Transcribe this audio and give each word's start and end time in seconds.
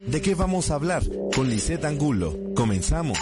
¿De 0.00 0.22
qué 0.22 0.36
vamos 0.36 0.70
a 0.70 0.74
hablar? 0.76 1.02
Con 1.34 1.50
Lisette 1.50 1.84
Angulo. 1.84 2.36
Comenzamos. 2.54 3.18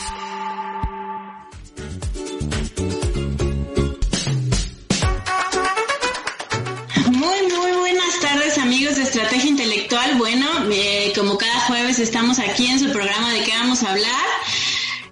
Muy, 7.10 7.42
muy 7.56 7.72
buenas 7.78 8.20
tardes 8.20 8.58
amigos 8.58 8.96
de 8.96 9.04
Estrategia 9.04 9.48
Intelectual. 9.48 10.18
Bueno, 10.18 10.46
eh, 10.70 11.12
como 11.16 11.38
cada 11.38 11.60
jueves 11.60 11.98
estamos 11.98 12.38
aquí 12.38 12.66
en 12.66 12.78
su 12.78 12.92
programa 12.92 13.32
de 13.32 13.42
qué 13.44 13.52
vamos 13.52 13.82
a 13.82 13.92
hablar. 13.92 14.26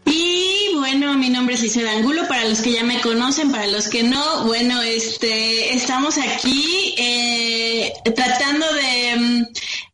Y 0.05 0.75
bueno, 0.75 1.15
mi 1.15 1.31
nombre 1.31 1.55
es 1.55 1.63
Lisette 1.63 1.87
Angulo, 1.89 2.29
para 2.29 2.45
los 2.45 2.61
que 2.61 2.73
ya 2.73 2.85
me 2.85 3.01
conocen, 3.01 3.51
para 3.51 3.67
los 3.69 3.89
que 3.89 4.03
no, 4.03 4.45
bueno, 4.45 4.83
este, 4.83 5.75
estamos 5.75 6.19
aquí 6.19 6.95
eh, 6.99 7.91
tratando 8.15 8.67
de 8.75 9.17
mm, 9.17 9.47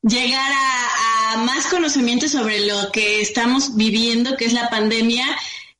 llegar 0.02 0.52
a, 0.52 0.79
a 0.79 0.79
más 1.40 1.66
conocimiento 1.66 2.28
sobre 2.28 2.66
lo 2.66 2.90
que 2.92 3.20
estamos 3.20 3.76
viviendo, 3.76 4.36
que 4.36 4.46
es 4.46 4.52
la 4.52 4.70
pandemia. 4.70 5.26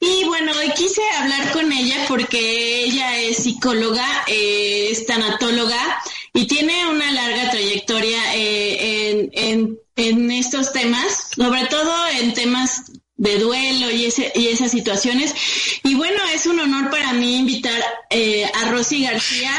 Y 0.01 0.25
bueno, 0.25 0.53
hoy 0.59 0.71
quise 0.71 1.03
hablar 1.19 1.53
con 1.53 1.71
ella 1.71 2.07
porque 2.09 2.85
ella 2.85 3.19
es 3.19 3.39
psicóloga, 3.39 4.07
eh, 4.27 4.89
es 4.91 5.05
tanatóloga 5.05 6.01
y 6.33 6.47
tiene 6.47 6.87
una 6.89 7.13
larga 7.13 7.51
trayectoria 7.51 8.35
eh, 8.35 9.29
en, 9.33 9.79
en, 9.97 10.31
estos 10.31 10.73
temas, 10.73 11.29
sobre 11.37 11.67
todo 11.67 11.93
en 12.19 12.33
temas 12.33 12.93
de 13.17 13.39
duelo 13.39 13.91
y, 13.91 14.07
ese, 14.07 14.33
y 14.35 14.49
esas 14.49 14.71
situaciones. 14.71 15.35
Y 15.85 15.95
bueno, 15.95 16.23
es 16.33 16.47
un 16.47 16.59
honor 16.61 16.89
para 16.89 17.13
mí 17.13 17.37
invitar 17.37 17.83
eh, 18.09 18.51
a 18.55 18.71
Rosy 18.71 19.03
García. 19.03 19.53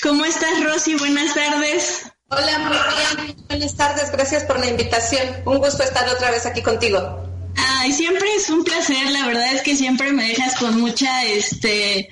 ¿Cómo 0.00 0.24
estás, 0.24 0.62
Rosy? 0.62 0.94
Buenas 0.94 1.34
tardes. 1.34 2.04
Hola, 2.28 2.58
muy 2.58 3.24
bien. 3.24 3.36
Buenas 3.48 3.76
tardes. 3.76 4.10
Gracias 4.10 4.42
por 4.44 4.58
la 4.58 4.66
invitación. 4.66 5.22
Un 5.44 5.58
gusto 5.58 5.84
estar 5.84 6.08
otra 6.08 6.32
vez 6.32 6.44
aquí 6.44 6.60
contigo. 6.60 7.22
Ay, 7.56 7.92
siempre 7.92 8.28
es 8.34 8.50
un 8.50 8.64
placer, 8.64 9.10
la 9.10 9.26
verdad 9.26 9.54
es 9.54 9.62
que 9.62 9.76
siempre 9.76 10.12
me 10.12 10.28
dejas 10.28 10.56
con 10.56 10.78
mucha, 10.78 11.24
este, 11.24 12.08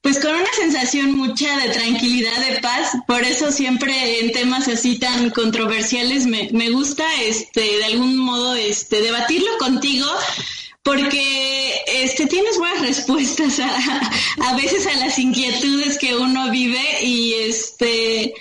pues 0.00 0.18
con 0.18 0.30
una 0.34 0.52
sensación 0.56 1.16
mucha 1.16 1.54
de 1.58 1.68
tranquilidad, 1.68 2.46
de 2.48 2.60
paz, 2.60 2.92
por 3.06 3.22
eso 3.22 3.52
siempre 3.52 4.20
en 4.20 4.32
temas 4.32 4.68
así 4.68 4.98
tan 4.98 5.28
controversiales 5.30 6.26
me, 6.26 6.48
me 6.52 6.70
gusta, 6.70 7.04
este, 7.22 7.60
de 7.60 7.84
algún 7.84 8.16
modo, 8.16 8.54
este, 8.54 9.02
debatirlo 9.02 9.50
contigo, 9.58 10.08
porque 10.82 11.82
este 11.88 12.24
tienes 12.26 12.56
buenas 12.56 12.80
respuestas 12.80 13.60
a, 13.60 14.48
a 14.48 14.56
veces 14.56 14.86
a 14.86 14.96
las 14.96 15.18
inquietudes 15.18 15.98
que 15.98 16.16
uno 16.16 16.50
vive 16.50 17.02
y 17.02 17.34
este 17.34 18.32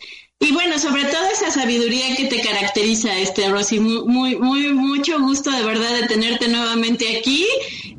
y 0.46 0.52
bueno, 0.52 0.78
sobre 0.78 1.06
todo 1.06 1.26
esa 1.34 1.50
sabiduría 1.50 2.16
que 2.16 2.26
te 2.26 2.40
caracteriza, 2.40 3.18
este 3.18 3.50
Rosy, 3.50 3.80
muy, 3.80 4.36
muy, 4.36 4.68
mucho 4.74 5.20
gusto 5.20 5.50
de 5.50 5.64
verdad 5.64 5.92
de 6.02 6.08
tenerte 6.08 6.48
nuevamente 6.48 7.18
aquí. 7.18 7.48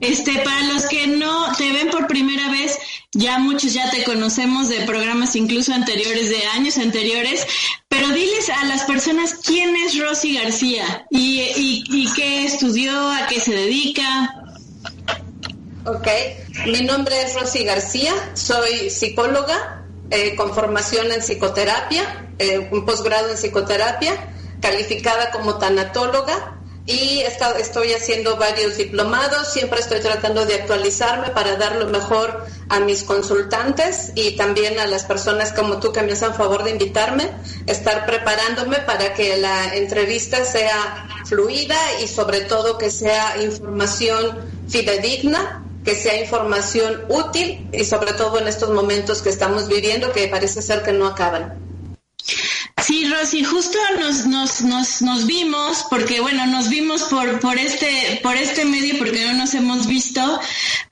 Este, 0.00 0.32
para 0.44 0.62
los 0.72 0.86
que 0.86 1.08
no 1.08 1.52
te 1.56 1.72
ven 1.72 1.90
por 1.90 2.06
primera 2.06 2.48
vez, 2.50 2.78
ya 3.12 3.38
muchos 3.38 3.72
ya 3.72 3.90
te 3.90 4.04
conocemos 4.04 4.68
de 4.68 4.82
programas 4.82 5.34
incluso 5.34 5.72
anteriores, 5.72 6.28
de 6.28 6.44
años 6.54 6.78
anteriores, 6.78 7.46
pero 7.88 8.08
diles 8.10 8.48
a 8.50 8.64
las 8.66 8.84
personas 8.84 9.40
quién 9.44 9.74
es 9.74 9.98
Rosy 9.98 10.34
García 10.34 11.06
y, 11.10 11.40
y, 11.90 12.12
qué 12.14 12.44
estudió, 12.44 13.10
a 13.10 13.26
qué 13.26 13.40
se 13.40 13.54
dedica. 13.54 14.34
Ok, 15.84 16.06
mi 16.66 16.82
nombre 16.82 17.22
es 17.22 17.34
Rosy 17.34 17.64
García, 17.64 18.12
soy 18.34 18.90
psicóloga 18.90 19.84
eh, 20.10 20.36
con 20.36 20.54
formación 20.54 21.10
en 21.10 21.20
psicoterapia, 21.20 22.25
eh, 22.38 22.68
un 22.70 22.84
posgrado 22.84 23.30
en 23.30 23.36
psicoterapia, 23.36 24.14
calificada 24.60 25.30
como 25.30 25.58
tanatóloga 25.58 26.56
y 26.86 27.20
está, 27.20 27.58
estoy 27.58 27.92
haciendo 27.92 28.36
varios 28.36 28.76
diplomados, 28.76 29.52
siempre 29.52 29.80
estoy 29.80 30.00
tratando 30.00 30.46
de 30.46 30.54
actualizarme 30.54 31.30
para 31.30 31.56
dar 31.56 31.76
lo 31.76 31.86
mejor 31.86 32.44
a 32.68 32.78
mis 32.78 33.02
consultantes 33.02 34.12
y 34.14 34.36
también 34.36 34.78
a 34.78 34.86
las 34.86 35.04
personas 35.04 35.52
como 35.52 35.80
tú 35.80 35.92
que 35.92 36.02
me 36.02 36.12
hacen 36.12 36.34
favor 36.34 36.62
de 36.62 36.70
invitarme, 36.70 37.32
estar 37.66 38.06
preparándome 38.06 38.78
para 38.78 39.14
que 39.14 39.36
la 39.36 39.74
entrevista 39.74 40.44
sea 40.44 41.08
fluida 41.24 41.76
y 42.02 42.06
sobre 42.06 42.42
todo 42.42 42.78
que 42.78 42.90
sea 42.90 43.42
información 43.42 44.38
fidedigna 44.68 45.62
que 45.84 45.94
sea 45.94 46.20
información 46.20 47.04
útil 47.08 47.68
y 47.72 47.84
sobre 47.84 48.12
todo 48.12 48.40
en 48.40 48.48
estos 48.48 48.70
momentos 48.70 49.22
que 49.22 49.28
estamos 49.28 49.68
viviendo 49.68 50.12
que 50.12 50.26
parece 50.26 50.60
ser 50.60 50.82
que 50.82 50.92
no 50.92 51.06
acaban. 51.06 51.65
Sí, 52.82 53.06
Rosy, 53.06 53.42
justo 53.42 53.78
nos, 53.98 54.26
nos, 54.26 54.60
nos, 54.62 55.02
nos 55.02 55.26
vimos, 55.26 55.84
porque 55.90 56.20
bueno, 56.20 56.46
nos 56.46 56.68
vimos 56.68 57.02
por, 57.04 57.40
por, 57.40 57.58
este, 57.58 58.20
por 58.22 58.36
este 58.36 58.64
medio, 58.64 58.98
porque 58.98 59.24
no 59.24 59.32
nos 59.32 59.54
hemos 59.54 59.86
visto, 59.86 60.40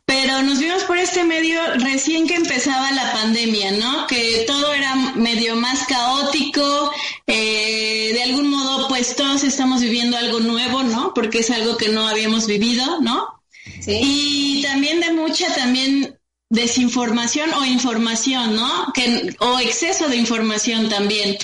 pero 0.05 0.43
nos 0.43 0.59
vimos 0.59 0.83
por 0.85 0.99
este 0.99 1.25
medio 1.25 1.61
recién 1.77 2.27
que 2.27 2.35
empezaba 2.35 2.91
la 2.93 3.13
pandemia, 3.13 3.73
¿no? 3.73 4.07
Que 4.07 4.45
todo 4.47 4.73
era 4.75 4.95
medio 5.15 5.57
más 5.57 5.87
caótico, 5.87 6.93
eh, 7.27 8.11
de 8.13 8.23
algún 8.23 8.49
modo 8.49 8.89
pues 8.89 9.17
todos 9.17 9.45
estamos 9.45 9.81
viviendo 9.81 10.17
algo 10.17 10.41
nuevo, 10.41 10.83
¿no? 10.83 11.13
Porque 11.15 11.39
es 11.41 11.51
algo 11.51 11.77
que 11.77 11.89
no 11.89 12.09
habíamos 12.09 12.47
vivido, 12.47 13.01
¿no? 13.01 13.43
Sí. 13.81 14.01
Y 14.03 14.63
también 14.63 15.01
de 15.01 15.13
mucha 15.13 15.55
también 15.55 16.19
desinformación 16.51 17.53
o 17.55 17.65
información, 17.65 18.57
¿no? 18.57 18.93
Que, 18.93 19.35
o 19.41 19.59
exceso 19.61 20.09
de 20.09 20.17
información 20.17 20.89
también. 20.89 21.37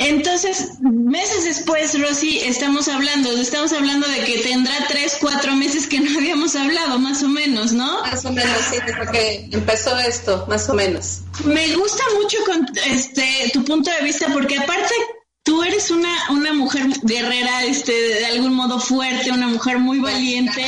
Entonces, 0.00 0.78
meses 0.80 1.44
después, 1.44 2.00
Rosy, 2.00 2.38
estamos 2.38 2.88
hablando, 2.88 3.30
estamos 3.32 3.70
hablando 3.74 4.08
de 4.08 4.24
que 4.24 4.38
tendrá 4.38 4.72
tres, 4.88 5.18
cuatro 5.20 5.54
meses 5.54 5.86
que 5.86 6.00
no 6.00 6.18
habíamos 6.18 6.56
hablado, 6.56 6.98
más 6.98 7.22
o 7.22 7.28
menos, 7.28 7.72
¿no? 7.72 8.00
Más 8.00 8.24
o 8.24 8.32
menos, 8.32 8.56
sí, 8.70 8.78
desde 8.86 9.12
que 9.12 9.48
empezó 9.52 9.98
esto, 9.98 10.46
más 10.48 10.66
o 10.70 10.74
menos. 10.74 11.18
Me 11.44 11.76
gusta 11.76 12.02
mucho 12.18 12.38
con 12.46 12.66
este 12.86 13.50
tu 13.52 13.62
punto 13.62 13.90
de 13.90 14.02
vista, 14.02 14.28
porque 14.32 14.56
aparte 14.56 14.94
tú 15.42 15.62
eres 15.62 15.90
una, 15.90 16.30
una 16.30 16.54
mujer 16.54 16.86
guerrera, 17.02 17.64
este, 17.64 17.92
de 17.92 18.24
algún 18.24 18.54
modo 18.54 18.80
fuerte, 18.80 19.30
una 19.30 19.48
mujer 19.48 19.78
muy 19.78 19.98
valiente. 19.98 20.64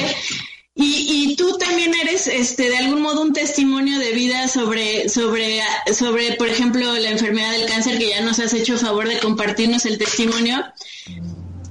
Y, 0.74 1.32
y 1.32 1.36
tú 1.36 1.58
también 1.58 1.92
eres, 1.94 2.26
este, 2.26 2.70
de 2.70 2.78
algún 2.78 3.02
modo, 3.02 3.20
un 3.20 3.34
testimonio 3.34 3.98
de 3.98 4.12
vida 4.12 4.48
sobre, 4.48 5.08
sobre, 5.08 5.60
sobre, 5.92 6.32
por 6.32 6.48
ejemplo, 6.48 6.94
la 6.94 7.10
enfermedad 7.10 7.52
del 7.52 7.68
cáncer, 7.68 7.98
que 7.98 8.08
ya 8.08 8.22
nos 8.22 8.38
has 8.38 8.54
hecho 8.54 8.78
favor 8.78 9.06
de 9.06 9.18
compartirnos 9.18 9.84
el 9.84 9.98
testimonio. 9.98 10.64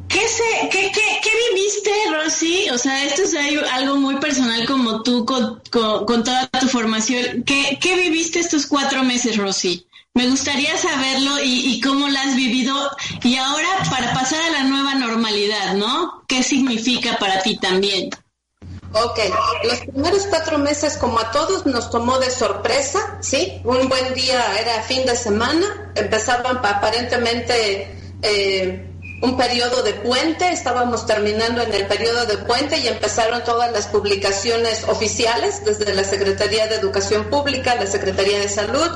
¿Qué, 0.07 0.27
se, 0.27 0.69
qué, 0.69 0.91
qué, 0.93 1.01
qué 1.23 1.29
viviste, 1.49 1.91
Rosy? 2.11 2.69
O 2.69 2.77
sea, 2.77 3.03
esto 3.05 3.23
es 3.23 3.33
algo 3.71 3.95
muy 3.95 4.17
personal 4.17 4.65
como 4.67 5.01
tú 5.01 5.25
con, 5.25 5.61
con, 5.71 6.23
toda 6.23 6.47
tu 6.59 6.67
formación. 6.67 7.43
¿Qué, 7.43 7.79
¿Qué 7.81 7.95
viviste 7.95 8.39
estos 8.39 8.67
cuatro 8.67 9.03
meses, 9.03 9.37
Rosy? 9.37 9.87
Me 10.13 10.27
gustaría 10.27 10.77
saberlo 10.77 11.41
y, 11.41 11.71
y, 11.71 11.79
cómo 11.79 12.09
lo 12.09 12.19
has 12.19 12.35
vivido 12.35 12.75
y 13.23 13.37
ahora 13.37 13.69
para 13.89 14.13
pasar 14.13 14.41
a 14.41 14.49
la 14.49 14.63
nueva 14.65 14.95
normalidad, 14.95 15.75
¿no? 15.75 16.23
¿Qué 16.27 16.43
significa 16.43 17.17
para 17.17 17.41
ti 17.41 17.57
también? 17.57 18.09
Ok, 18.93 19.19
los 19.63 19.79
primeros 19.79 20.27
cuatro 20.27 20.57
meses 20.57 20.97
como 20.97 21.17
a 21.19 21.31
todos 21.31 21.65
nos 21.65 21.89
tomó 21.89 22.19
de 22.19 22.29
sorpresa, 22.29 23.17
¿sí? 23.21 23.61
Un 23.63 23.87
buen 23.87 24.13
día 24.13 24.59
era 24.59 24.81
fin 24.83 25.05
de 25.05 25.15
semana, 25.15 25.93
empezaban 25.95 26.57
aparentemente 26.57 27.87
eh, 28.21 28.90
un 29.21 29.37
periodo 29.37 29.83
de 29.83 29.93
puente, 29.93 30.51
estábamos 30.51 31.05
terminando 31.05 31.61
en 31.61 31.73
el 31.73 31.85
periodo 31.85 32.25
de 32.25 32.37
puente 32.39 32.79
y 32.79 32.87
empezaron 32.87 33.43
todas 33.43 33.71
las 33.71 33.87
publicaciones 33.87 34.83
oficiales 34.87 35.63
desde 35.63 35.93
la 35.93 36.03
Secretaría 36.03 36.67
de 36.67 36.75
Educación 36.75 37.25
Pública, 37.29 37.75
la 37.75 37.85
Secretaría 37.85 38.39
de 38.39 38.49
Salud. 38.49 38.89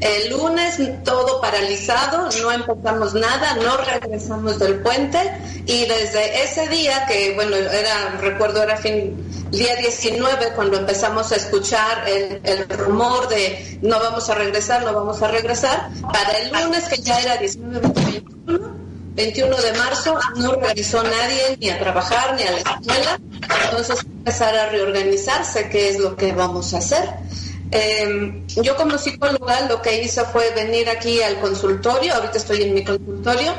El 0.00 0.30
lunes 0.30 0.78
todo 1.04 1.40
paralizado, 1.40 2.28
no 2.42 2.52
empezamos 2.52 3.14
nada, 3.14 3.54
no 3.54 3.78
regresamos 3.78 4.58
del 4.58 4.80
puente 4.80 5.18
y 5.66 5.86
desde 5.86 6.42
ese 6.42 6.68
día 6.68 7.06
que, 7.06 7.34
bueno, 7.34 7.56
era, 7.56 8.18
recuerdo, 8.20 8.62
era 8.62 8.76
fin, 8.76 9.30
día 9.50 9.76
19 9.76 10.52
cuando 10.54 10.78
empezamos 10.78 11.32
a 11.32 11.36
escuchar 11.36 12.08
el, 12.08 12.40
el, 12.44 12.68
rumor 12.68 13.28
de 13.28 13.78
no 13.82 13.98
vamos 13.98 14.28
a 14.30 14.34
regresar, 14.34 14.84
no 14.84 14.92
vamos 14.92 15.22
a 15.22 15.28
regresar, 15.28 15.90
para 16.12 16.32
el 16.38 16.52
lunes 16.52 16.88
que 16.88 16.98
ya 16.98 17.20
era 17.20 17.36
19, 17.36 17.80
21, 17.80 18.89
21 19.14 19.56
de 19.56 19.72
marzo 19.72 20.18
no 20.36 20.52
regresó 20.52 21.02
nadie 21.02 21.56
ni 21.58 21.70
a 21.70 21.78
trabajar 21.78 22.34
ni 22.36 22.42
a 22.42 22.52
la 22.52 22.58
escuela, 22.58 23.20
entonces 23.64 24.04
empezar 24.04 24.56
a 24.56 24.70
reorganizarse 24.70 25.68
qué 25.68 25.90
es 25.90 25.98
lo 25.98 26.16
que 26.16 26.32
vamos 26.32 26.74
a 26.74 26.78
hacer. 26.78 27.08
Eh, 27.72 28.42
yo 28.62 28.76
como 28.76 28.98
psicóloga 28.98 29.68
lo 29.68 29.80
que 29.80 30.02
hice 30.02 30.24
fue 30.24 30.50
venir 30.54 30.88
aquí 30.88 31.22
al 31.22 31.38
consultorio, 31.40 32.14
ahorita 32.14 32.38
estoy 32.38 32.62
en 32.62 32.74
mi 32.74 32.84
consultorio, 32.84 33.54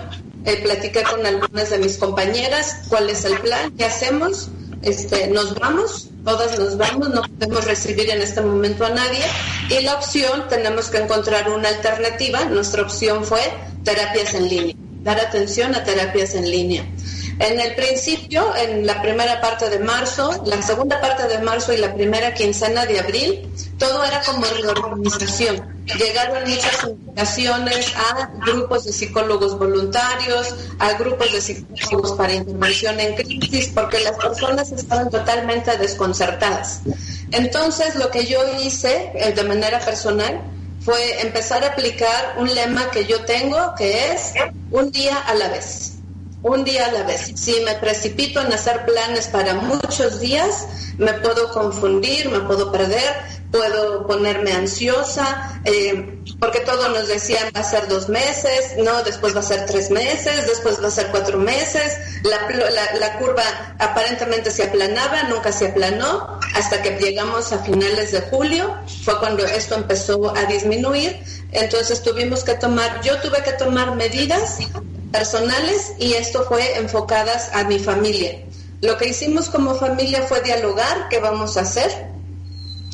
eh, 0.45 0.57
platiqué 0.62 1.03
con 1.03 1.25
algunas 1.25 1.69
de 1.69 1.77
mis 1.77 1.97
compañeras 1.97 2.81
cuál 2.89 3.09
es 3.09 3.24
el 3.25 3.39
plan, 3.39 3.71
qué 3.77 3.86
hacemos, 3.86 4.50
este, 4.81 5.27
nos 5.27 5.56
vamos, 5.56 6.09
todas 6.25 6.57
nos 6.57 6.77
vamos, 6.77 7.09
no 7.09 7.21
podemos 7.21 7.65
recibir 7.65 8.09
en 8.09 8.21
este 8.21 8.42
momento 8.42 8.86
a 8.86 8.89
nadie. 8.89 9.24
Y 9.69 9.83
la 9.83 9.95
opción, 9.95 10.47
tenemos 10.50 10.89
que 10.89 10.97
encontrar 10.97 11.50
una 11.50 11.69
alternativa, 11.69 12.45
nuestra 12.45 12.81
opción 12.81 13.24
fue 13.24 13.42
terapias 13.83 14.33
en 14.33 14.50
línea, 14.50 14.75
dar 15.03 15.19
atención 15.19 15.75
a 15.75 15.83
terapias 15.83 16.36
en 16.36 16.50
línea. 16.50 16.86
En 17.39 17.59
el 17.59 17.74
principio, 17.74 18.56
en 18.56 18.86
la 18.86 19.01
primera 19.01 19.42
parte 19.42 19.68
de 19.69 19.80
marzo, 19.80 20.44
la 20.45 20.62
segunda 20.62 21.01
parte 21.01 21.27
de 21.27 21.39
marzo 21.39 21.74
y 21.74 21.77
la 21.77 21.94
primera 21.94 22.36
quincena 22.36 22.86
de 22.86 23.00
abril, 23.00 23.50
todo 23.80 24.03
era 24.03 24.21
como 24.21 24.45
reorganización. 24.45 25.81
Llegaron 25.98 26.48
muchas 26.48 26.83
invitaciones 26.83 27.94
a 27.95 28.30
grupos 28.45 28.86
de 28.86 28.94
psicólogos 28.94 29.57
voluntarios, 29.57 30.56
a 30.77 30.94
grupos 30.94 31.33
de 31.33 31.42
psicólogos 31.42 32.12
para 32.12 32.33
intervención 32.33 33.00
en 33.00 33.15
crisis, 33.15 33.71
porque 33.74 34.00
las 34.01 34.18
personas 34.18 34.71
estaban 34.71 35.09
totalmente 35.09 35.75
desconcertadas. 35.77 36.81
Entonces, 37.31 37.95
lo 37.95 38.12
que 38.12 38.25
yo 38.25 38.39
hice 38.59 39.12
eh, 39.15 39.31
de 39.31 39.44
manera 39.44 39.80
personal 39.80 40.42
fue 40.83 41.22
empezar 41.22 41.63
a 41.63 41.68
aplicar 41.68 42.36
un 42.38 42.54
lema 42.54 42.89
que 42.92 43.06
yo 43.06 43.24
tengo, 43.25 43.75
que 43.78 44.12
es 44.13 44.33
un 44.72 44.92
día 44.92 45.18
a 45.18 45.36
la 45.36 45.50
vez 45.50 45.98
un 46.44 46.63
día 46.63 46.88
a 46.88 46.92
la 46.92 47.04
vez. 47.04 47.31
Si 47.36 47.60
me 47.62 47.75
precipito 47.75 48.42
en 48.42 48.51
hacer 48.51 48.86
planes 48.86 49.28
para 49.28 49.54
muchos 49.56 50.19
días, 50.19 50.68
me 50.98 51.13
puedo 51.13 51.51
confundir, 51.51 52.30
me 52.30 52.39
puedo 52.42 52.72
perder, 52.72 53.41
puedo 53.51 54.07
ponerme 54.07 54.53
ansiosa, 54.53 55.62
eh, 55.65 56.19
porque 56.39 56.62
todos 56.62 56.89
nos 56.89 57.07
decían 57.07 57.51
va 57.56 57.59
a 57.59 57.63
ser 57.63 57.88
dos 57.88 58.07
meses, 58.09 58.75
no, 58.77 59.03
después 59.03 59.36
va 59.36 59.42
a 59.42 59.44
ser 59.44 59.65
tres 59.65 59.92
meses, 59.92 60.48
después 60.48 60.81
va 60.81 60.88
a 60.88 60.92
ser 60.92 61.07
cuatro 61.07 61.38
meses, 61.38 61.98
la, 62.24 62.48
la 62.98 63.18
curva 63.19 63.44
aparentemente 63.77 64.51
se 64.51 64.63
aplanaba, 64.63 65.24
nunca 65.24 65.51
se 65.51 65.68
aplanó, 65.68 66.39
hasta 66.56 66.81
que 66.81 66.92
llegamos 66.92 67.51
a 67.51 67.59
finales 67.59 68.12
de 68.12 68.21
julio, 68.21 68.77
fue 69.03 69.19
cuando 69.19 69.45
esto 69.45 69.75
empezó 69.75 70.36
a 70.36 70.45
disminuir, 70.45 71.21
entonces 71.51 72.01
tuvimos 72.01 72.44
que 72.44 72.56
tomar, 72.56 73.01
yo 73.01 73.19
tuve 73.19 73.44
que 73.44 73.51
tomar 73.54 73.95
medidas 73.95 74.59
personales 75.12 75.94
y 76.00 76.13
esto 76.13 76.45
fue 76.45 76.77
enfocadas 76.77 77.50
a 77.54 77.65
mi 77.65 77.80
familia. 77.80 78.44
Lo 78.81 78.97
que 78.97 79.09
hicimos 79.09 79.50
como 79.50 79.75
familia 79.75 80.24
fue 80.24 80.42
dialogar 80.42 81.09
qué 81.09 81.19
vamos 81.19 81.57
a 81.57 81.62
hacer, 81.62 81.92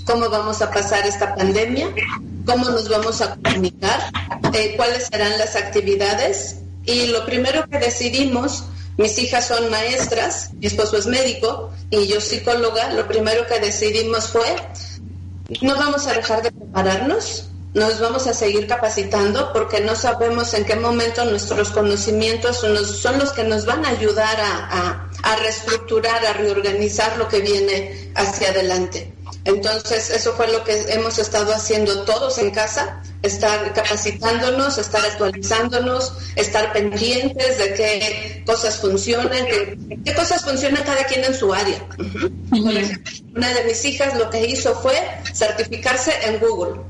cómo 0.08 0.30
vamos 0.30 0.62
a 0.62 0.72
pasar 0.72 1.06
esta 1.06 1.36
pandemia, 1.36 1.94
cómo 2.46 2.70
nos 2.70 2.88
vamos 2.90 3.22
a 3.22 3.36
comunicar, 3.36 4.00
eh, 4.54 4.74
cuáles 4.78 5.08
serán 5.08 5.38
las 5.38 5.56
actividades. 5.56 6.56
Y 6.86 7.08
lo 7.08 7.26
primero 7.26 7.68
que 7.70 7.78
decidimos, 7.78 8.64
mis 8.96 9.20
hijas 9.20 9.48
son 9.48 9.70
maestras, 9.70 10.52
mi 10.54 10.68
esposo 10.68 10.98
es 10.98 11.06
médico 11.06 11.72
y 11.90 12.08
yo 12.08 12.22
psicóloga, 12.22 12.94
lo 12.94 13.08
primero 13.08 13.46
que 13.46 13.60
decidimos 13.60 14.30
fue, 14.30 14.56
no 15.62 15.76
vamos 15.76 16.08
a 16.08 16.14
dejar 16.14 16.42
de 16.42 16.52
prepararnos, 16.52 17.50
nos 17.74 18.00
vamos 18.00 18.26
a 18.28 18.34
seguir 18.34 18.66
capacitando 18.66 19.52
porque 19.52 19.82
no 19.82 19.94
sabemos 19.96 20.54
en 20.54 20.64
qué 20.64 20.78
momento 20.78 21.26
nuestros 21.26 21.70
conocimientos 21.70 22.62
son 22.62 22.74
los, 23.20 23.34
que 23.34 23.44
nos 23.44 23.66
van 23.66 23.86
a 23.86 23.90
ayudar 23.90 24.38
a 24.40 25.36
reestructurar, 25.36 26.26
a 26.26 26.34
reorganizar 26.34 27.18
lo 27.18 27.28
que 27.28 27.42
viene 27.42 28.12
hacia 28.16 28.50
adelante. 28.50 29.17
Entonces, 29.48 30.10
eso 30.10 30.34
fue 30.34 30.50
lo 30.50 30.62
que 30.66 30.74
hemos 30.90 31.18
estado 31.20 31.54
haciendo 31.54 32.04
todos 32.04 32.38
en 32.38 32.52
casa, 32.52 33.02
estar 33.22 33.74
capacitándonos, 33.74 34.78
estar 34.78 35.06
actualizándonos, 35.06 36.12
estar 36.36 36.74
pendientes 36.74 37.58
de 37.58 37.74
qué 37.74 38.44
cosas 38.46 38.76
funcionan, 38.82 39.46
qué, 40.04 40.14
cosas 40.14 40.44
funcionan 40.44 40.84
cada 40.84 41.06
quien 41.06 41.24
en 41.24 41.34
su 41.34 41.54
área. 41.54 41.82
una 42.52 43.54
de 43.54 43.64
mis 43.64 43.86
hijas 43.86 44.18
lo 44.18 44.30
que 44.30 44.46
hizo 44.48 44.76
fue 44.82 44.96
certificarse 45.34 46.12
en 46.24 46.40
Google, 46.40 46.82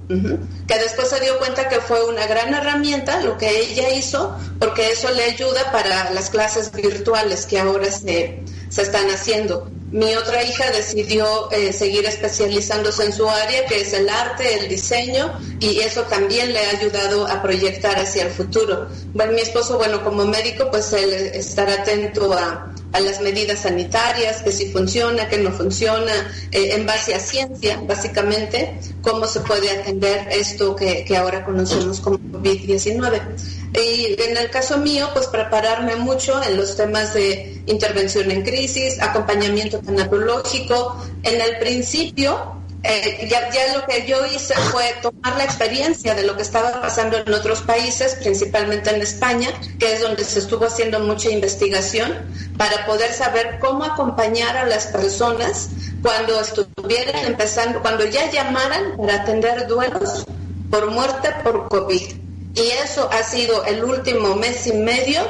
que 0.67 0.79
después 0.79 1.09
se 1.09 1.19
dio 1.19 1.37
cuenta 1.37 1.69
que 1.69 1.79
fue 1.79 2.05
una 2.05 2.25
gran 2.25 2.55
herramienta 2.55 3.21
lo 3.21 3.37
que 3.37 3.55
ella 3.55 3.91
hizo, 3.91 4.35
porque 4.59 4.93
eso 4.93 5.11
le 5.11 5.25
ayuda 5.25 5.71
para 5.71 6.09
las 6.09 6.31
clases 6.31 6.71
virtuales 6.71 7.45
que 7.45 7.59
ahora 7.59 7.91
se, 7.91 8.41
se 8.69 8.81
están 8.81 9.09
haciendo. 9.09 9.69
Mi 9.91 10.13
otra 10.15 10.43
hija 10.43 10.69
decidió 10.71 11.49
eh, 11.51 11.71
seguir 11.71 12.05
especializándose 12.05 13.05
en 13.05 13.13
su 13.13 13.29
área, 13.29 13.65
que 13.65 13.81
es 13.81 13.93
el 13.93 14.09
arte, 14.09 14.59
el 14.59 14.67
diseño, 14.67 15.39
y 15.61 15.79
eso 15.79 16.03
también 16.03 16.51
le 16.51 16.59
ha 16.59 16.71
ayudado 16.71 17.25
a 17.25 17.41
proyectar 17.41 17.97
hacia 17.97 18.23
el 18.23 18.31
futuro. 18.31 18.87
Bueno, 19.13 19.31
mi 19.31 19.41
esposo, 19.41 19.77
bueno, 19.77 20.03
como 20.03 20.25
médico, 20.25 20.69
pues 20.69 20.91
él 20.91 21.13
estar 21.13 21.69
atento 21.69 22.33
a, 22.33 22.73
las 22.93 23.21
medidas 23.21 23.59
sanitarias, 23.59 24.41
que 24.41 24.51
si 24.51 24.71
funciona, 24.71 25.27
que 25.27 25.37
no 25.37 25.51
funciona, 25.51 26.13
eh, 26.51 26.71
en 26.73 26.85
base 26.85 27.13
a 27.13 27.19
ciencia, 27.19 27.79
básicamente, 27.85 28.79
cómo 29.01 29.27
se 29.27 29.41
puede 29.41 29.69
atender 29.71 30.27
esto 30.31 30.75
que, 30.75 31.05
que 31.05 31.17
ahora 31.17 31.45
conocemos 31.45 31.99
como 31.99 32.17
COVID-19. 32.17 33.21
Y 33.73 34.21
en 34.21 34.37
el 34.37 34.49
caso 34.49 34.77
mío, 34.77 35.09
pues 35.13 35.27
prepararme 35.27 35.95
mucho 35.97 36.41
en 36.41 36.57
los 36.57 36.75
temas 36.75 37.13
de 37.13 37.61
intervención 37.67 38.31
en 38.31 38.43
crisis, 38.43 38.99
acompañamiento 39.01 39.79
tanatológico. 39.79 40.97
En 41.23 41.41
el 41.41 41.59
principio, 41.59 42.57
eh, 42.87 43.27
ya, 43.29 43.49
ya, 43.51 43.77
lo 43.77 43.85
que 43.85 44.07
yo 44.07 44.25
hice 44.25 44.53
fue 44.71 44.95
tomar 45.01 45.37
la 45.37 45.43
experiencia 45.43 46.15
de 46.15 46.23
lo 46.23 46.35
que 46.35 46.41
estaba 46.41 46.81
pasando 46.81 47.17
en 47.17 47.33
otros 47.33 47.61
países, 47.61 48.15
principalmente 48.15 48.89
en 48.89 49.01
España, 49.01 49.49
que 49.79 49.93
es 49.93 50.01
donde 50.01 50.23
se 50.23 50.39
estuvo 50.39 50.65
haciendo 50.65 50.99
mucha 50.99 51.29
investigación, 51.29 52.13
para 52.57 52.85
poder 52.85 53.13
saber 53.13 53.59
cómo 53.59 53.83
acompañar 53.83 54.55
a 54.57 54.65
las 54.65 54.87
personas 54.87 55.69
cuando 56.01 56.39
estuvieran 56.39 57.25
empezando, 57.25 57.81
cuando 57.81 58.05
ya 58.05 58.31
llamaran 58.31 58.97
para 58.97 59.21
atender 59.21 59.67
duelos 59.67 60.25
por 60.69 60.89
muerte 60.91 61.29
por 61.43 61.67
COVID 61.69 62.27
y 62.57 62.71
eso 62.83 63.07
ha 63.11 63.21
sido 63.23 63.63
el 63.65 63.83
último 63.83 64.35
mes 64.35 64.65
y 64.65 64.73
medio 64.73 65.21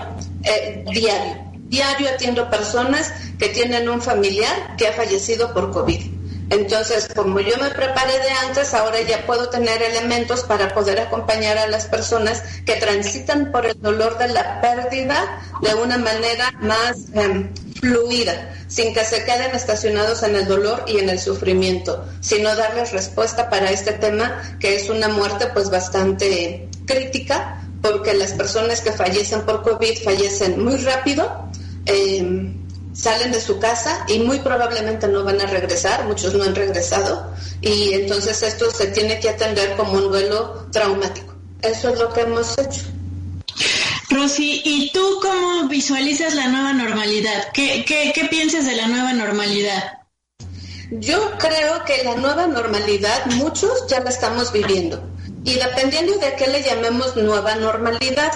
eh, 0.44 0.86
diario. 0.94 1.46
Diario 1.68 2.10
atiendo 2.10 2.50
personas 2.50 3.14
que 3.38 3.50
tienen 3.50 3.90
un 3.90 4.02
familiar 4.02 4.78
que 4.78 4.88
ha 4.88 4.94
fallecido 4.94 5.54
por 5.54 5.72
COVID. 5.72 6.17
Entonces, 6.50 7.10
como 7.14 7.40
yo 7.42 7.58
me 7.58 7.70
preparé 7.70 8.14
de 8.20 8.30
antes, 8.48 8.74
ahora 8.74 9.02
ya 9.02 9.26
puedo 9.26 9.50
tener 9.50 9.82
elementos 9.82 10.44
para 10.44 10.74
poder 10.74 11.00
acompañar 11.00 11.58
a 11.58 11.68
las 11.68 11.86
personas 11.86 12.42
que 12.66 12.76
transitan 12.76 13.52
por 13.52 13.66
el 13.66 13.80
dolor 13.82 14.18
de 14.18 14.30
la 14.30 14.62
pérdida 14.62 15.42
de 15.62 15.74
una 15.76 15.98
manera 15.98 16.54
más 16.62 17.08
em, 17.14 17.54
fluida, 17.82 18.54
sin 18.68 18.94
que 18.94 19.04
se 19.04 19.26
queden 19.26 19.56
estacionados 19.56 20.24
en 20.24 20.36
el 20.36 20.48
dolor 20.48 20.86
y 20.88 21.00
en 21.00 21.10
el 21.10 21.20
sufrimiento, 21.20 22.06
sino 22.22 22.56
darles 22.56 22.94
respuesta 22.94 23.50
para 23.50 23.70
este 23.72 23.92
tema 23.94 24.58
que 24.60 24.78
es 24.78 24.90
una 24.90 25.10
muerte 25.10 25.48
pues 25.54 25.70
bastante 25.70 26.70
crítica, 26.86 27.62
porque 27.82 28.14
las 28.14 28.32
personas 28.34 28.80
que 28.82 28.94
fallecen 28.94 29.42
por 29.42 29.64
COVID 29.64 30.04
fallecen 30.04 30.64
muy 30.64 30.78
rápido. 30.78 31.50
Em, 31.86 32.67
salen 32.98 33.32
de 33.32 33.40
su 33.40 33.60
casa 33.60 34.06
y 34.08 34.20
muy 34.20 34.40
probablemente 34.40 35.08
no 35.08 35.24
van 35.24 35.40
a 35.40 35.46
regresar, 35.46 36.06
muchos 36.06 36.34
no 36.34 36.44
han 36.44 36.56
regresado, 36.56 37.32
y 37.62 37.94
entonces 37.94 38.42
esto 38.42 38.72
se 38.72 38.88
tiene 38.88 39.20
que 39.20 39.30
atender 39.30 39.76
como 39.76 39.94
un 39.94 40.10
duelo 40.10 40.68
traumático. 40.72 41.36
Eso 41.62 41.90
es 41.90 42.00
lo 42.00 42.12
que 42.12 42.22
hemos 42.22 42.58
hecho. 42.58 42.82
Rosy, 44.10 44.62
¿y 44.64 44.92
tú 44.94 45.20
cómo 45.22 45.68
visualizas 45.68 46.34
la 46.34 46.48
nueva 46.48 46.74
normalidad? 46.74 47.50
¿Qué, 47.54 47.84
qué, 47.86 48.12
qué 48.16 48.26
piensas 48.26 48.66
de 48.66 48.76
la 48.76 48.88
nueva 48.88 49.14
normalidad? 49.14 50.00
Yo 50.90 51.38
creo 51.38 51.84
que 51.86 52.04
la 52.04 52.16
nueva 52.16 52.48
normalidad 52.48 53.26
muchos 53.36 53.86
ya 53.88 54.00
la 54.00 54.10
estamos 54.10 54.54
viviendo 54.54 55.04
y 55.44 55.56
dependiendo 55.56 56.18
de 56.18 56.34
qué 56.36 56.48
le 56.48 56.64
llamemos 56.64 57.16
nueva 57.16 57.56
normalidad, 57.56 58.32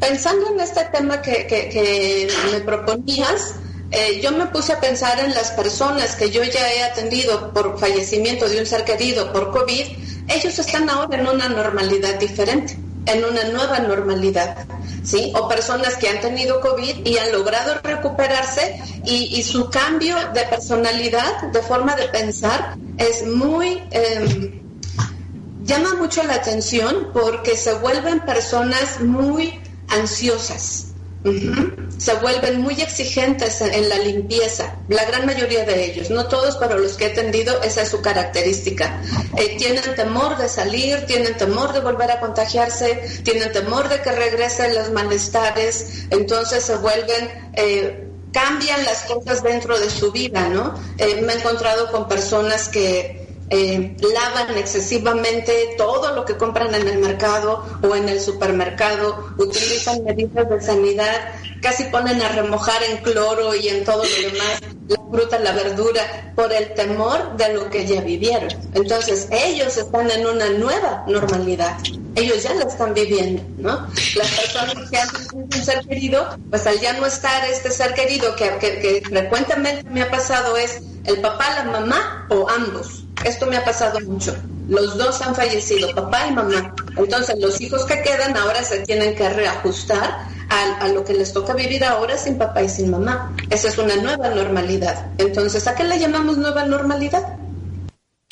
pensando 0.00 0.48
en 0.50 0.60
este 0.60 0.84
tema 0.86 1.20
que, 1.20 1.46
que, 1.46 1.68
que 1.68 2.28
me 2.50 2.60
proponías, 2.60 3.54
eh, 3.92 4.20
yo 4.22 4.32
me 4.32 4.46
puse 4.46 4.72
a 4.72 4.80
pensar 4.80 5.20
en 5.20 5.34
las 5.34 5.50
personas 5.50 6.16
que 6.16 6.30
yo 6.30 6.42
ya 6.42 6.72
he 6.72 6.82
atendido 6.82 7.52
por 7.52 7.78
fallecimiento 7.78 8.48
de 8.48 8.60
un 8.60 8.66
ser 8.66 8.84
querido 8.84 9.32
por 9.32 9.50
COVID, 9.50 9.86
ellos 10.28 10.58
están 10.58 10.88
ahora 10.88 11.18
en 11.18 11.26
una 11.26 11.48
normalidad 11.48 12.14
diferente, 12.18 12.78
en 13.06 13.24
una 13.24 13.44
nueva 13.44 13.80
normalidad, 13.80 14.66
¿sí? 15.04 15.32
O 15.36 15.46
personas 15.46 15.96
que 15.96 16.08
han 16.08 16.20
tenido 16.20 16.60
COVID 16.60 17.06
y 17.06 17.18
han 17.18 17.32
logrado 17.32 17.80
recuperarse 17.82 18.80
y, 19.04 19.42
su 19.42 19.68
cambio 19.68 20.16
de 20.32 20.42
personalidad, 20.44 21.42
de 21.52 21.62
forma 21.62 21.94
de 21.94 22.08
pensar, 22.08 22.76
es 22.98 23.26
muy... 23.26 23.82
Em, 23.90 24.62
llama 25.64 25.94
mucho 25.94 26.22
la 26.24 26.34
atención 26.34 27.10
porque 27.12 27.56
se 27.56 27.74
vuelven 27.74 28.20
personas 28.20 29.00
muy 29.00 29.60
ansiosas, 29.88 30.91
se 31.98 32.14
vuelven 32.14 32.60
muy 32.60 32.80
exigentes 32.80 33.60
en, 33.60 33.88
la 33.88 33.98
limpieza, 33.98 34.76
la 34.88 35.04
gran 35.04 35.24
mayoría 35.24 35.64
de 35.64 35.84
ellos, 35.84 36.10
no 36.10 36.26
todos, 36.26 36.56
pero 36.56 36.78
los 36.78 36.94
que 36.94 37.06
he 37.06 37.12
atendido, 37.12 37.62
esa 37.62 37.82
es 37.82 37.90
su 37.90 38.00
característica. 38.00 39.00
Eh, 39.36 39.56
tienen 39.56 39.94
temor 39.94 40.36
de 40.36 40.48
salir, 40.48 41.06
tienen 41.06 41.36
temor 41.36 41.72
de 41.72 41.80
volver 41.80 42.10
a 42.10 42.20
contagiarse, 42.20 43.20
tienen 43.22 43.52
temor 43.52 43.88
de 43.88 44.00
que 44.02 44.10
regresen 44.10 44.74
los 44.74 44.90
malestares, 44.90 46.06
entonces 46.10 46.64
se 46.64 46.76
vuelven... 46.76 47.52
Eh, 47.54 48.08
cambian 48.32 48.82
las 48.86 49.02
cosas 49.02 49.42
dentro 49.42 49.78
de 49.78 49.90
su 49.90 50.10
vida, 50.10 50.48
¿no? 50.48 50.74
Eh, 50.96 51.20
me 51.20 51.34
he 51.34 51.36
encontrado 51.36 51.92
con 51.92 52.08
personas 52.08 52.70
que 52.70 53.21
eh, 53.52 53.94
lavan 54.00 54.56
excesivamente 54.56 55.74
todo 55.76 56.14
lo 56.14 56.24
que 56.24 56.38
compran 56.38 56.74
en 56.74 56.88
el 56.88 56.98
mercado 56.98 57.62
o 57.82 57.94
en 57.94 58.08
el 58.08 58.18
supermercado, 58.18 59.34
utilizan 59.36 60.02
medidas 60.04 60.48
de 60.48 60.60
sanidad, 60.62 61.34
casi 61.60 61.84
ponen 61.84 62.22
a 62.22 62.30
remojar 62.30 62.82
en 62.82 62.96
cloro 62.98 63.54
y 63.54 63.68
en 63.68 63.84
todo 63.84 64.02
lo 64.04 64.30
demás 64.30 64.62
la 64.88 64.96
fruta, 65.10 65.38
la 65.38 65.52
verdura, 65.52 66.32
por 66.34 66.50
el 66.50 66.72
temor 66.72 67.36
de 67.36 67.52
lo 67.52 67.68
que 67.68 67.86
ya 67.86 68.00
vivieron. 68.00 68.48
Entonces, 68.72 69.28
ellos 69.30 69.76
están 69.76 70.10
en 70.10 70.26
una 70.26 70.48
nueva 70.50 71.04
normalidad. 71.06 71.76
Ellos 72.14 72.42
ya 72.42 72.54
la 72.54 72.64
están 72.64 72.94
viviendo, 72.94 73.42
¿no? 73.58 73.86
Las 74.16 74.30
personas 74.30 74.90
que 74.90 74.96
han 74.96 75.08
tenido 75.08 75.36
un 75.44 75.52
ser 75.52 75.86
querido, 75.86 76.38
pues 76.48 76.66
al 76.66 76.80
ya 76.80 76.94
no 76.94 77.06
estar 77.06 77.44
este 77.44 77.70
ser 77.70 77.92
querido, 77.92 78.34
que, 78.34 78.48
que 78.58 79.02
frecuentemente 79.06 79.88
me 79.90 80.02
ha 80.02 80.10
pasado 80.10 80.56
es 80.56 80.80
el 81.04 81.20
papá, 81.20 81.54
la 81.54 81.64
mamá 81.64 82.26
o 82.30 82.48
ambos. 82.48 83.04
Esto 83.24 83.46
me 83.46 83.56
ha 83.56 83.64
pasado 83.64 84.00
mucho. 84.00 84.34
Los 84.68 84.96
dos 84.96 85.20
han 85.22 85.34
fallecido, 85.34 85.94
papá 85.94 86.26
y 86.28 86.32
mamá. 86.32 86.74
Entonces 86.96 87.38
los 87.40 87.60
hijos 87.60 87.84
que 87.84 88.02
quedan 88.02 88.36
ahora 88.36 88.62
se 88.62 88.80
tienen 88.80 89.14
que 89.14 89.28
reajustar 89.28 90.26
a, 90.80 90.88
lo 90.88 91.04
que 91.04 91.14
les 91.14 91.32
toca 91.32 91.54
vivir 91.54 91.84
ahora 91.84 92.16
sin 92.16 92.36
papá 92.36 92.62
y 92.62 92.68
sin 92.68 92.90
mamá. 92.90 93.34
Esa 93.50 93.68
es 93.68 93.78
una 93.78 93.96
nueva 93.96 94.28
normalidad. 94.30 95.06
Entonces, 95.18 95.66
¿a 95.66 95.74
qué 95.74 95.84
le 95.84 95.98
llamamos 95.98 96.36
nueva 96.36 96.64
normalidad? 96.64 97.36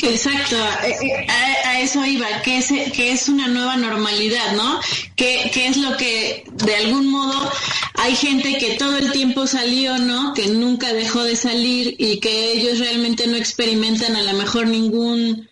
Exacto, 0.02 0.56
eh, 0.82 0.96
eh, 1.02 1.26
a, 1.28 1.80
eso 1.80 2.04
iba, 2.04 2.26
que 2.42 2.58
es, 2.58 2.68
que 2.92 3.12
es 3.12 3.28
una 3.28 3.48
nueva 3.48 3.76
normalidad, 3.76 4.52
¿no? 4.54 4.80
Que, 5.14 5.50
que 5.52 5.66
es 5.66 5.76
lo 5.76 5.96
que 5.96 6.44
de 6.52 6.76
algún 6.76 7.10
modo 7.10 7.50
hay 7.94 8.16
gente 8.16 8.56
que 8.56 8.76
todo 8.76 8.96
el 8.96 9.12
tiempo 9.12 9.46
salió, 9.46 9.98
¿no? 9.98 10.32
Que 10.32 10.46
nunca 10.48 10.92
dejó 10.92 11.22
de 11.22 11.36
salir 11.36 11.96
y 11.98 12.18
que 12.18 12.52
ellos 12.52 12.78
realmente 12.78 13.26
no 13.26 13.36
experimentan 13.36 14.16
a 14.16 14.22
lo 14.22 14.32
mejor 14.34 14.66
ningún, 14.66 15.48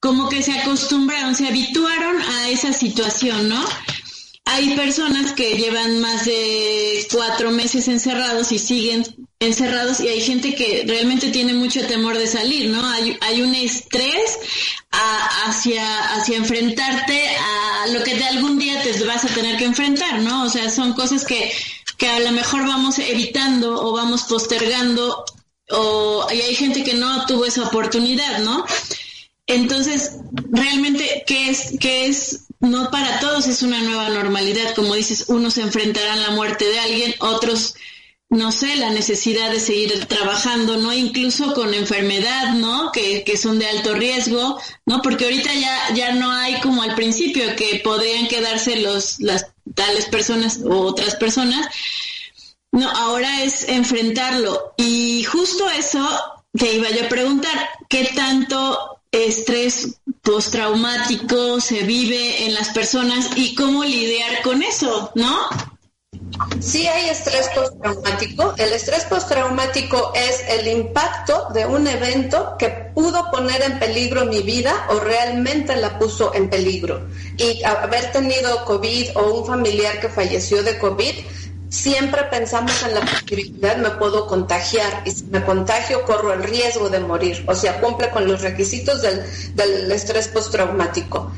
como 0.00 0.28
que 0.28 0.42
se 0.42 0.52
acostumbraron, 0.52 1.34
se 1.34 1.46
habituaron 1.46 2.20
a 2.22 2.48
esa 2.48 2.72
situación, 2.72 3.48
¿no? 3.48 3.62
Hay 4.44 4.74
personas 4.74 5.32
que 5.32 5.56
llevan 5.56 6.00
más 6.00 6.24
de 6.24 7.06
cuatro 7.12 7.50
meses 7.50 7.88
encerrados 7.88 8.52
y 8.52 8.58
siguen 8.58 9.04
encerrados 9.46 10.00
y 10.00 10.08
hay 10.08 10.20
gente 10.20 10.54
que 10.54 10.84
realmente 10.86 11.28
tiene 11.30 11.52
mucho 11.52 11.86
temor 11.86 12.18
de 12.18 12.26
salir, 12.26 12.70
¿no? 12.70 12.86
Hay, 12.88 13.16
hay 13.20 13.42
un 13.42 13.54
estrés 13.54 14.38
hacia, 14.90 15.84
enfrentarte 16.34 17.28
a 17.36 17.86
lo 17.88 18.02
que 18.02 18.14
de 18.14 18.24
algún 18.24 18.58
día 18.58 18.82
te 18.82 18.92
vas 19.04 19.24
a 19.24 19.28
tener 19.28 19.56
que 19.56 19.64
enfrentar, 19.64 20.20
¿no? 20.20 20.44
O 20.44 20.48
sea, 20.48 20.70
son 20.70 20.92
cosas 20.94 21.24
que, 21.24 21.52
que 21.98 22.08
a 22.08 22.20
lo 22.20 22.32
mejor 22.32 22.66
vamos 22.66 22.98
evitando 22.98 23.84
o 23.84 23.92
vamos 23.92 24.22
postergando 24.22 25.24
o 25.70 26.26
y 26.32 26.40
hay 26.40 26.54
gente 26.54 26.84
que 26.84 26.94
no 26.94 27.26
tuvo 27.26 27.44
esa 27.44 27.64
oportunidad, 27.64 28.40
¿no? 28.40 28.64
Entonces, 29.46 30.12
realmente, 30.50 31.24
¿qué 31.26 31.50
es, 31.50 31.74
qué 31.80 32.06
es 32.06 32.44
no 32.62 32.90
para 32.90 33.18
todos 33.18 33.48
es 33.48 33.62
una 33.62 33.82
nueva 33.82 34.08
normalidad, 34.08 34.74
como 34.74 34.94
dices, 34.94 35.24
unos 35.28 35.58
enfrentarán 35.58 36.22
la 36.22 36.30
muerte 36.30 36.64
de 36.64 36.78
alguien, 36.78 37.14
otros, 37.18 37.74
no 38.32 38.50
sé, 38.50 38.76
la 38.76 38.88
necesidad 38.88 39.50
de 39.50 39.60
seguir 39.60 40.06
trabajando, 40.06 40.78
¿no? 40.78 40.90
Incluso 40.90 41.52
con 41.52 41.74
enfermedad, 41.74 42.54
¿no? 42.54 42.90
Que, 42.90 43.24
que 43.24 43.36
son 43.36 43.58
de 43.58 43.66
alto 43.66 43.94
riesgo, 43.94 44.58
¿no? 44.86 45.02
Porque 45.02 45.24
ahorita 45.24 45.52
ya, 45.52 45.94
ya 45.94 46.12
no 46.14 46.32
hay 46.32 46.58
como 46.60 46.82
al 46.82 46.94
principio 46.94 47.54
que 47.56 47.82
podrían 47.84 48.28
quedarse 48.28 48.76
los, 48.80 49.20
las 49.20 49.48
tales 49.74 50.06
personas 50.06 50.60
o 50.64 50.80
otras 50.80 51.14
personas. 51.16 51.68
No, 52.70 52.88
ahora 52.88 53.42
es 53.42 53.68
enfrentarlo. 53.68 54.72
Y 54.78 55.24
justo 55.24 55.68
eso 55.68 56.02
te 56.54 56.72
iba 56.72 56.88
yo 56.88 57.04
a 57.04 57.08
preguntar, 57.10 57.68
¿qué 57.86 58.12
tanto 58.14 58.98
estrés 59.10 59.98
postraumático 60.22 61.60
se 61.60 61.82
vive 61.82 62.46
en 62.46 62.54
las 62.54 62.70
personas 62.70 63.28
y 63.36 63.54
cómo 63.54 63.84
lidiar 63.84 64.40
con 64.40 64.62
eso, 64.62 65.12
¿no? 65.16 65.71
Sí 66.60 66.86
hay 66.86 67.08
estrés 67.10 67.48
postraumático. 67.54 68.54
El 68.56 68.72
estrés 68.72 69.04
postraumático 69.04 70.12
es 70.14 70.42
el 70.48 70.68
impacto 70.68 71.48
de 71.54 71.66
un 71.66 71.86
evento 71.86 72.56
que 72.58 72.68
pudo 72.68 73.30
poner 73.30 73.62
en 73.62 73.78
peligro 73.78 74.26
mi 74.26 74.42
vida 74.42 74.86
o 74.90 75.00
realmente 75.00 75.76
la 75.76 75.98
puso 75.98 76.34
en 76.34 76.48
peligro. 76.48 77.06
Y 77.36 77.62
haber 77.64 78.12
tenido 78.12 78.64
COVID 78.64 79.16
o 79.16 79.40
un 79.40 79.46
familiar 79.46 80.00
que 80.00 80.08
falleció 80.08 80.62
de 80.62 80.78
COVID 80.78 81.14
siempre 81.72 82.22
pensamos 82.24 82.82
en 82.82 82.94
la 82.94 83.00
posibilidad, 83.00 83.78
me 83.78 83.90
puedo 83.92 84.26
contagiar 84.26 85.02
y 85.06 85.10
si 85.10 85.24
me 85.24 85.42
contagio 85.42 86.04
corro 86.04 86.34
el 86.34 86.42
riesgo 86.42 86.90
de 86.90 87.00
morir, 87.00 87.42
o 87.48 87.54
sea, 87.54 87.80
cumple 87.80 88.10
con 88.10 88.28
los 88.28 88.42
requisitos 88.42 89.00
del, 89.00 89.24
del 89.54 89.90
estrés 89.90 90.28
postraumático. 90.28 91.32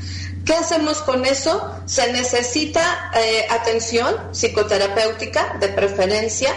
¿Qué 0.45 0.53
hacemos 0.53 1.01
con 1.01 1.25
eso? 1.25 1.71
Se 1.85 2.11
necesita 2.11 3.11
eh, 3.15 3.47
atención 3.49 4.13
psicoterapéutica 4.31 5.57
de 5.61 5.69
preferencia, 5.69 6.51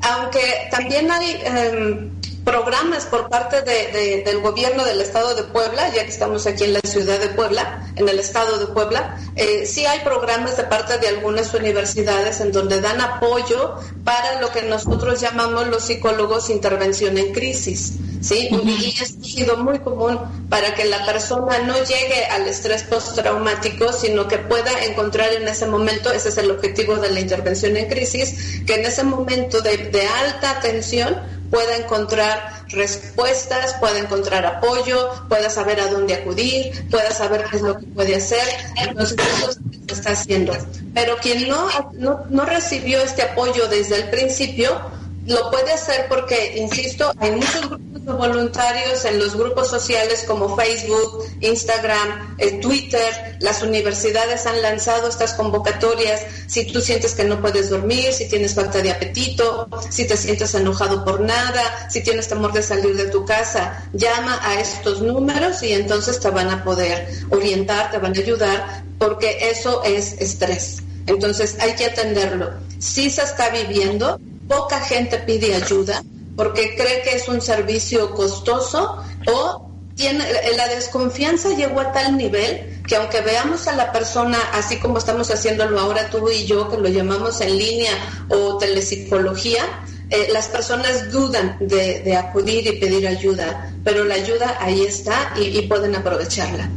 aunque 0.00 0.68
también 0.70 1.10
hay 1.10 1.42
em, 1.44 2.10
programas 2.44 3.06
por 3.06 3.28
parte 3.28 3.62
del 3.62 4.40
gobierno 4.40 4.84
del 4.84 5.00
estado 5.00 5.34
de 5.34 5.44
Puebla, 5.44 5.88
ya 5.94 6.04
que 6.04 6.10
estamos 6.10 6.46
aquí 6.46 6.64
en 6.64 6.74
la 6.74 6.80
ciudad 6.80 7.18
de 7.18 7.28
Puebla, 7.28 7.90
en 7.96 8.08
el 8.08 8.18
estado 8.18 8.58
de 8.58 8.66
Puebla, 8.66 9.18
eh, 9.34 9.66
sí 9.66 9.86
hay 9.86 10.00
programas 10.00 10.56
de 10.56 10.64
parte 10.64 10.98
de 10.98 11.08
algunas 11.08 11.52
universidades 11.54 12.40
en 12.40 12.52
donde 12.52 12.80
dan 12.80 13.00
apoyo 13.00 13.76
para 14.04 14.40
lo 14.40 14.50
que 14.50 14.62
nosotros 14.62 15.20
llamamos 15.20 15.68
los 15.68 15.84
psicólogos 15.84 16.50
intervención 16.50 17.16
en 17.18 17.32
crisis. 17.32 17.94
¿sí? 18.20 18.48
Y 18.50 18.94
ha 19.00 19.04
sido 19.06 19.56
muy 19.58 19.78
común 19.78 20.18
para 20.48 20.74
que 20.74 20.84
la 20.84 21.04
persona 21.04 21.58
no 21.60 21.74
llegue 21.76 22.24
al 22.30 22.46
estrés 22.46 22.82
postraumático, 22.84 23.92
sino 23.92 24.28
que 24.28 24.38
pueda 24.38 24.84
encontrar 24.84 25.32
en 25.32 25.46
ese 25.48 25.66
momento, 25.66 26.10
ese 26.10 26.28
es 26.30 26.38
el 26.38 26.50
objetivo 26.50 26.96
de 26.96 27.10
la 27.10 27.20
intervención 27.20 27.76
en 27.76 27.88
crisis, 27.88 28.62
que 28.66 28.74
en 28.74 28.86
ese 28.86 29.02
momento 29.02 29.60
de, 29.60 29.76
de 29.76 30.06
alta 30.06 30.60
tensión 30.60 31.33
pueda 31.50 31.76
encontrar 31.76 32.64
respuestas, 32.68 33.74
pueda 33.74 33.98
encontrar 33.98 34.44
apoyo, 34.46 35.10
pueda 35.28 35.50
saber 35.50 35.80
a 35.80 35.88
dónde 35.88 36.14
acudir, 36.14 36.88
pueda 36.90 37.10
saber 37.12 37.44
qué 37.50 37.56
es 37.56 37.62
lo 37.62 37.78
que 37.78 37.86
puede 37.86 38.16
hacer. 38.16 38.46
Entonces, 38.76 39.18
eso 39.18 39.52
se 39.86 39.94
está 39.94 40.12
haciendo. 40.12 40.52
Pero 40.94 41.16
quien 41.18 41.48
no, 41.48 41.68
no, 41.92 42.24
no 42.28 42.44
recibió 42.44 43.00
este 43.00 43.22
apoyo 43.22 43.68
desde 43.68 43.96
el 43.96 44.10
principio, 44.10 44.80
lo 45.26 45.50
puede 45.50 45.72
hacer 45.72 46.06
porque, 46.08 46.54
insisto, 46.56 47.12
hay 47.18 47.30
muchos 47.32 47.68
grupos 47.68 48.04
de 48.04 48.12
voluntarios 48.12 49.04
en 49.06 49.18
los 49.18 49.34
grupos 49.34 49.68
sociales 49.68 50.24
como 50.26 50.54
Facebook, 50.54 51.24
Instagram, 51.40 52.36
eh, 52.38 52.60
Twitter. 52.60 53.36
Las 53.40 53.62
universidades 53.62 54.44
han 54.46 54.60
lanzado 54.60 55.08
estas 55.08 55.32
convocatorias. 55.34 56.22
Si 56.46 56.66
tú 56.70 56.80
sientes 56.80 57.14
que 57.14 57.24
no 57.24 57.40
puedes 57.40 57.70
dormir, 57.70 58.12
si 58.12 58.28
tienes 58.28 58.54
falta 58.54 58.82
de 58.82 58.90
apetito, 58.90 59.68
si 59.88 60.06
te 60.06 60.16
sientes 60.16 60.54
enojado 60.54 61.04
por 61.04 61.20
nada, 61.20 61.88
si 61.88 62.02
tienes 62.02 62.28
temor 62.28 62.52
de 62.52 62.62
salir 62.62 62.94
de 62.96 63.06
tu 63.06 63.24
casa, 63.24 63.82
llama 63.94 64.38
a 64.42 64.60
estos 64.60 65.00
números 65.00 65.62
y 65.62 65.72
entonces 65.72 66.20
te 66.20 66.28
van 66.28 66.50
a 66.50 66.64
poder 66.64 67.08
orientar, 67.30 67.90
te 67.90 67.98
van 67.98 68.14
a 68.14 68.20
ayudar, 68.20 68.84
porque 68.98 69.50
eso 69.50 69.82
es 69.84 70.12
estrés. 70.20 70.82
Entonces 71.06 71.56
hay 71.60 71.74
que 71.74 71.86
atenderlo. 71.86 72.52
Si 72.78 73.10
se 73.10 73.22
está 73.22 73.48
viviendo, 73.50 74.20
poca 74.48 74.80
gente 74.80 75.18
pide 75.18 75.54
ayuda 75.54 76.02
porque 76.36 76.74
cree 76.76 77.02
que 77.02 77.14
es 77.14 77.28
un 77.28 77.40
servicio 77.40 78.10
costoso 78.12 79.02
o 79.26 79.70
tiene, 79.94 80.24
la 80.56 80.66
desconfianza 80.68 81.50
llegó 81.50 81.80
a 81.80 81.92
tal 81.92 82.16
nivel 82.16 82.82
que 82.86 82.96
aunque 82.96 83.20
veamos 83.20 83.68
a 83.68 83.76
la 83.76 83.92
persona 83.92 84.38
así 84.52 84.78
como 84.78 84.98
estamos 84.98 85.30
haciéndolo 85.30 85.78
ahora 85.78 86.10
tú 86.10 86.28
y 86.28 86.44
yo, 86.46 86.68
que 86.68 86.76
lo 86.76 86.88
llamamos 86.88 87.40
en 87.40 87.56
línea 87.56 87.92
o 88.28 88.58
telepsicología, 88.58 89.62
eh, 90.10 90.28
las 90.32 90.48
personas 90.48 91.10
dudan 91.12 91.56
de, 91.60 92.16
acudir 92.16 92.66
y 92.66 92.78
pedir 92.78 93.06
ayuda, 93.06 93.72
pero 93.84 94.04
la 94.04 94.16
ayuda 94.16 94.58
ahí 94.60 94.82
está 94.82 95.32
y 95.36 95.62
pueden 95.62 95.94
aprovecharla. 95.94 96.68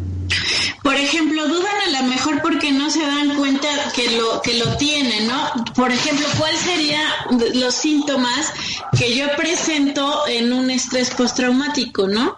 Por 0.88 0.96
ejemplo, 0.96 1.46
dudan 1.50 1.76
a 1.86 2.02
lo 2.02 2.08
mejor 2.08 2.42
porque 2.42 2.72
no 2.72 2.90
se 2.90 3.02
dan 3.02 3.36
cuenta 3.36 3.68
que 3.94 4.10
lo 4.12 4.42
que 4.42 4.54
lo 4.54 4.78
tienen, 4.78 5.28
¿no? 5.28 5.52
Por 5.76 5.92
ejemplo, 5.92 6.26
¿cuáles 6.40 6.62
serían 6.62 7.06
los 7.56 7.76
síntomas 7.76 8.54
que 8.98 9.14
yo 9.14 9.26
presento 9.36 10.26
en 10.30 10.54
un 10.54 10.72
estrés 10.72 11.10
postraumático, 11.10 12.08
no? 12.08 12.38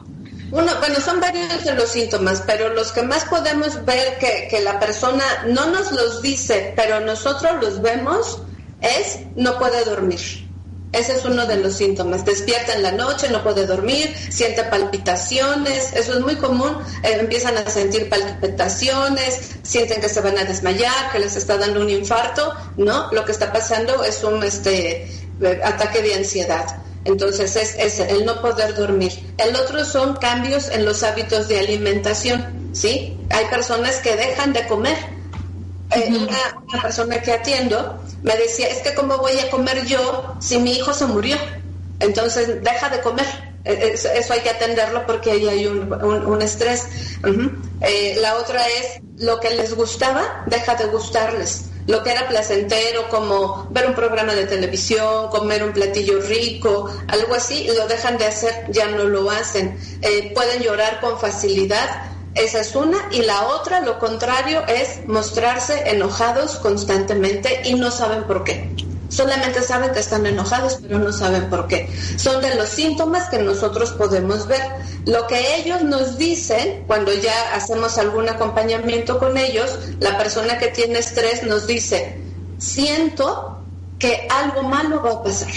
Uno, 0.50 0.72
bueno, 0.80 1.00
son 1.00 1.20
varios 1.20 1.64
de 1.64 1.76
los 1.76 1.92
síntomas, 1.92 2.42
pero 2.48 2.74
los 2.74 2.92
que 2.92 3.04
más 3.04 3.24
podemos 3.26 3.86
ver 3.86 4.18
que, 4.18 4.48
que 4.50 4.62
la 4.62 4.80
persona 4.80 5.24
no 5.46 5.68
nos 5.68 5.92
los 5.92 6.24
dice, 6.24 6.74
pero 6.76 7.02
nosotros 7.02 7.52
los 7.62 7.84
vemos, 7.84 8.42
es 8.82 9.20
no 9.36 9.60
puede 9.60 9.86
dormir. 9.86 10.49
Ese 10.92 11.14
es 11.14 11.26
uno 11.26 11.46
de 11.46 11.58
los 11.58 11.76
síntomas. 11.76 12.26
Despierta 12.26 12.74
en 12.74 12.82
la 12.82 12.92
noche, 12.92 13.30
no 13.30 13.44
puede 13.44 13.68
dormir, 13.68 14.14
siente 14.30 14.64
palpitaciones, 14.64 15.94
eso 15.94 16.14
es 16.14 16.20
muy 16.22 16.36
común. 16.36 16.78
Eh, 17.04 17.18
empiezan 17.20 17.58
a 17.58 17.70
sentir 17.70 18.10
palpitaciones, 18.10 19.52
sienten 19.62 20.02
que 20.02 20.10
se 20.10 20.22
van 20.22 20.38
a 20.38 20.46
desmayar, 20.46 21.12
que 21.12 21.20
les 21.20 21.36
está 21.36 21.58
dando 21.58 21.82
un 21.82 21.90
infarto, 21.90 22.54
¿no? 22.78 23.12
Lo 23.12 23.24
que 23.24 23.32
está 23.32 23.54
pasando 23.54 24.04
es 24.04 24.24
un 24.24 24.44
este, 24.44 25.04
eh, 25.42 25.62
ataque 25.64 26.02
de 26.02 26.16
ansiedad. 26.16 26.66
Entonces 27.06 27.56
es, 27.56 27.76
es, 27.76 28.00
el 28.00 28.26
no 28.26 28.42
poder 28.42 28.76
dormir. 28.76 29.12
El 29.38 29.56
otro 29.56 29.86
son 29.86 30.16
cambios 30.16 30.70
en 30.70 30.86
los 30.86 31.04
hábitos 31.04 31.48
de 31.48 31.60
alimentación, 31.60 32.72
¿sí? 32.74 33.18
Hay 33.30 33.46
personas 33.46 33.98
que 33.98 34.16
dejan 34.16 34.54
de 34.54 34.68
comer. 34.68 34.98
Eh, 35.92 36.08
una, 36.10 36.82
persona 36.82 37.20
que 37.20 37.32
atiendo 37.32 38.00
me 38.24 38.36
decía, 38.38 38.68
es 38.68 38.80
que 38.80 38.94
cómo 38.94 39.18
voy 39.18 39.40
a 39.40 39.50
comer 39.50 39.86
yo 39.86 40.36
si 40.40 40.58
mi 40.60 40.74
hijo 40.74 40.94
se 40.94 41.06
murió. 41.06 41.38
Entonces 42.00 42.64
deja 42.64 42.90
de 42.90 43.02
comer. 43.02 43.26
E, 43.66 43.94
eso, 43.94 44.34
hay 44.34 44.40
que 44.40 44.50
atenderlo 44.50 45.06
porque 45.06 45.32
ahí 45.32 45.48
hay 45.48 45.68
un, 45.68 46.42
estrés. 46.42 46.88
Eh, 47.82 48.18
la 48.22 48.36
otra 48.36 48.66
es 48.68 49.02
lo 49.18 49.40
que 49.40 49.52
les 49.52 49.74
gustaba, 49.76 50.44
deja 50.48 50.76
de 50.76 50.86
gustarles 50.86 51.70
lo 51.90 52.04
que 52.04 52.12
era 52.12 52.28
placentero, 52.28 53.10
como 53.10 53.68
ver 53.72 53.88
un 53.88 53.96
programa 53.96 54.36
de 54.36 54.46
televisión, 54.46 55.28
comer 55.30 55.64
un 55.64 55.74
platillo 55.74 56.22
rico, 56.22 56.88
algo 57.08 57.34
así, 57.34 57.68
lo 57.76 57.88
dejan 57.88 58.20
de 58.20 58.28
hacer, 58.28 58.68
ya 58.70 58.92
no 58.92 59.06
lo 59.06 59.32
hacen. 59.32 59.76
Eh, 60.04 60.32
pueden 60.36 60.62
llorar 60.62 61.02
con 61.02 61.20
facilidad, 61.20 62.04
esa 62.36 62.60
es 62.60 62.76
una. 62.76 62.98
Y 63.12 63.22
la 63.24 63.48
otra, 63.48 63.82
lo 63.82 64.00
contrario, 64.00 64.66
es 64.68 65.08
mostrarse 65.08 65.90
enojados 65.90 66.56
constantemente 66.58 67.62
y 67.66 67.74
no 67.74 67.92
saben 67.92 68.24
por 68.24 68.44
qué. 68.44 68.70
Solamente 69.10 69.64
saben 69.64 69.92
que 69.92 70.00
están 70.00 70.26
enojados, 70.28 70.80
pero 70.82 71.00
no 71.00 71.12
saben 71.12 71.50
por 71.50 71.68
qué. 71.68 71.90
Son 72.18 72.42
de 72.42 72.54
los 72.56 72.70
síntomas 72.70 73.28
que 73.30 73.40
nosotros 73.40 73.92
podemos 73.92 74.48
ver. 74.48 74.62
Lo 75.06 75.26
que 75.26 75.58
ellos 75.58 75.82
nos 75.82 76.18
dicen, 76.20 76.84
cuando 76.86 77.12
ya 77.14 77.56
hacemos 77.56 77.98
algún 77.98 78.30
acompañamiento 78.30 79.18
con 79.18 79.38
ellos, 79.38 79.80
la 80.00 80.18
persona 80.18 80.60
que 80.60 80.68
tiene 80.68 81.00
estrés 81.00 81.44
nos 81.44 81.66
dice, 81.66 82.20
siento 82.60 83.58
que 83.98 84.28
algo 84.30 84.62
malo 84.64 85.02
va 85.02 85.14
a 85.14 85.24
pasar. 85.24 85.52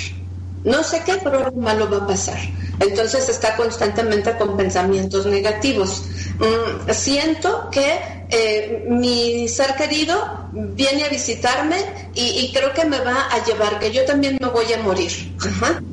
No 0.64 0.82
sé 0.82 1.02
qué, 1.04 1.18
pero 1.22 1.44
algo 1.44 1.60
malo 1.60 1.90
va 1.90 1.98
a 1.98 2.06
pasar. 2.06 2.38
Entonces 2.82 3.28
está 3.28 3.56
constantemente 3.56 4.36
con 4.36 4.56
pensamientos 4.56 5.26
negativos. 5.26 6.02
Mm, 6.38 6.90
siento 6.90 7.68
que 7.70 8.24
eh, 8.28 8.86
mi 8.88 9.46
ser 9.48 9.74
querido 9.74 10.48
viene 10.52 11.04
a 11.04 11.08
visitarme 11.08 11.76
y, 12.14 12.50
creo 12.52 12.72
que 12.72 12.84
me 12.84 12.98
va 12.98 13.28
a 13.30 13.44
llevar, 13.44 13.78
que 13.78 13.92
yo 13.92 14.04
también 14.04 14.38
me 14.40 14.48
voy 14.48 14.72
a 14.72 14.78
morir. 14.78 15.12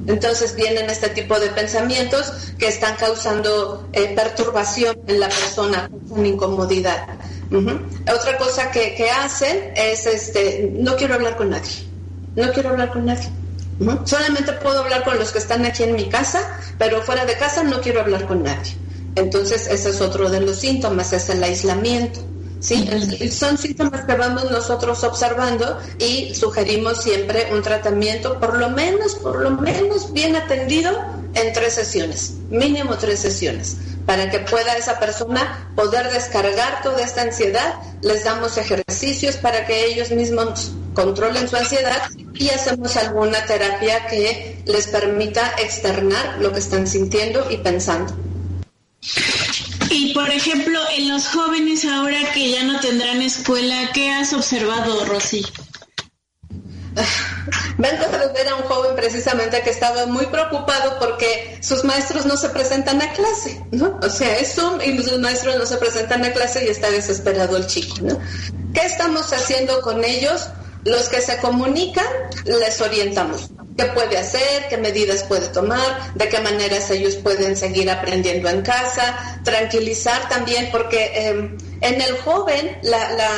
Entonces 0.08 0.56
vienen 0.56 0.90
este 0.90 1.10
tipo 1.10 1.40
de 1.40 1.50
pensamientos 1.50 2.54
que 2.58 2.68
están 2.68 2.96
causando 2.96 3.88
eh, 3.94 4.14
perturbación 4.16 4.98
en 5.08 5.20
la 5.20 5.28
persona, 5.28 5.90
con 6.10 6.26
incomodidad. 6.26 7.08
Otra 7.52 8.38
cosa 8.38 8.72
que, 8.72 8.96
que, 8.96 9.10
hacen 9.10 9.72
es, 9.76 10.06
este, 10.06 10.72
no 10.74 10.96
quiero 10.96 11.16
hablar 11.16 11.36
con 11.36 11.50
nadie, 11.50 11.84
no 12.36 12.52
quiero 12.52 12.70
hablar 12.70 12.92
con 12.92 13.06
nadie. 13.06 13.30
Solamente 14.04 14.54
puedo 14.54 14.80
hablar 14.80 15.04
con 15.04 15.18
los 15.18 15.32
que 15.32 15.38
están 15.38 15.66
aquí 15.66 15.84
en 15.84 15.96
mi 15.96 16.10
casa, 16.10 16.60
pero 16.78 17.02
fuera 17.02 17.26
de 17.26 17.38
casa 17.38 17.64
no 17.64 17.80
quiero 17.82 18.02
hablar 18.02 18.28
con 18.28 18.44
nadie. 18.44 18.76
Entonces, 19.16 19.68
ese 19.68 19.90
es 19.90 20.02
otro 20.02 20.30
de 20.30 20.42
los 20.42 20.58
síntomas, 20.58 21.14
es 21.14 21.30
el 21.30 21.44
aislamiento. 21.44 22.20
¿sí? 22.60 22.88
Son 23.32 23.58
síntomas 23.58 24.06
que 24.06 24.16
vamos 24.16 24.52
nosotros 24.52 25.04
observando 25.04 25.80
y 25.98 26.36
sugerimos 26.36 27.04
siempre 27.04 27.48
un 27.54 27.62
tratamiento, 27.62 28.40
por 28.40 28.58
lo 28.58 28.70
menos, 28.70 29.16
por 29.16 29.42
lo 29.42 29.52
menos 29.52 30.12
bien 30.12 30.36
atendido 30.36 30.92
en 31.34 31.54
tres 31.54 31.76
sesiones, 31.76 32.34
mínimo 32.50 32.98
tres 32.98 33.20
sesiones, 33.20 33.78
para 34.06 34.30
que 34.30 34.40
pueda 34.40 34.76
esa 34.76 35.00
persona 35.00 35.70
poder 35.76 36.12
descargar 36.12 36.82
toda 36.84 37.02
esta 37.02 37.22
ansiedad. 37.22 37.76
Les 38.02 38.26
damos 38.26 38.58
ejercicios 38.58 39.38
para 39.38 39.66
que 39.66 39.86
ellos 39.86 40.12
mismos 40.12 40.72
controlen 40.94 41.48
su 41.48 41.56
ansiedad 41.56 42.10
y 42.40 42.50
hacemos 42.50 42.96
alguna 42.96 43.46
terapia 43.46 44.08
que 44.08 44.64
les 44.66 44.88
permita 44.88 45.56
externar 45.60 46.38
lo 46.40 46.52
que 46.52 46.60
están 46.60 46.88
sintiendo 46.88 47.46
y 47.52 47.58
pensando. 47.58 48.16
Y 49.92 50.14
por 50.14 50.30
ejemplo, 50.30 50.80
en 50.96 51.10
los 51.10 51.28
jóvenes 51.28 51.84
ahora 51.86 52.32
que 52.34 52.52
ya 52.52 52.64
no 52.64 52.80
tendrán 52.80 53.22
escuela, 53.22 53.92
¿qué 53.94 54.10
has 54.12 54.32
observado, 54.34 55.06
Rosy? 55.06 55.46
Vengo 57.78 58.06
de 58.06 58.34
ver 58.34 58.48
a 58.50 58.56
un 58.56 58.64
joven 58.64 58.96
precisamente 58.96 59.62
que 59.62 59.70
estaba 59.70 60.06
muy 60.06 60.26
preocupado 60.28 60.98
porque 61.00 61.58
sus 61.62 61.84
maestros 61.84 62.26
no 62.26 62.38
se 62.38 62.50
presentan 62.50 63.02
a 63.02 63.12
clase, 63.14 63.64
¿no? 63.72 64.00
O 64.02 64.10
sea, 64.10 64.38
es 64.38 64.56
Zoom 64.56 64.80
y 64.82 65.02
sus 65.02 65.20
maestros 65.20 65.58
no 65.58 65.66
se 65.66 65.78
presentan 65.78 66.24
a 66.24 66.32
clase 66.32 66.66
y 66.66 66.70
está 66.70 66.90
desesperado 66.90 67.58
el 67.58 67.68
chico, 67.68 67.96
¿no? 68.02 68.20
¿Qué 68.74 68.86
estamos 68.86 69.34
haciendo 69.34 69.82
con 69.82 70.04
ellos? 70.04 70.50
Los 70.86 71.10
que 71.10 71.22
se 71.22 71.38
comunican, 71.40 72.08
les 72.46 72.80
orientamos. 72.82 73.50
¿Qué 73.78 73.86
puede 73.86 74.18
hacer? 74.18 74.68
¿Qué 74.70 74.78
medidas 74.78 75.24
puede 75.24 75.48
tomar? 75.50 76.14
¿De 76.16 76.28
qué 76.28 76.40
maneras 76.40 76.90
ellos 76.92 77.16
pueden 77.16 77.56
seguir 77.56 77.90
aprendiendo 77.90 78.50
en 78.50 78.62
casa? 78.62 79.40
Tranquilizar 79.44 80.28
también, 80.30 80.70
porque 80.72 81.12
em, 81.16 81.58
en 81.82 82.02
el 82.02 82.18
joven 82.18 82.78
la, 82.84 83.12
la, 83.12 83.30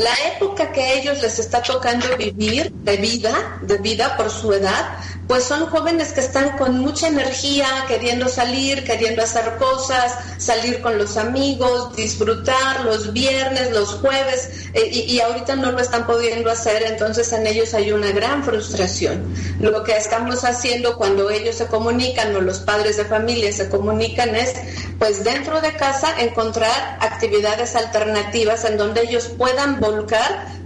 la 0.00 0.14
época 0.34 0.72
que 0.72 0.94
ellos 0.98 1.20
les 1.20 1.38
está 1.38 1.60
tocando 1.60 2.16
vivir 2.16 2.72
de 2.72 2.96
vida, 2.96 3.58
de 3.60 3.76
vida 3.76 4.16
por 4.16 4.30
su 4.30 4.50
edad, 4.50 4.96
pues 5.30 5.44
son 5.44 5.66
jóvenes 5.66 6.12
que 6.12 6.20
están 6.20 6.56
con 6.56 6.80
mucha 6.80 7.06
energía, 7.06 7.84
queriendo 7.86 8.26
salir, 8.26 8.82
queriendo 8.82 9.22
hacer 9.22 9.58
cosas, 9.58 10.12
salir 10.38 10.80
con 10.80 10.98
los 10.98 11.16
amigos, 11.16 11.94
disfrutar 11.94 12.84
los 12.84 13.12
viernes, 13.12 13.70
los 13.70 13.94
jueves, 13.96 14.50
eh, 14.72 14.88
y, 14.90 15.20
ahorita 15.20 15.54
no 15.54 15.70
lo 15.70 15.78
están 15.78 16.06
pudiendo 16.06 16.50
hacer, 16.50 16.82
entonces 16.82 17.32
en 17.32 17.46
ellos 17.46 17.74
hay 17.74 17.92
una 17.92 18.10
gran 18.10 18.42
frustración. 18.42 19.32
Lo 19.60 19.84
que 19.84 19.96
estamos 19.96 20.44
haciendo 20.44 20.96
cuando 20.96 21.30
ellos 21.30 21.56
se 21.56 21.66
comunican 21.66 22.34
o 22.34 22.40
los 22.40 22.58
padres 22.58 22.96
de 22.96 23.04
familia 23.04 23.52
se 23.52 23.68
comunican 23.68 24.34
es, 24.34 24.54
pues 24.98 25.22
dentro 25.22 25.60
de 25.60 25.74
casa, 25.74 26.20
encontrar 26.20 26.98
actividades 27.00 27.76
alternativas 27.76 28.64
en 28.64 28.76
donde 28.76 29.02
ellos 29.02 29.30
puedan 29.38 29.78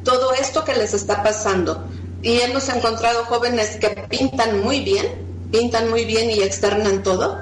todo 0.03 0.33
esto 0.35 0.65
que 0.65 0.75
les 0.75 0.95
está 0.95 1.23
pasando. 1.23 1.85
Y 2.23 2.41
hemos 2.41 2.69
encontrado 2.69 3.25
jóvenes 3.25 3.77
que 3.77 3.91
pintan 4.09 4.63
muy 4.63 4.81
bien, 4.81 5.07
pintan 5.51 5.91
muy 5.91 6.05
bien 6.05 6.31
y 6.31 6.43
externan 6.43 7.03
todo, 7.03 7.39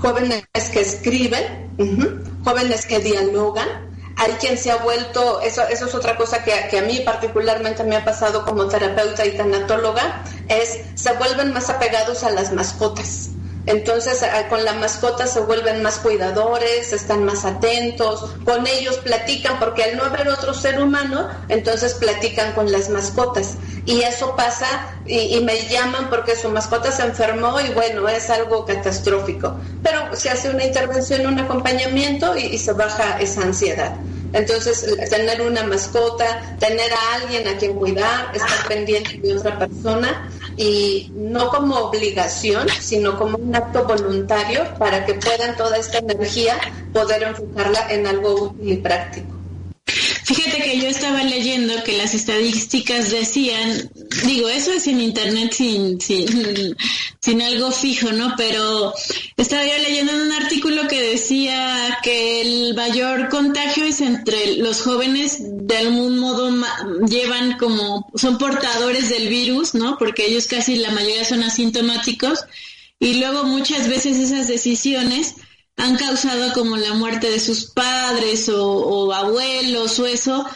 jóvenes 0.00 0.44
que 0.72 0.80
escriben, 0.80 1.44
jóvenes 2.44 2.86
que 2.86 3.00
dialogan. 3.00 3.68
Hay 4.18 4.32
quien 4.40 4.56
se 4.56 4.70
ha 4.70 4.76
vuelto, 4.76 5.42
eso, 5.42 5.62
eso 5.68 5.84
es 5.86 5.94
otra 5.94 6.16
cosa 6.16 6.42
que, 6.42 6.52
que, 6.70 6.78
a 6.78 6.82
mí 6.82 7.02
particularmente 7.04 7.84
me 7.84 7.96
ha 7.96 8.04
pasado 8.04 8.46
como 8.46 8.66
terapeuta 8.66 9.26
y 9.26 9.36
tanatóloga, 9.36 10.24
es 10.48 10.80
se 10.94 11.12
vuelven 11.14 11.52
más 11.52 11.68
apegados 11.68 12.24
a 12.24 12.30
las 12.30 12.50
mascotas 12.50 13.28
entonces 13.66 14.24
con 14.48 14.64
la 14.64 14.74
mascota 14.74 15.26
se 15.26 15.40
vuelven 15.40 15.82
más 15.82 15.98
cuidadores, 15.98 16.92
están 16.92 17.24
más 17.24 17.44
atentos, 17.44 18.30
con 18.44 18.66
ellos 18.66 18.96
platican, 18.98 19.58
porque 19.58 19.82
al 19.82 19.96
no 19.96 20.04
haber 20.04 20.28
otro 20.28 20.54
ser 20.54 20.80
humano, 20.80 21.28
entonces 21.48 21.94
platican 21.94 22.52
con 22.52 22.70
las 22.70 22.88
mascotas. 22.88 23.56
Y 23.84 24.02
eso 24.02 24.34
pasa 24.36 24.66
y, 25.06 25.40
me 25.40 25.68
llaman 25.68 26.10
porque 26.10 26.36
su 26.36 26.48
mascota 26.48 26.90
se 26.90 27.02
enfermó 27.02 27.60
y 27.60 27.72
bueno, 27.72 28.08
es 28.08 28.30
algo 28.30 28.64
catastrófico. 28.64 29.56
Pero 29.82 30.14
se 30.14 30.30
hace 30.30 30.50
una 30.50 30.64
intervención, 30.64 31.26
un 31.26 31.38
acompañamiento 31.38 32.36
y 32.36 32.58
se 32.58 32.72
baja 32.72 33.18
esa 33.20 33.42
ansiedad. 33.42 33.96
Entonces, 34.32 34.84
tener 35.08 35.40
una 35.40 35.62
mascota, 35.62 36.56
tener 36.58 36.92
a 36.92 37.14
alguien 37.14 37.48
a 37.48 37.56
quien 37.56 37.74
cuidar, 37.74 38.34
estar 38.34 38.68
pendiente 38.68 39.18
de 39.18 39.36
otra 39.36 39.58
persona 39.58 40.30
y 40.56 41.10
no 41.14 41.48
como 41.48 41.76
obligación, 41.76 42.66
sino 42.80 43.18
como 43.18 43.36
un 43.36 43.54
acto 43.54 43.84
voluntario 43.84 44.64
para 44.78 45.04
que 45.04 45.14
puedan 45.14 45.56
toda 45.56 45.76
esta 45.76 45.98
energía 45.98 46.58
poder 46.92 47.22
enfocarla 47.22 47.86
en 47.90 48.06
algo 48.06 48.34
útil 48.34 48.72
y 48.72 48.76
práctico. 48.76 49.35
Fíjate 50.26 50.60
que 50.60 50.80
yo 50.80 50.88
estaba 50.88 51.22
leyendo 51.22 51.84
que 51.84 51.96
las 51.96 52.12
estadísticas 52.12 53.12
decían, 53.12 53.88
digo, 54.26 54.48
eso 54.48 54.72
es 54.72 54.88
en 54.88 55.00
internet 55.00 55.52
sin, 55.52 56.00
sin, 56.00 56.76
sin 57.20 57.42
algo 57.42 57.70
fijo, 57.70 58.10
¿no? 58.10 58.34
Pero 58.36 58.92
estaba 59.36 59.64
yo 59.64 59.78
leyendo 59.78 60.10
en 60.10 60.22
un 60.22 60.32
artículo 60.32 60.88
que 60.88 61.00
decía 61.00 61.96
que 62.02 62.40
el 62.40 62.74
mayor 62.74 63.28
contagio 63.28 63.84
es 63.84 64.00
entre 64.00 64.56
los 64.56 64.82
jóvenes, 64.82 65.38
de 65.40 65.76
algún 65.76 66.18
modo 66.18 66.50
llevan 67.06 67.56
como, 67.56 68.10
son 68.16 68.36
portadores 68.36 69.08
del 69.08 69.28
virus, 69.28 69.76
¿no? 69.76 69.96
Porque 69.96 70.26
ellos 70.26 70.48
casi 70.48 70.74
la 70.74 70.90
mayoría 70.90 71.24
son 71.24 71.44
asintomáticos 71.44 72.40
y 72.98 73.20
luego 73.20 73.44
muchas 73.44 73.88
veces 73.88 74.16
esas 74.16 74.48
decisiones 74.48 75.36
han 75.76 75.96
causado 75.96 76.52
como 76.54 76.76
la 76.76 76.94
muerte 76.94 77.30
de 77.30 77.40
sus 77.40 77.66
padres 77.66 78.48
o, 78.48 79.12
abuelos 79.12 79.98
o 79.98 80.06
eso, 80.06 80.46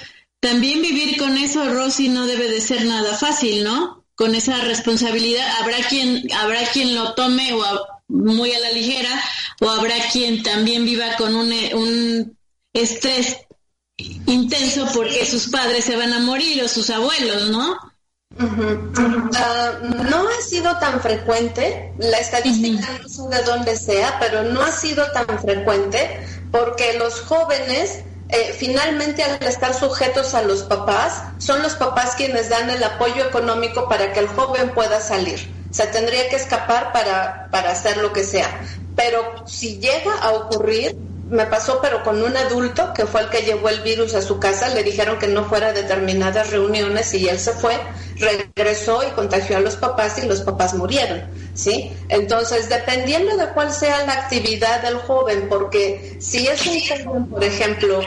también 0.40 0.80
vivir 0.80 1.18
con 1.18 1.36
eso, 1.36 1.68
Rosy, 1.72 2.08
no 2.08 2.26
debe 2.26 2.48
de 2.48 2.60
ser 2.60 2.84
nada 2.86 3.16
fácil, 3.16 3.62
¿no? 3.62 4.04
Con 4.14 4.34
esa 4.34 4.58
responsabilidad, 4.62 5.46
habrá 5.60 5.78
quien, 5.88 6.30
habrá 6.32 6.64
quien 6.72 6.94
lo 6.94 7.14
tome 7.14 7.52
o 7.52 7.86
muy 8.08 8.52
a 8.52 8.60
la 8.60 8.72
ligera, 8.72 9.22
o 9.60 9.68
habrá 9.68 9.96
quien 10.10 10.42
también 10.42 10.84
viva 10.84 11.16
con 11.16 11.34
un, 11.34 11.52
un 11.74 12.38
estrés 12.72 13.36
intenso 14.26 14.88
porque 14.94 15.26
sus 15.26 15.48
padres 15.48 15.84
se 15.84 15.96
van 15.96 16.12
a 16.12 16.20
morir 16.20 16.62
o 16.62 16.68
sus 16.68 16.88
abuelos, 16.90 17.50
¿no? 17.50 17.76
Ah, 18.38 19.72
no 19.82 20.28
ha 20.28 20.42
sido 20.42 20.76
tan 20.78 21.00
frecuente, 21.00 21.92
la 21.98 22.18
estadística 22.18 22.86
no 23.02 23.08
sé 23.08 23.22
de 23.36 23.42
dónde 23.42 23.76
sea, 23.76 24.18
pero 24.20 24.44
no 24.44 24.62
ha 24.62 24.72
sido 24.72 25.04
tan 25.12 25.38
frecuente 25.40 26.26
porque 26.50 26.98
los 26.98 27.20
jóvenes 27.20 28.00
eh, 28.28 28.54
finalmente 28.56 29.24
al 29.24 29.42
estar 29.42 29.74
sujetos 29.74 30.34
a 30.34 30.42
los 30.42 30.62
papás, 30.62 31.24
son 31.38 31.62
los 31.62 31.74
papás 31.74 32.14
quienes 32.14 32.48
dan 32.48 32.70
el 32.70 32.82
apoyo 32.84 33.24
económico 33.24 33.88
para 33.88 34.12
que 34.12 34.20
el 34.20 34.28
joven 34.28 34.70
pueda 34.70 35.00
salir. 35.00 35.52
Se 35.72 35.86
tendría 35.88 36.28
que 36.28 36.36
escapar 36.36 36.92
para, 36.92 37.48
para 37.50 37.72
hacer 37.72 37.96
lo 37.96 38.12
que 38.12 38.22
sea. 38.22 38.60
Pero 38.94 39.46
si 39.46 39.80
llega 39.80 40.14
a 40.20 40.30
ocurrir, 40.30 40.96
me 41.30 41.46
pasó, 41.46 41.78
pero 41.80 42.02
con 42.02 42.22
un 42.22 42.36
adulto 42.36 42.92
que 42.92 43.06
fue 43.06 43.22
el 43.22 43.28
que 43.28 43.42
llevó 43.42 43.68
el 43.68 43.80
virus 43.80 44.14
a 44.14 44.22
su 44.22 44.38
casa, 44.40 44.68
le 44.74 44.82
dijeron 44.82 45.18
que 45.18 45.28
no 45.28 45.44
fuera 45.44 45.68
a 45.68 45.72
determinadas 45.72 46.50
reuniones 46.50 47.14
y 47.14 47.28
él 47.28 47.38
se 47.38 47.52
fue, 47.52 47.78
regresó 48.16 49.02
y 49.06 49.10
contagió 49.12 49.56
a 49.56 49.60
los 49.60 49.76
papás 49.76 50.18
y 50.22 50.26
los 50.26 50.40
papás 50.42 50.74
murieron, 50.74 51.22
¿sí? 51.54 51.92
Entonces, 52.08 52.68
dependiendo 52.68 53.36
de 53.36 53.48
cuál 53.50 53.72
sea 53.72 54.04
la 54.06 54.14
actividad 54.14 54.82
del 54.82 54.96
joven, 54.96 55.46
porque 55.48 56.16
si 56.20 56.46
es 56.48 56.66
un 56.66 56.80
joven, 56.80 57.26
por 57.26 57.44
ejemplo, 57.44 58.00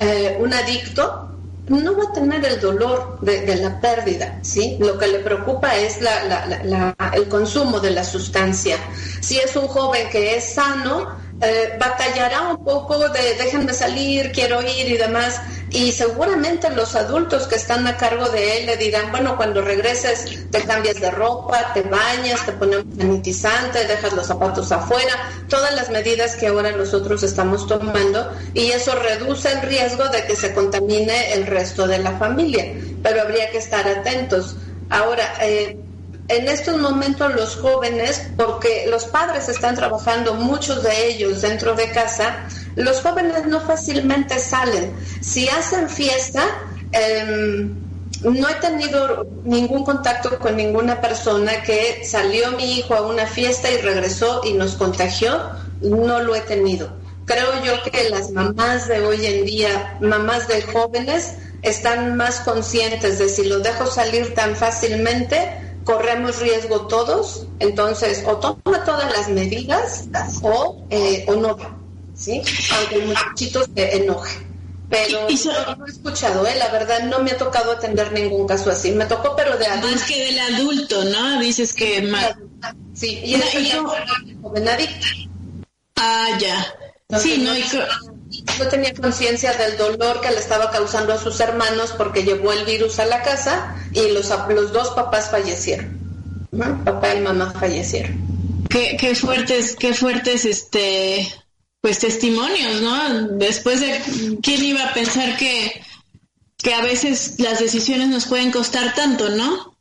eh, 0.00 0.38
un 0.40 0.54
adicto, 0.54 1.26
no 1.68 1.96
va 1.96 2.04
a 2.04 2.12
tener 2.12 2.44
el 2.44 2.60
dolor 2.60 3.18
de, 3.20 3.56
la 3.56 3.80
pérdida, 3.80 4.38
¿sí? 4.42 4.76
Lo 4.80 4.98
que 4.98 5.06
le 5.06 5.20
preocupa 5.20 5.76
es 5.76 6.00
el 6.00 7.28
consumo 7.28 7.78
de 7.78 7.90
la 7.90 8.02
sustancia. 8.02 8.76
Si 9.20 9.38
es 9.38 9.54
un 9.54 9.68
joven 9.68 10.08
que 10.10 10.36
es 10.36 10.54
sano, 10.54 11.16
eh, 11.42 11.76
batallará 11.78 12.42
un 12.42 12.62
poco 12.64 12.98
de 12.98 13.34
déjenme 13.34 13.72
salir, 13.72 14.30
quiero 14.32 14.60
ir 14.62 14.88
y 14.88 14.96
demás. 14.96 15.40
Y 15.70 15.92
seguramente 15.92 16.68
los 16.70 16.96
adultos 16.96 17.46
que 17.46 17.54
están 17.54 17.86
a 17.86 17.96
cargo 17.96 18.28
de 18.28 18.58
él 18.58 18.66
le 18.66 18.76
dirán, 18.76 19.12
bueno, 19.12 19.36
cuando 19.36 19.62
regreses 19.62 20.50
te 20.50 20.62
cambias 20.64 21.00
de 21.00 21.12
ropa, 21.12 21.72
te 21.72 21.82
bañas, 21.82 22.44
te 22.44 22.52
ponemos 22.52 22.86
sanitizante, 22.98 23.86
dejas 23.86 24.12
los 24.12 24.26
zapatos 24.26 24.72
afuera, 24.72 25.14
todas 25.48 25.72
las 25.74 25.88
medidas 25.90 26.34
que 26.34 26.48
ahora 26.48 26.72
nosotros 26.72 27.22
estamos 27.22 27.68
tomando 27.68 28.32
y 28.52 28.72
eso 28.72 28.96
reduce 28.96 29.52
el 29.52 29.62
riesgo 29.62 30.08
de 30.08 30.24
que 30.24 30.34
se 30.34 30.52
contamine 30.52 31.34
el 31.34 31.46
resto 31.46 31.86
de 31.86 31.98
la 31.98 32.18
familia. 32.18 32.74
Pero 33.02 33.22
habría 33.22 33.50
que 33.50 33.58
estar 33.58 33.86
atentos. 33.88 34.56
Ahora, 34.90 35.34
eh, 35.40 35.79
en 36.30 36.48
estos 36.48 36.78
momentos 36.78 37.34
los 37.34 37.56
jóvenes, 37.56 38.28
porque 38.36 38.86
los 38.88 39.04
padres 39.04 39.48
están 39.48 39.74
trabajando, 39.74 40.34
muchos 40.34 40.82
de 40.82 41.08
ellos 41.08 41.42
dentro 41.42 41.74
de 41.74 41.90
casa, 41.90 42.46
los 42.76 43.00
jóvenes 43.00 43.46
no 43.46 43.60
fácilmente 43.60 44.38
salen. 44.38 44.92
Si 45.20 45.48
hacen 45.48 45.88
fiesta, 45.88 46.44
em, 46.92 47.74
no 48.22 48.48
he 48.48 48.54
tenido 48.54 49.26
ningún 49.44 49.84
contacto 49.84 50.38
con 50.38 50.56
ninguna 50.56 51.00
persona 51.00 51.62
que 51.62 52.04
salió 52.04 52.52
mi 52.52 52.78
hijo 52.78 52.94
a 52.94 53.02
una 53.02 53.26
fiesta 53.26 53.70
y 53.70 53.78
regresó 53.78 54.42
y 54.44 54.52
nos 54.52 54.74
contagió, 54.74 55.50
no 55.80 56.20
lo 56.20 56.34
he 56.36 56.40
tenido. 56.42 56.92
Creo 57.24 57.62
yo 57.64 57.90
que 57.90 58.08
las 58.08 58.30
mamás 58.30 58.86
de 58.88 59.00
hoy 59.00 59.26
en 59.26 59.46
día, 59.46 59.96
mamás 60.00 60.46
de 60.46 60.62
jóvenes, 60.62 61.34
están 61.62 62.16
más 62.16 62.40
conscientes 62.40 63.18
de 63.18 63.28
si 63.28 63.44
lo 63.44 63.60
dejo 63.60 63.86
salir 63.86 64.34
tan 64.34 64.56
fácilmente, 64.56 65.69
corremos 65.84 66.40
riesgo 66.40 66.86
todos, 66.86 67.46
entonces 67.58 68.24
o 68.26 68.36
toma 68.36 68.84
todas 68.84 69.10
las 69.12 69.28
medidas 69.28 70.08
o, 70.42 70.84
eh, 70.90 71.24
o 71.28 71.34
no 71.34 71.56
¿sí? 72.20 72.42
Aunque 72.76 72.96
el 72.96 73.06
muchachito 73.06 73.64
se 73.74 73.96
enoje. 73.96 74.46
Pero 74.90 75.20
no, 75.20 75.86
he 75.86 75.90
escuchado, 75.90 76.44
¿eh? 76.46 76.56
la 76.56 76.68
verdad 76.68 77.04
no 77.04 77.20
me 77.20 77.30
ha 77.30 77.38
tocado 77.38 77.72
atender 77.72 78.12
ningún 78.12 78.46
caso 78.46 78.70
así. 78.70 78.90
Me 78.90 79.06
tocó, 79.06 79.36
pero 79.36 79.56
de 79.56 79.66
adulto. 79.66 79.96
Más 79.96 80.04
que 80.04 80.24
del 80.24 80.38
adulto, 80.40 81.04
¿no? 81.04 81.38
Dices 81.38 81.72
que 81.72 82.02
más. 82.02 82.34
Sí, 82.92 83.20
y 83.24 83.40
joven 84.42 84.68
adicto. 84.68 85.06
Ah, 85.94 86.36
ya. 86.40 87.18
sí, 87.20 87.38
no, 87.38 87.56
y 87.56 87.62
no 88.58 88.68
tenía 88.68 88.94
conciencia 88.94 89.52
del 89.54 89.76
dolor 89.76 90.20
que 90.20 90.30
le 90.30 90.38
estaba 90.38 90.70
causando 90.70 91.12
a 91.12 91.18
sus 91.18 91.40
hermanos 91.40 91.94
porque 91.96 92.22
llevó 92.22 92.52
el 92.52 92.64
virus 92.64 92.98
a 93.00 93.06
la 93.06 93.22
casa 93.22 93.74
y 93.92 94.12
los, 94.12 94.30
los 94.48 94.72
dos 94.72 94.90
papás 94.90 95.30
fallecieron. 95.30 95.98
Papá 96.84 97.14
y 97.14 97.20
mamá 97.20 97.52
fallecieron. 97.52 98.66
Qué, 98.68 98.96
qué 98.98 99.14
fuertes, 99.14 99.74
qué 99.76 99.94
fuertes 99.94 100.44
este 100.44 101.28
pues 101.80 101.98
testimonios, 101.98 102.82
¿no? 102.82 103.28
Después 103.38 103.80
de 103.80 104.00
quién 104.42 104.62
iba 104.62 104.84
a 104.84 104.92
pensar 104.92 105.36
que, 105.38 105.82
que 106.58 106.74
a 106.74 106.82
veces 106.82 107.36
las 107.38 107.58
decisiones 107.58 108.08
nos 108.08 108.26
pueden 108.26 108.52
costar 108.52 108.94
tanto, 108.94 109.30
¿no? 109.30 109.76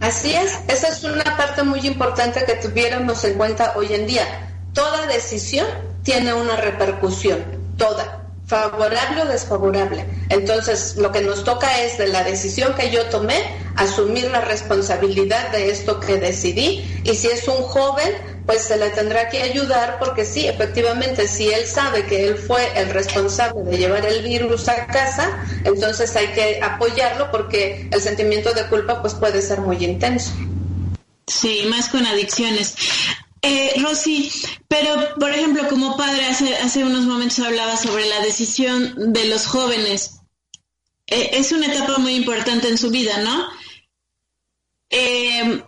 Así 0.00 0.32
es, 0.32 0.58
esa 0.68 0.88
es 0.88 1.04
una 1.04 1.36
parte 1.36 1.62
muy 1.62 1.80
importante 1.86 2.44
que 2.46 2.54
tuviéramos 2.54 3.22
en 3.24 3.34
cuenta 3.34 3.74
hoy 3.76 3.92
en 3.92 4.06
día. 4.06 4.48
Toda 4.72 5.06
decisión 5.06 5.66
tiene 6.02 6.32
una 6.32 6.56
repercusión 6.56 7.61
toda, 7.76 8.22
favorable 8.46 9.22
o 9.22 9.26
desfavorable. 9.26 10.04
Entonces, 10.28 10.96
lo 10.96 11.10
que 11.12 11.20
nos 11.20 11.44
toca 11.44 11.82
es 11.82 11.98
de 11.98 12.08
la 12.08 12.24
decisión 12.24 12.74
que 12.74 12.90
yo 12.90 13.06
tomé, 13.06 13.42
asumir 13.76 14.30
la 14.30 14.42
responsabilidad 14.42 15.50
de 15.52 15.70
esto 15.70 15.98
que 16.00 16.16
decidí 16.18 16.84
y 17.04 17.14
si 17.14 17.28
es 17.28 17.48
un 17.48 17.62
joven, 17.62 18.12
pues 18.46 18.62
se 18.62 18.76
le 18.76 18.90
tendrá 18.90 19.28
que 19.28 19.42
ayudar 19.42 19.98
porque 19.98 20.24
sí, 20.24 20.46
efectivamente, 20.46 21.28
si 21.28 21.50
él 21.50 21.66
sabe 21.66 22.04
que 22.06 22.26
él 22.26 22.36
fue 22.36 22.78
el 22.78 22.90
responsable 22.90 23.62
de 23.62 23.78
llevar 23.78 24.04
el 24.04 24.22
virus 24.22 24.68
a 24.68 24.86
casa, 24.86 25.44
entonces 25.64 26.14
hay 26.16 26.28
que 26.28 26.60
apoyarlo 26.62 27.30
porque 27.30 27.88
el 27.90 28.00
sentimiento 28.00 28.52
de 28.52 28.66
culpa 28.66 29.00
pues 29.00 29.14
puede 29.14 29.40
ser 29.40 29.60
muy 29.60 29.82
intenso. 29.84 30.32
Sí, 31.26 31.66
más 31.70 31.88
con 31.88 32.04
adicciones. 32.04 32.74
Eh, 33.44 33.74
Rosy, 33.82 34.30
pero 34.68 35.14
por 35.18 35.30
ejemplo, 35.30 35.68
como 35.68 35.96
padre, 35.96 36.26
hace, 36.26 36.54
hace 36.56 36.84
unos 36.84 37.04
momentos 37.06 37.40
hablaba 37.40 37.76
sobre 37.76 38.06
la 38.06 38.20
decisión 38.20 39.12
de 39.12 39.26
los 39.26 39.46
jóvenes. 39.46 40.20
Eh, 41.08 41.30
es 41.32 41.50
una 41.50 41.66
etapa 41.66 41.98
muy 41.98 42.14
importante 42.14 42.68
en 42.68 42.78
su 42.78 42.90
vida, 42.90 43.18
¿no? 43.18 43.48
Eh, 44.90 45.60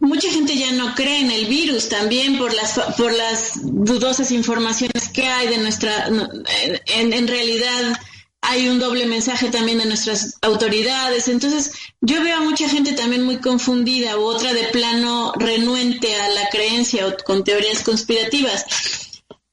mucha 0.00 0.30
gente 0.30 0.56
ya 0.56 0.72
no 0.72 0.94
cree 0.94 1.20
en 1.20 1.30
el 1.30 1.46
virus 1.46 1.88
también 1.88 2.38
por 2.38 2.54
las 2.54 2.78
por 2.96 3.12
las 3.12 3.60
dudosas 3.62 4.30
informaciones 4.30 5.08
que 5.08 5.26
hay 5.26 5.48
de 5.48 5.58
nuestra 5.58 6.06
en, 6.06 7.12
en 7.12 7.28
realidad 7.28 8.00
hay 8.42 8.68
un 8.68 8.80
doble 8.80 9.06
mensaje 9.06 9.50
también 9.50 9.78
de 9.78 9.86
nuestras 9.86 10.36
autoridades. 10.42 11.28
Entonces, 11.28 11.72
yo 12.00 12.22
veo 12.22 12.36
a 12.36 12.40
mucha 12.40 12.68
gente 12.68 12.92
también 12.92 13.22
muy 13.22 13.38
confundida 13.38 14.18
u 14.18 14.22
otra 14.24 14.52
de 14.52 14.64
plano 14.64 15.32
renuente 15.36 16.14
a 16.16 16.28
la 16.28 16.48
creencia 16.50 17.06
o 17.06 17.16
con 17.24 17.44
teorías 17.44 17.82
conspirativas. 17.82 18.66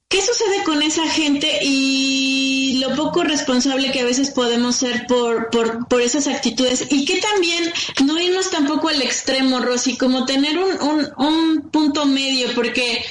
¿Qué 0.10 0.24
sucede 0.24 0.64
con 0.66 0.82
esa 0.82 1.08
gente 1.08 1.60
y 1.62 2.80
lo 2.82 2.96
poco 2.96 3.24
responsable 3.24 3.92
que 3.92 4.00
a 4.00 4.06
veces 4.06 4.32
podemos 4.32 4.76
ser 4.76 5.06
por, 5.06 5.52
por, 5.52 5.88
por 5.88 6.02
esas 6.02 6.26
actitudes? 6.26 6.88
Y 6.90 7.06
que 7.06 7.22
también 7.22 7.72
no 8.04 8.20
irnos 8.20 8.50
tampoco 8.50 8.90
al 8.90 9.04
extremo, 9.04 9.60
Rosy, 9.60 9.98
como 9.98 10.26
tener 10.26 10.58
un, 10.58 10.82
un, 10.82 11.08
un 11.16 11.70
punto 11.70 12.08
medio, 12.08 12.56
porque 12.56 13.06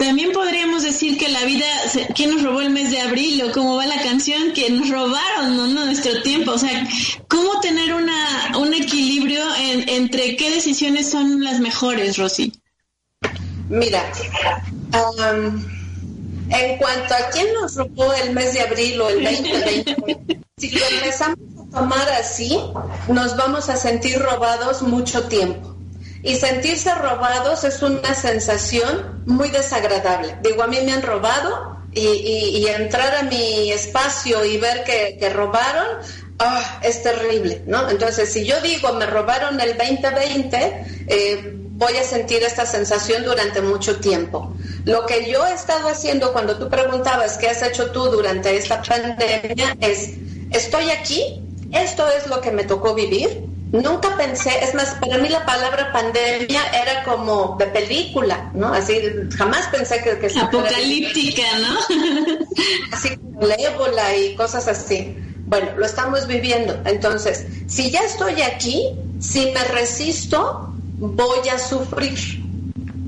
también 0.00 0.32
podríamos 0.32 0.82
decir 0.82 1.18
que 1.18 1.28
la 1.28 1.44
vida, 1.44 1.66
¿quién 2.14 2.30
nos 2.30 2.42
robó 2.42 2.62
el 2.62 2.70
mes 2.70 2.90
de 2.90 3.02
abril? 3.02 3.42
O 3.42 3.52
cómo 3.52 3.76
va 3.76 3.84
la 3.84 4.00
canción, 4.02 4.52
que 4.54 4.70
nos 4.70 4.88
robaron 4.88 5.74
¿no? 5.74 5.84
nuestro 5.84 6.22
tiempo. 6.22 6.52
O 6.52 6.58
sea, 6.58 6.88
¿cómo 7.28 7.60
tener 7.60 7.92
una, 7.92 8.56
un 8.58 8.72
equilibrio 8.72 9.44
entre 9.58 10.36
qué 10.36 10.50
decisiones 10.50 11.10
son 11.10 11.44
las 11.44 11.60
mejores, 11.60 12.16
Rosy? 12.16 12.50
Mira, 13.68 14.10
en 16.48 16.78
cuanto 16.78 17.14
a 17.14 17.30
quién 17.30 17.52
nos 17.52 17.76
robó 17.76 18.10
el 18.14 18.32
mes 18.32 18.54
de 18.54 18.60
abril 18.62 19.00
o 19.02 19.10
el 19.10 19.22
2020, 19.22 20.40
si 20.56 20.70
lo 20.70 20.86
empezamos 20.96 21.38
a 21.38 21.78
tomar 21.78 22.08
así, 22.12 22.58
nos 23.08 23.36
vamos 23.36 23.68
a 23.68 23.76
sentir 23.76 24.18
robados 24.18 24.80
mucho 24.80 25.28
tiempo. 25.28 25.76
Y 26.22 26.36
sentirse 26.36 26.94
robados 26.94 27.64
es 27.64 27.82
una 27.82 28.14
sensación 28.14 29.22
muy 29.26 29.48
desagradable. 29.48 30.36
Digo, 30.42 30.62
a 30.62 30.66
mí 30.66 30.78
me 30.84 30.92
han 30.92 31.02
robado 31.02 31.78
y, 31.92 32.66
entrar 32.66 33.14
a 33.16 33.22
mi 33.22 33.72
espacio 33.72 34.44
y 34.44 34.58
ver 34.58 34.84
que, 34.84 35.30
robaron, 35.30 35.86
ah, 36.38 36.80
es 36.82 37.02
terrible, 37.02 37.62
¿no? 37.66 37.88
Entonces, 37.88 38.32
si 38.32 38.44
yo 38.44 38.60
digo, 38.60 38.92
me 38.92 39.06
robaron 39.06 39.60
el 39.60 39.76
2020, 39.76 40.84
eh, 41.08 41.54
voy 41.80 41.96
a 41.96 42.04
sentir 42.04 42.42
esta 42.42 42.66
sensación 42.66 43.24
durante 43.24 43.62
mucho 43.62 43.98
tiempo. 43.98 44.54
Lo 44.84 45.06
que 45.06 45.30
yo 45.30 45.46
he 45.46 45.54
estado 45.54 45.88
haciendo 45.88 46.32
cuando 46.32 46.58
tú 46.58 46.68
preguntabas 46.68 47.38
qué 47.38 47.48
has 47.48 47.62
hecho 47.62 47.90
tú 47.90 48.04
durante 48.04 48.54
esta 48.54 48.82
pandemia 48.82 49.76
es, 49.80 50.10
estoy 50.50 50.90
aquí, 50.90 51.42
esto 51.72 52.06
es 52.08 52.26
lo 52.26 52.40
que 52.42 52.50
me 52.50 52.64
tocó 52.64 52.94
vivir, 52.94 53.49
Nunca 53.72 54.16
pensé, 54.16 54.64
es 54.64 54.74
más, 54.74 54.96
para 55.00 55.18
mí 55.18 55.28
la 55.28 55.46
palabra 55.46 55.92
pandemia 55.92 56.60
era 56.72 57.04
como 57.04 57.56
de 57.58 57.66
película, 57.66 58.50
¿no? 58.52 58.72
Así, 58.72 59.00
jamás 59.36 59.68
pensé 59.68 60.02
que... 60.02 60.18
que 60.18 60.40
Apocalíptica, 60.40 61.42
¿no? 61.58 61.78
así 62.92 63.16
como 63.16 63.46
la 63.46 63.54
ébola 63.54 64.16
y 64.16 64.34
cosas 64.34 64.66
así. 64.66 65.16
Bueno, 65.46 65.68
lo 65.76 65.86
estamos 65.86 66.26
viviendo. 66.26 66.80
Entonces, 66.84 67.46
si 67.66 67.90
ya 67.90 68.00
estoy 68.00 68.42
aquí, 68.42 68.92
Si 69.20 69.52
me 69.52 69.62
resisto, 69.64 70.72
voy 70.98 71.48
a 71.50 71.58
sufrir. 71.58 72.42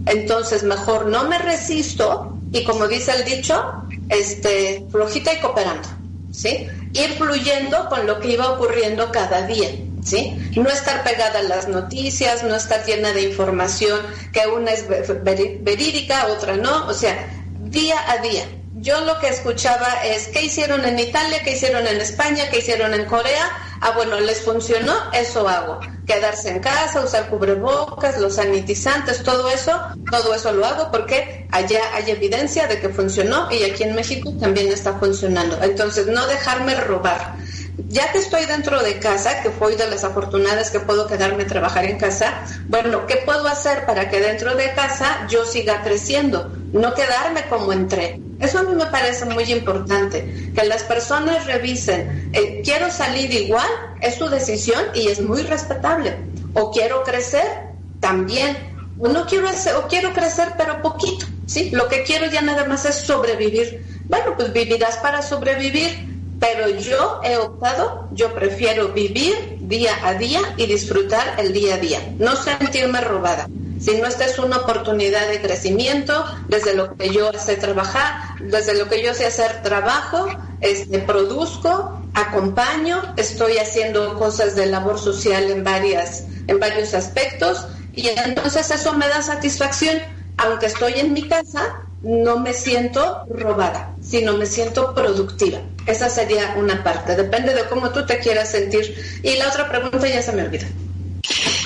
Entonces, 0.07 0.63
mejor 0.63 1.07
no 1.07 1.27
me 1.27 1.39
resisto 1.39 2.37
y 2.53 2.65
como 2.65 2.87
dice 2.87 3.13
el 3.13 3.25
dicho, 3.25 3.65
este, 4.11 4.85
flojita 4.91 5.33
y 5.33 5.41
cooperando, 5.41 5.89
¿sí? 6.31 6.69
Ir 6.93 7.11
fluyendo 7.17 7.89
con 7.89 8.07
lo 8.07 8.21
que 8.21 8.33
iba 8.33 8.51
ocurriendo 8.51 9.11
cada 9.11 9.47
día. 9.47 9.71
¿Sí? 10.03 10.37
No 10.57 10.69
estar 10.69 11.05
pegada 11.05 11.39
a 11.39 11.43
las 11.45 11.69
noticias, 11.69 12.43
no 12.43 12.57
estar 12.57 12.85
llena 12.85 13.13
de 13.13 13.23
información 13.23 14.01
que 14.33 14.47
una 14.49 14.73
es 14.73 14.87
verídica, 14.89 16.27
otra 16.27 16.57
no, 16.57 16.87
o 16.87 16.95
sea, 16.95 17.29
día 17.61 17.97
a 18.11 18.19
día. 18.19 18.45
Yo 18.75 19.01
lo 19.03 19.19
que 19.21 19.29
escuchaba 19.29 20.05
es 20.05 20.29
qué 20.29 20.43
hicieron 20.43 20.85
en 20.85 20.99
Italia, 20.99 21.41
qué 21.45 21.53
hicieron 21.53 21.87
en 21.87 22.01
España, 22.01 22.49
qué 22.51 22.59
hicieron 22.59 22.95
en 22.95 23.05
Corea. 23.05 23.49
Ah, 23.81 23.93
bueno, 23.95 24.19
les 24.19 24.41
funcionó, 24.41 24.95
eso 25.13 25.49
hago. 25.49 25.79
Quedarse 26.05 26.51
en 26.51 26.59
casa, 26.59 27.01
usar 27.01 27.29
cubrebocas, 27.29 28.19
los 28.19 28.37
sanitizantes, 28.37 29.23
todo 29.23 29.49
eso, 29.51 29.81
todo 30.11 30.35
eso 30.35 30.53
lo 30.53 30.67
hago 30.67 30.91
porque 30.91 31.47
allá 31.53 31.81
hay 31.95 32.11
evidencia 32.11 32.67
de 32.67 32.81
que 32.81 32.89
funcionó 32.89 33.49
y 33.53 33.63
aquí 33.63 33.85
en 33.85 33.95
México 33.95 34.33
también 34.41 34.73
está 34.73 34.95
funcionando. 34.99 35.63
Entonces, 35.63 36.09
no 36.09 36.27
dejarme 36.27 36.75
robar 36.75 37.37
ya 37.89 38.13
que 38.13 38.19
estoy 38.19 38.45
dentro 38.47 38.83
de 38.83 38.99
casa, 38.99 39.43
que 39.43 39.51
fui 39.51 39.77
de 39.77 39.89
las 39.89 40.05
afortunadas 40.05 40.71
que 40.71 40.81
puedo 40.81 41.07
quedarme 41.07 41.45
a 41.45 41.47
trabajar 41.47 41.85
en 41.85 41.99
casa, 41.99 42.45
bueno, 42.69 43.07
¿qué 43.07 43.23
puedo 43.25 43.47
hacer 43.49 43.87
para 43.87 44.11
que 44.11 44.21
dentro 44.21 44.55
de 44.55 44.73
casa 44.75 45.27
yo 45.29 45.45
siga 45.45 45.83
creciendo? 45.83 46.53
No 46.73 46.95
quedarme 46.95 47.47
como 47.49 47.73
entré. 47.73 48.21
Eso 48.41 48.59
a 48.59 48.63
mí 48.65 48.75
me 48.75 48.87
parece 48.87 49.25
muy 49.25 49.45
importante, 49.45 50.53
que 50.55 50.65
las 50.65 50.83
personas 50.83 51.47
revisen, 51.47 52.31
eh, 52.33 52.61
quiero 52.65 52.91
salir 52.91 53.33
igual, 53.33 53.69
es 54.01 54.17
su 54.17 54.29
decisión 54.29 54.83
y 54.95 55.09
es 55.09 55.21
muy 55.21 55.43
respetable. 55.43 56.17
O 56.55 56.71
quiero 56.71 57.03
crecer, 57.05 57.47
también. 58.01 58.57
O 58.99 59.09
no 59.09 59.27
quiero, 59.27 59.49
hacer, 59.49 59.75
o 59.77 59.89
quiero 59.89 60.13
crecer, 60.13 60.53
pero 60.59 60.83
poquito, 60.83 61.25
¿sí? 61.47 61.71
Lo 61.71 61.89
que 61.89 62.03
quiero 62.03 62.27
ya 62.27 62.43
nada 62.43 62.65
más 62.67 62.85
es 62.85 62.97
sobrevivir. 62.97 64.03
Bueno, 64.05 64.35
pues 64.37 64.53
vivirás 64.53 64.99
para 64.99 65.23
sobrevivir 65.23 66.12
pero 66.43 66.69
yo 66.71 67.21
he 67.23 67.37
optado, 67.37 68.09
yo 68.11 68.35
prefiero 68.35 68.89
vivir 68.89 69.59
día 69.61 69.97
a 70.03 70.15
día 70.15 70.41
y 70.57 70.67
disfrutar 70.67 71.39
el 71.39 71.53
día 71.53 71.77
a 71.77 71.79
día, 71.79 72.01
no 72.19 72.35
sentirme 72.35 73.01
robada. 73.01 73.49
Si 73.79 73.95
no, 73.95 74.09
esta 74.09 74.25
es 74.25 74.41
una 74.41 74.57
oportunidad 74.57 75.29
de 75.29 75.41
crecimiento, 75.41 76.25
desde 76.49 76.75
lo 76.75 76.97
que 76.97 77.11
yo 77.11 77.33
sé 77.35 77.55
trabajar, 77.55 78.35
desde 78.41 78.75
lo 78.75 78.89
que 78.89 79.05
yo 79.05 79.15
sé 79.15 79.27
hacer 79.27 79.63
trabajo, 79.63 80.27
este, 80.61 80.99
produzco, 80.99 82.03
acompaño, 82.13 83.15
estoy 83.17 83.59
haciendo 83.59 84.19
cosas 84.19 84.57
de 84.57 84.67
labor 84.67 84.99
social 84.99 85.49
en, 85.49 85.63
varias, 85.63 86.25
en 86.49 86.59
varios 86.59 86.93
aspectos 86.93 87.69
y 87.95 88.09
entonces 88.09 88.69
eso 88.69 88.95
me 88.95 89.07
da 89.07 89.23
satisfacción. 89.23 89.97
Aunque 90.39 90.67
estoy 90.67 90.95
en 90.95 91.13
mi 91.13 91.29
casa, 91.29 91.87
no 92.03 92.39
me 92.39 92.53
siento 92.53 93.25
robada, 93.29 93.95
sino 94.01 94.37
me 94.37 94.47
siento 94.47 94.95
productiva. 94.95 95.61
Esa 95.87 96.09
sería 96.09 96.55
una 96.57 96.83
parte, 96.83 97.17
depende 97.17 97.55
de 97.55 97.65
cómo 97.69 97.91
tú 97.91 98.05
te 98.07 98.19
quieras 98.19 98.51
sentir. 98.51 98.95
Y 99.23 99.37
la 99.37 99.49
otra 99.49 99.69
pregunta 99.69 100.09
ya 100.09 100.23
se 100.23 100.33
me 100.33 100.43
olvida. 100.43 100.67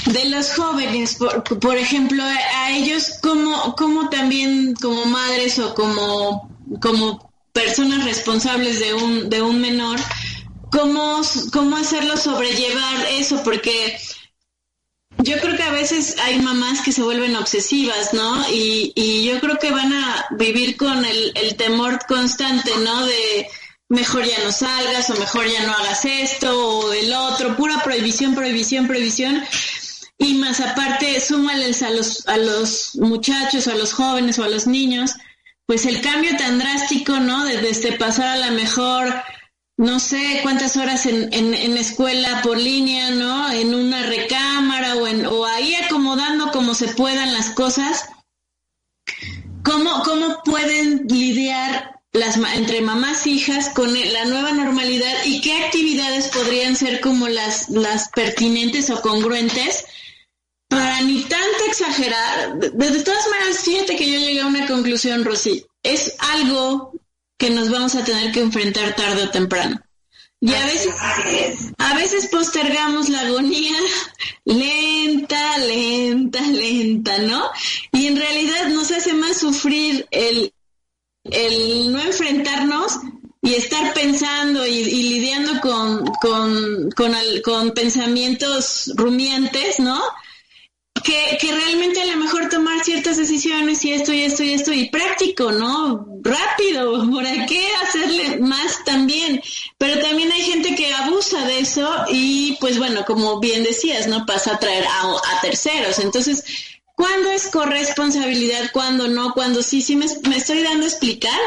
De 0.07 0.25
los 0.27 0.55
jóvenes, 0.55 1.17
por, 1.61 1.77
ejemplo, 1.77 2.23
a 2.23 2.71
ellos, 2.71 3.19
¿cómo, 3.23 3.75
¿cómo, 3.77 4.09
también 4.09 4.75
como 4.81 5.05
madres 5.07 5.59
o 5.59 5.75
como, 5.75 6.49
como 6.81 7.31
personas 7.53 8.05
responsables 8.05 8.79
de 8.79 8.95
un, 8.95 9.29
de 9.29 9.43
un 9.43 9.61
menor, 9.61 9.99
cómo, 10.71 11.23
cómo 11.53 11.77
hacerlo 11.77 12.17
sobrellevar 12.17 13.07
eso? 13.11 13.43
Porque 13.43 13.99
yo 15.19 15.41
creo 15.41 15.57
que 15.57 15.63
a 15.63 15.73
veces 15.73 16.17
hay 16.23 16.41
mamás 16.41 16.81
que 16.83 16.93
se 16.93 17.03
vuelven 17.03 17.37
obsesivas, 17.37 18.13
¿no? 18.15 18.49
Y, 18.51 18.93
y 18.95 19.25
yo 19.25 19.41
creo 19.41 19.59
que 19.59 19.71
van 19.71 19.93
a 19.93 20.27
vivir 20.33 20.77
con 20.77 21.05
el, 21.05 21.33
el 21.35 21.57
temor 21.57 21.99
constante, 22.07 22.71
¿no? 22.83 23.05
De 23.07 23.49
mejor 23.89 24.25
ya 24.25 24.43
no 24.45 24.53
salgas 24.53 25.11
o 25.11 25.17
mejor 25.17 25.47
ya 25.47 25.65
no 25.65 25.73
hagas 25.73 26.05
esto 26.05 26.79
o 26.79 26.93
el 26.93 27.13
otro, 27.13 27.57
pura 27.57 27.83
prohibición, 27.83 28.35
prohibición, 28.35 28.87
prohibición. 28.87 29.43
Y 30.19 30.35
más 30.35 30.61
aparte, 30.61 31.21
súmales 31.21 31.83
a 31.83 31.91
los, 31.91 32.27
a 32.27 32.37
los 32.37 32.97
muchachos, 32.97 33.69
a 33.69 33.75
los 33.75 33.93
jóvenes 33.93 34.39
o 34.39 34.45
a 34.45 34.49
los 34.49 34.67
niños, 34.67 35.13
pues 35.67 35.85
el 35.85 36.01
cambio 36.01 36.37
tan 36.37 36.59
drástico, 36.59 37.19
¿no? 37.21 37.45
Desde 37.45 37.71
este 37.71 37.93
pasar 37.93 38.29
a 38.29 38.37
la 38.37 38.51
mejor, 38.51 39.13
no 39.77 40.01
sé 40.01 40.41
cuántas 40.43 40.77
horas 40.77 41.05
en, 41.07 41.33
en, 41.35 41.53
en, 41.53 41.77
escuela 41.77 42.41
por 42.43 42.57
línea, 42.57 43.11
¿no? 43.11 43.51
En 43.53 43.75
una 43.75 44.05
recámara 44.05 44.97
o, 44.97 45.07
en, 45.07 45.27
o 45.27 45.45
ahí 45.45 45.75
acomodando 45.75 46.51
como 46.51 46.75
se 46.75 46.89
puedan 46.89 47.35
las 47.35 47.51
cosas. 47.51 48.09
¿Cómo, 49.63 50.03
cómo 50.05 50.43
pueden 50.45 51.07
lidiar 51.09 52.01
las, 52.13 52.37
entre 52.55 52.81
mamás 52.81 53.27
e 53.27 53.31
hijas 53.31 53.69
con 53.71 53.93
la 53.93 54.25
nueva 54.25 54.53
normalidad 54.53 55.13
y 55.25 55.41
qué 55.43 55.65
actividades 55.65 56.29
podrían 56.29 56.75
ser 56.75 57.01
como 57.01 57.29
las, 57.29 57.69
las 57.69 58.09
pertinentes 58.09 58.89
o 58.91 59.03
congruentes 59.03 59.85
para 60.69 61.03
ni 61.03 61.23
tanto 61.25 61.65
exagerar. 61.69 62.59
De, 62.59 62.71
de, 62.71 63.03
todas 63.03 63.29
maneras, 63.29 63.59
fíjate 63.59 63.97
que 63.97 64.11
yo 64.11 64.19
llegué 64.19 64.41
a 64.41 64.47
una 64.47 64.67
conclusión, 64.67 65.25
Rosy. 65.25 65.67
Es 65.83 66.15
algo 66.19 66.93
que 67.39 67.51
nos 67.51 67.71
vamos 67.71 67.95
a 67.95 68.05
tener 68.05 68.33
que 68.33 68.41
enfrentar 68.41 68.95
tarde 68.97 69.25
o 69.25 69.31
temprano. 69.31 69.81
Y 70.41 70.53
a 70.53 70.67
veces, 70.67 70.95
a 71.79 71.95
veces 71.95 72.27
postergamos 72.27 73.09
la 73.09 73.21
agonía 73.21 73.75
lenta, 74.45 75.59
lenta, 75.59 76.41
lenta, 76.43 77.19
¿no? 77.19 77.51
Y 77.93 78.07
en 78.07 78.17
realidad 78.17 78.69
nos 78.69 78.91
hace 78.91 79.15
más 79.15 79.39
sufrir 79.39 80.07
el, 80.11 80.53
el 81.25 81.91
no 81.91 82.01
enfrentarnos 82.01 82.99
y 83.47 83.55
estar 83.55 83.95
pensando 83.95 84.67
y, 84.67 84.85
lidiando 84.85 85.61
con, 85.61 86.05
con, 86.21 86.91
con, 87.43 87.71
pensamientos 87.73 88.93
rumiantes, 88.97 89.79
¿no? 89.79 90.03
Que, 91.07 91.39
que, 91.41 91.53
realmente 91.53 92.03
a 92.03 92.07
lo 92.07 92.17
mejor 92.17 92.49
tomar 92.49 92.83
ciertas 92.83 93.17
decisiones 93.17 93.85
y 93.85 93.93
esto 93.93 94.13
y 94.13 94.23
esto 94.23 94.43
y 94.43 94.55
esto 94.55 94.73
y 94.73 94.91
práctico, 94.91 95.53
¿no? 95.53 96.05
Rápido, 96.23 97.09
¿por 97.09 97.25
qué 97.47 97.69
hacerle 97.85 98.39
más 98.41 98.85
también? 98.85 99.41
Pero 99.79 100.01
también 100.01 100.33
hay 100.33 100.43
gente 100.43 100.75
que 100.75 100.93
abusa 100.93 101.47
de 101.47 101.61
eso 101.61 101.89
y 102.09 102.57
pues 102.61 102.79
bueno, 102.79 103.05
como 103.05 103.39
bien 103.39 103.63
decías, 103.63 104.09
¿no? 104.09 104.27
Pasa 104.27 104.55
a 104.55 104.59
traer 104.59 104.85
a, 104.85 105.03
a 105.13 105.41
terceros. 105.43 106.01
Entonces, 106.01 106.43
¿Cuándo 106.97 107.29
es 107.31 107.49
corresponsabilidad? 107.49 108.71
¿Cuándo 108.73 109.07
no? 109.07 109.35
¿Cuándo 109.35 109.63
sí? 109.63 109.83
¿Sí 109.83 109.97
me, 109.97 110.07
estoy 110.07 110.63
dando 110.63 110.87
a 110.87 110.89
explicar? 110.89 111.39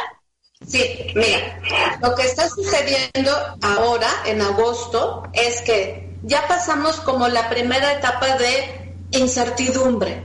Sí, 0.65 0.84
mira, 1.15 1.98
lo 2.04 2.13
que 2.13 2.22
está 2.22 2.48
sucediendo 2.48 3.32
ahora, 3.63 4.10
en 4.26 4.41
agosto, 4.41 5.24
es 5.34 5.62
que 5.62 6.08
ya 6.22 6.48
pasamos 6.48 7.00
como 7.00 7.28
la 7.28 7.50
primera 7.50 7.93
etapa 7.93 8.38
de 8.38 8.88
incertidumbre. 9.12 10.24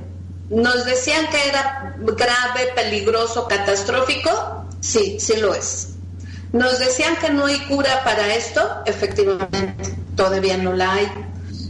Nos 0.50 0.84
decían 0.84 1.28
que 1.28 1.48
era 1.48 1.96
grave, 1.98 2.72
peligroso, 2.74 3.48
catastrófico. 3.48 4.66
Sí, 4.80 5.18
sí 5.18 5.36
lo 5.36 5.54
es. 5.54 5.88
Nos 6.52 6.78
decían 6.78 7.16
que 7.16 7.30
no 7.30 7.46
hay 7.46 7.58
cura 7.66 8.04
para 8.04 8.34
esto. 8.34 8.82
Efectivamente, 8.86 9.94
todavía 10.14 10.56
no 10.56 10.72
la 10.72 10.94
hay. 10.94 11.12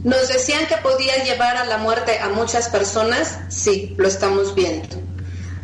Nos 0.02 0.28
decían 0.28 0.66
que 0.66 0.76
podía 0.76 1.24
llevar 1.24 1.56
a 1.56 1.64
la 1.64 1.78
muerte 1.78 2.18
a 2.18 2.28
muchas 2.28 2.68
personas, 2.68 3.38
sí, 3.48 3.94
lo 3.96 4.06
estamos 4.06 4.54
viendo. 4.54 4.96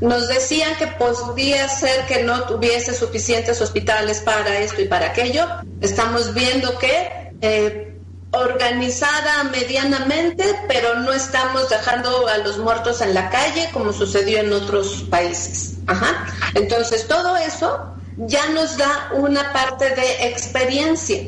Nos 0.00 0.28
decían 0.28 0.74
que 0.76 0.86
podría 0.86 1.68
ser 1.68 2.06
que 2.06 2.22
no 2.22 2.44
tuviese 2.44 2.94
suficientes 2.94 3.60
hospitales 3.60 4.22
para 4.22 4.58
esto 4.60 4.80
y 4.80 4.86
para 4.86 5.08
aquello. 5.08 5.46
Estamos 5.82 6.32
viendo 6.32 6.78
que 6.78 7.34
eh, 7.42 7.89
organizada 8.32 9.44
medianamente, 9.44 10.44
pero 10.68 11.00
no 11.00 11.12
estamos 11.12 11.68
dejando 11.68 12.28
a 12.28 12.38
los 12.38 12.58
muertos 12.58 13.00
en 13.00 13.14
la 13.14 13.28
calle 13.30 13.68
como 13.72 13.92
sucedió 13.92 14.38
en 14.38 14.52
otros 14.52 15.04
países. 15.10 15.74
Ajá. 15.86 16.26
Entonces, 16.54 17.08
todo 17.08 17.36
eso 17.36 17.94
ya 18.16 18.46
nos 18.50 18.76
da 18.76 19.10
una 19.14 19.52
parte 19.52 19.90
de 19.90 20.28
experiencia 20.28 21.22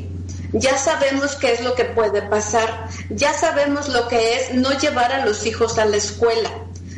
ya 0.53 0.77
sabemos 0.77 1.35
qué 1.35 1.51
es 1.51 1.63
lo 1.63 1.73
que 1.73 1.85
puede 1.85 2.21
pasar, 2.21 2.87
ya 3.09 3.33
sabemos 3.33 3.89
lo 3.89 4.07
que 4.07 4.35
es 4.35 4.53
no 4.53 4.71
llevar 4.77 5.11
a 5.11 5.25
los 5.25 5.47
hijos 5.47 5.79
a 5.79 5.85
la 5.85 5.97
escuela, 5.97 6.49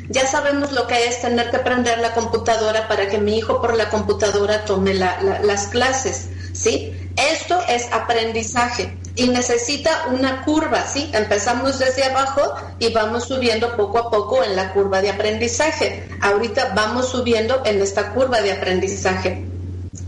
ya 0.09 0.27
sabemos 0.27 0.73
lo 0.73 0.87
que 0.87 1.07
es 1.07 1.21
tener 1.21 1.49
que 1.49 1.59
prender 1.59 1.99
la 1.99 2.13
computadora 2.13 2.87
para 2.89 3.07
que 3.07 3.17
mi 3.17 3.37
hijo 3.37 3.61
por 3.61 3.75
la 3.75 3.89
computadora 3.89 4.65
tome 4.65 4.93
las 4.93 5.67
clases, 5.67 6.27
¿sí? 6.53 7.04
Esto 7.15 7.59
es 7.67 7.91
aprendizaje 7.91 8.97
y 9.15 9.29
necesita 9.29 10.07
una 10.11 10.43
curva, 10.43 10.85
¿sí? 10.85 11.09
Empezamos 11.13 11.79
desde 11.79 12.03
abajo 12.03 12.55
y 12.79 12.91
vamos 12.91 13.25
subiendo 13.25 13.75
poco 13.77 13.99
a 13.99 14.11
poco 14.11 14.43
en 14.43 14.55
la 14.55 14.73
curva 14.73 15.01
de 15.01 15.11
aprendizaje. 15.11 16.09
Ahorita 16.21 16.73
vamos 16.75 17.09
subiendo 17.09 17.61
en 17.65 17.81
esta 17.81 18.11
curva 18.13 18.41
de 18.41 18.51
aprendizaje. 18.51 19.45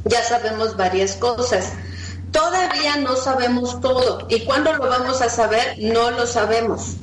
Ya 0.05 0.21
sabemos 0.23 0.75
varias 0.75 1.15
cosas 1.15 1.71
Todavía 2.31 2.97
no 2.97 3.15
sabemos 3.15 3.79
todo 3.81 4.27
y 4.29 4.41
cuándo 4.41 4.73
lo 4.73 4.87
vamos 4.87 5.21
a 5.21 5.29
saber 5.29 5.75
no 5.79 6.11
lo 6.11 6.27
sabemos. 6.27 6.97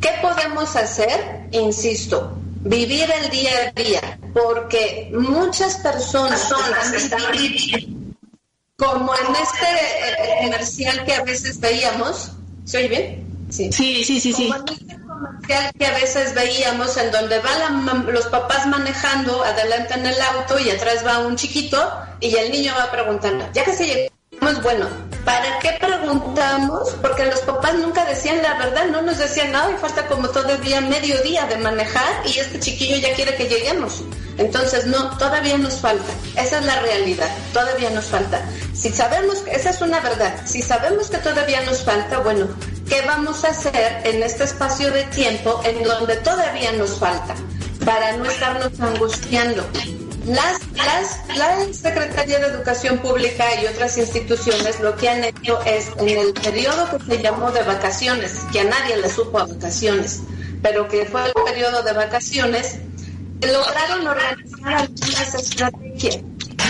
¿Qué 0.00 0.10
podemos 0.20 0.74
hacer? 0.76 1.46
Insisto, 1.52 2.32
vivir 2.60 3.06
el 3.22 3.30
día 3.30 3.50
a 3.68 3.80
día, 3.80 4.18
porque 4.34 5.10
muchas 5.14 5.76
personas, 5.76 6.52
están 6.92 7.22
como 8.76 9.14
en 9.14 9.36
este 9.36 9.66
eh, 9.66 10.44
comercial 10.44 11.04
que 11.04 11.14
a 11.14 11.22
veces 11.22 11.60
veíamos, 11.60 12.32
¿se 12.64 12.78
oye 12.78 12.88
bien? 12.88 13.46
Sí, 13.50 13.70
sí, 13.72 14.04
sí, 14.04 14.20
sí. 14.20 14.48
Como 14.48 14.56
en 14.56 14.74
este 14.74 14.96
comercial 15.00 15.72
que 15.78 15.86
a 15.86 15.94
veces 15.94 16.34
veíamos 16.34 16.96
en 16.96 17.12
donde 17.12 17.38
van 17.40 18.06
los 18.12 18.26
papás 18.26 18.66
manejando 18.66 19.44
adelante 19.44 19.94
en 19.94 20.06
el 20.06 20.20
auto 20.20 20.58
y 20.58 20.70
atrás 20.70 21.04
va 21.06 21.20
un 21.20 21.36
chiquito 21.36 21.92
y 22.20 22.34
el 22.34 22.50
niño 22.50 22.72
va 22.76 22.90
preguntando, 22.90 23.46
ya 23.52 23.64
que 23.64 23.74
se 23.74 23.86
llegó 23.86 24.14
bueno, 24.62 24.86
¿para 25.24 25.58
qué 25.60 25.76
preguntamos? 25.80 26.90
Porque 27.00 27.24
los 27.24 27.40
papás 27.40 27.74
nunca 27.74 28.04
decían 28.04 28.42
la 28.42 28.54
verdad, 28.54 28.86
no 28.86 29.02
nos 29.02 29.18
decían 29.18 29.52
nada 29.52 29.72
y 29.72 29.76
falta 29.76 30.06
como 30.06 30.28
todavía 30.28 30.80
medio 30.80 31.20
día 31.22 31.46
de 31.46 31.56
manejar 31.56 32.26
y 32.26 32.38
este 32.38 32.60
chiquillo 32.60 32.96
ya 32.96 33.14
quiere 33.14 33.34
que 33.36 33.48
lleguemos. 33.48 34.02
Entonces, 34.36 34.86
no, 34.86 35.16
todavía 35.16 35.56
nos 35.58 35.74
falta. 35.74 36.12
Esa 36.36 36.58
es 36.58 36.64
la 36.64 36.80
realidad, 36.80 37.28
todavía 37.52 37.90
nos 37.90 38.06
falta. 38.06 38.42
Si 38.74 38.90
sabemos, 38.90 39.42
esa 39.50 39.70
es 39.70 39.80
una 39.80 40.00
verdad, 40.00 40.34
si 40.44 40.62
sabemos 40.62 41.08
que 41.08 41.18
todavía 41.18 41.62
nos 41.62 41.82
falta, 41.82 42.18
bueno, 42.18 42.48
¿qué 42.88 43.02
vamos 43.02 43.44
a 43.44 43.48
hacer 43.48 44.02
en 44.04 44.22
este 44.22 44.44
espacio 44.44 44.90
de 44.90 45.04
tiempo 45.04 45.60
en 45.64 45.82
donde 45.84 46.16
todavía 46.16 46.72
nos 46.72 46.98
falta? 46.98 47.34
Para 47.84 48.16
no 48.16 48.24
estarnos 48.24 48.78
angustiando 48.80 49.64
las, 50.26 50.58
las, 50.74 51.36
la 51.36 51.72
Secretaría 51.72 52.38
de 52.38 52.46
Educación 52.46 52.98
Pública 52.98 53.44
y 53.60 53.66
otras 53.66 53.98
instituciones 53.98 54.80
lo 54.80 54.96
que 54.96 55.08
han 55.08 55.24
hecho 55.24 55.60
es, 55.64 55.90
en 55.98 56.08
el 56.08 56.32
periodo 56.32 56.88
que 56.96 57.04
se 57.04 57.22
llamó 57.22 57.50
de 57.50 57.62
vacaciones, 57.62 58.40
que 58.52 58.60
a 58.60 58.64
nadie 58.64 58.96
le 58.96 59.10
supo 59.10 59.38
a 59.38 59.46
vacaciones, 59.46 60.22
pero 60.62 60.88
que 60.88 61.04
fue 61.06 61.26
el 61.26 61.32
periodo 61.44 61.82
de 61.82 61.92
vacaciones, 61.92 62.78
lograron 63.40 64.06
organizar 64.06 64.74
algunas 64.74 65.34
estrategias. 65.34 66.18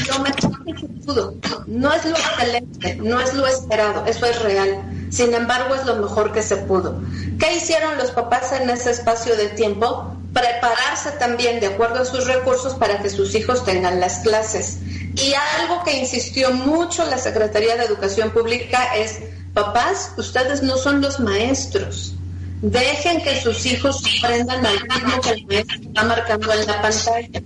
Lo 0.09 0.19
mejor 0.19 0.65
que 0.65 0.81
se 0.81 0.89
pudo. 1.07 1.35
No 1.67 1.93
es 1.93 2.05
lo 2.05 2.17
excelente, 2.17 2.97
no 2.97 3.21
es 3.21 3.35
lo 3.35 3.47
esperado, 3.47 4.05
eso 4.07 4.27
es 4.27 4.43
real. 4.43 5.09
Sin 5.11 5.33
embargo, 5.33 5.75
es 5.75 5.87
lo 5.87 5.97
mejor 5.97 6.33
que 6.33 6.43
se 6.43 6.57
pudo. 6.57 7.01
¿Qué 7.39 7.57
hicieron 7.57 7.97
los 7.99 8.11
papás 8.11 8.53
en 8.53 8.69
ese 8.69 8.91
espacio 8.91 9.37
de 9.37 9.49
tiempo? 9.51 10.15
Prepararse 10.35 11.13
también 11.13 11.61
de 11.61 11.69
acuerdo 11.69 12.03
a 12.03 12.05
sus 12.05 12.27
recursos 12.27 12.75
para 12.75 13.01
que 13.01 13.09
sus 13.09 13.35
hijos 13.35 13.65
tengan 13.65 14.01
las 14.01 14.19
clases. 14.19 14.79
Y 15.15 15.33
algo 15.61 15.85
que 15.85 15.97
insistió 15.97 16.51
mucho 16.53 17.05
la 17.07 17.19
Secretaría 17.19 17.77
de 17.77 17.85
Educación 17.85 18.33
Pública 18.33 18.97
es, 18.97 19.21
papás, 19.55 20.11
ustedes 20.19 20.63
no 20.63 20.77
son 20.77 21.01
los 21.01 21.21
maestros. 21.21 22.15
Dejen 22.63 23.23
que 23.23 23.41
sus 23.41 23.65
hijos 23.67 24.03
aprendan 24.19 24.67
al 24.67 24.81
ritmo 24.81 25.21
que 25.23 25.31
el 25.31 25.47
maestro 25.47 25.77
está 25.83 26.03
marcando 26.03 26.53
en 26.53 26.67
la 26.67 26.83
pantalla. 26.83 27.43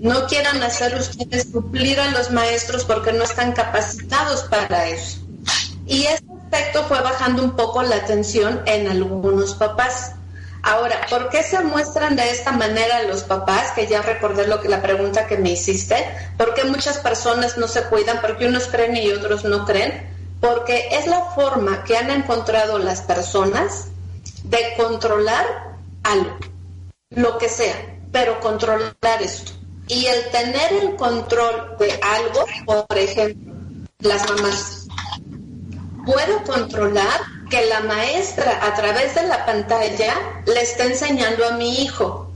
No 0.00 0.26
quieran 0.26 0.60
hacer 0.64 0.96
ustedes 0.96 1.48
suplir 1.52 2.00
a 2.00 2.10
los 2.10 2.32
maestros 2.32 2.84
porque 2.84 3.12
no 3.12 3.22
están 3.22 3.52
capacitados 3.52 4.42
para 4.44 4.88
eso. 4.88 5.18
Y 5.86 6.06
ese 6.06 6.24
aspecto 6.42 6.84
fue 6.88 7.00
bajando 7.02 7.44
un 7.44 7.52
poco 7.54 7.82
la 7.82 7.96
atención 7.96 8.62
en 8.66 8.88
algunos 8.88 9.54
papás. 9.54 10.12
Ahora, 10.62 11.06
¿por 11.10 11.28
qué 11.28 11.42
se 11.42 11.60
muestran 11.64 12.14
de 12.14 12.30
esta 12.30 12.52
manera 12.52 13.02
los 13.02 13.24
papás? 13.24 13.72
Que 13.72 13.88
ya 13.88 14.00
recordé 14.00 14.46
lo 14.46 14.60
que 14.60 14.68
la 14.68 14.80
pregunta 14.80 15.26
que 15.26 15.36
me 15.36 15.50
hiciste. 15.50 15.96
¿Por 16.38 16.54
qué 16.54 16.64
muchas 16.64 16.98
personas 16.98 17.58
no 17.58 17.66
se 17.66 17.82
cuidan? 17.84 18.20
Porque 18.20 18.46
unos 18.46 18.68
creen 18.68 18.96
y 18.96 19.10
otros 19.10 19.44
no 19.44 19.64
creen. 19.64 20.08
Porque 20.40 20.88
es 20.92 21.06
la 21.08 21.20
forma 21.34 21.82
que 21.82 21.96
han 21.96 22.10
encontrado 22.10 22.78
las 22.78 23.02
personas 23.02 23.88
de 24.44 24.74
controlar 24.76 25.44
algo, 26.04 26.38
lo 27.10 27.38
que 27.38 27.48
sea, 27.48 27.76
pero 28.12 28.38
controlar 28.40 28.94
esto. 29.20 29.52
Y 29.88 30.06
el 30.06 30.30
tener 30.30 30.72
el 30.80 30.96
control 30.96 31.76
de 31.78 31.98
algo, 32.02 32.46
por 32.86 32.98
ejemplo, 32.98 33.52
las 33.98 34.28
mamás, 34.30 34.86
puedo 36.04 36.42
controlar 36.44 37.20
que 37.52 37.66
la 37.66 37.80
maestra 37.80 38.60
a 38.66 38.74
través 38.74 39.14
de 39.14 39.24
la 39.24 39.44
pantalla 39.44 40.14
le 40.46 40.62
está 40.62 40.84
enseñando 40.84 41.46
a 41.46 41.50
mi 41.50 41.82
hijo. 41.82 42.32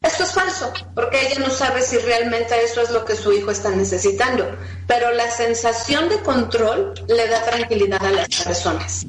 Esto 0.00 0.22
es 0.22 0.32
falso, 0.32 0.72
porque 0.94 1.20
ella 1.20 1.40
no 1.40 1.50
sabe 1.50 1.82
si 1.82 1.98
realmente 1.98 2.54
eso 2.64 2.80
es 2.80 2.88
lo 2.90 3.04
que 3.04 3.14
su 3.14 3.30
hijo 3.34 3.50
está 3.50 3.68
necesitando, 3.68 4.56
pero 4.86 5.12
la 5.12 5.30
sensación 5.30 6.08
de 6.08 6.18
control 6.20 6.94
le 7.08 7.28
da 7.28 7.42
tranquilidad 7.42 8.02
a 8.06 8.10
las 8.10 8.42
personas. 8.42 9.04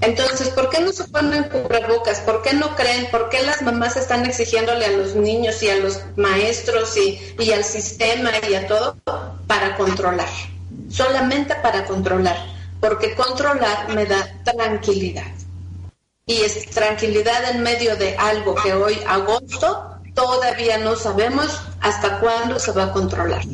Entonces, 0.00 0.48
¿por 0.48 0.70
qué 0.70 0.80
no 0.80 0.92
se 0.94 1.04
ponen 1.04 1.44
cubrebocas? 1.50 2.20
¿Por 2.20 2.40
qué 2.40 2.54
no 2.54 2.74
creen? 2.74 3.10
¿Por 3.10 3.28
qué 3.28 3.42
las 3.42 3.60
mamás 3.60 3.98
están 3.98 4.24
exigiéndole 4.24 4.86
a 4.86 4.92
los 4.92 5.14
niños 5.14 5.62
y 5.62 5.68
a 5.68 5.76
los 5.76 6.00
maestros 6.16 6.96
y, 6.96 7.34
y 7.38 7.52
al 7.52 7.64
sistema 7.64 8.30
y 8.48 8.54
a 8.54 8.66
todo 8.66 8.96
para 9.46 9.76
controlar? 9.76 10.30
Solamente 10.88 11.54
para 11.56 11.84
controlar 11.84 12.59
porque 12.80 13.14
controlar 13.14 13.94
me 13.94 14.06
da 14.06 14.26
tranquilidad. 14.44 15.26
Y 16.26 16.42
es 16.42 16.70
tranquilidad 16.70 17.50
en 17.50 17.62
medio 17.62 17.96
de 17.96 18.16
algo 18.16 18.54
que 18.54 18.72
hoy, 18.72 18.98
agosto, 19.06 19.96
todavía 20.14 20.78
no 20.78 20.96
sabemos 20.96 21.60
hasta 21.80 22.20
cuándo 22.20 22.58
se 22.58 22.72
va 22.72 22.84
a 22.84 22.92
controlar. 22.92 23.44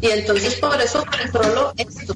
Y 0.00 0.08
entonces 0.10 0.56
por 0.56 0.80
eso 0.80 1.04
controlo 1.04 1.72
esto. 1.76 2.14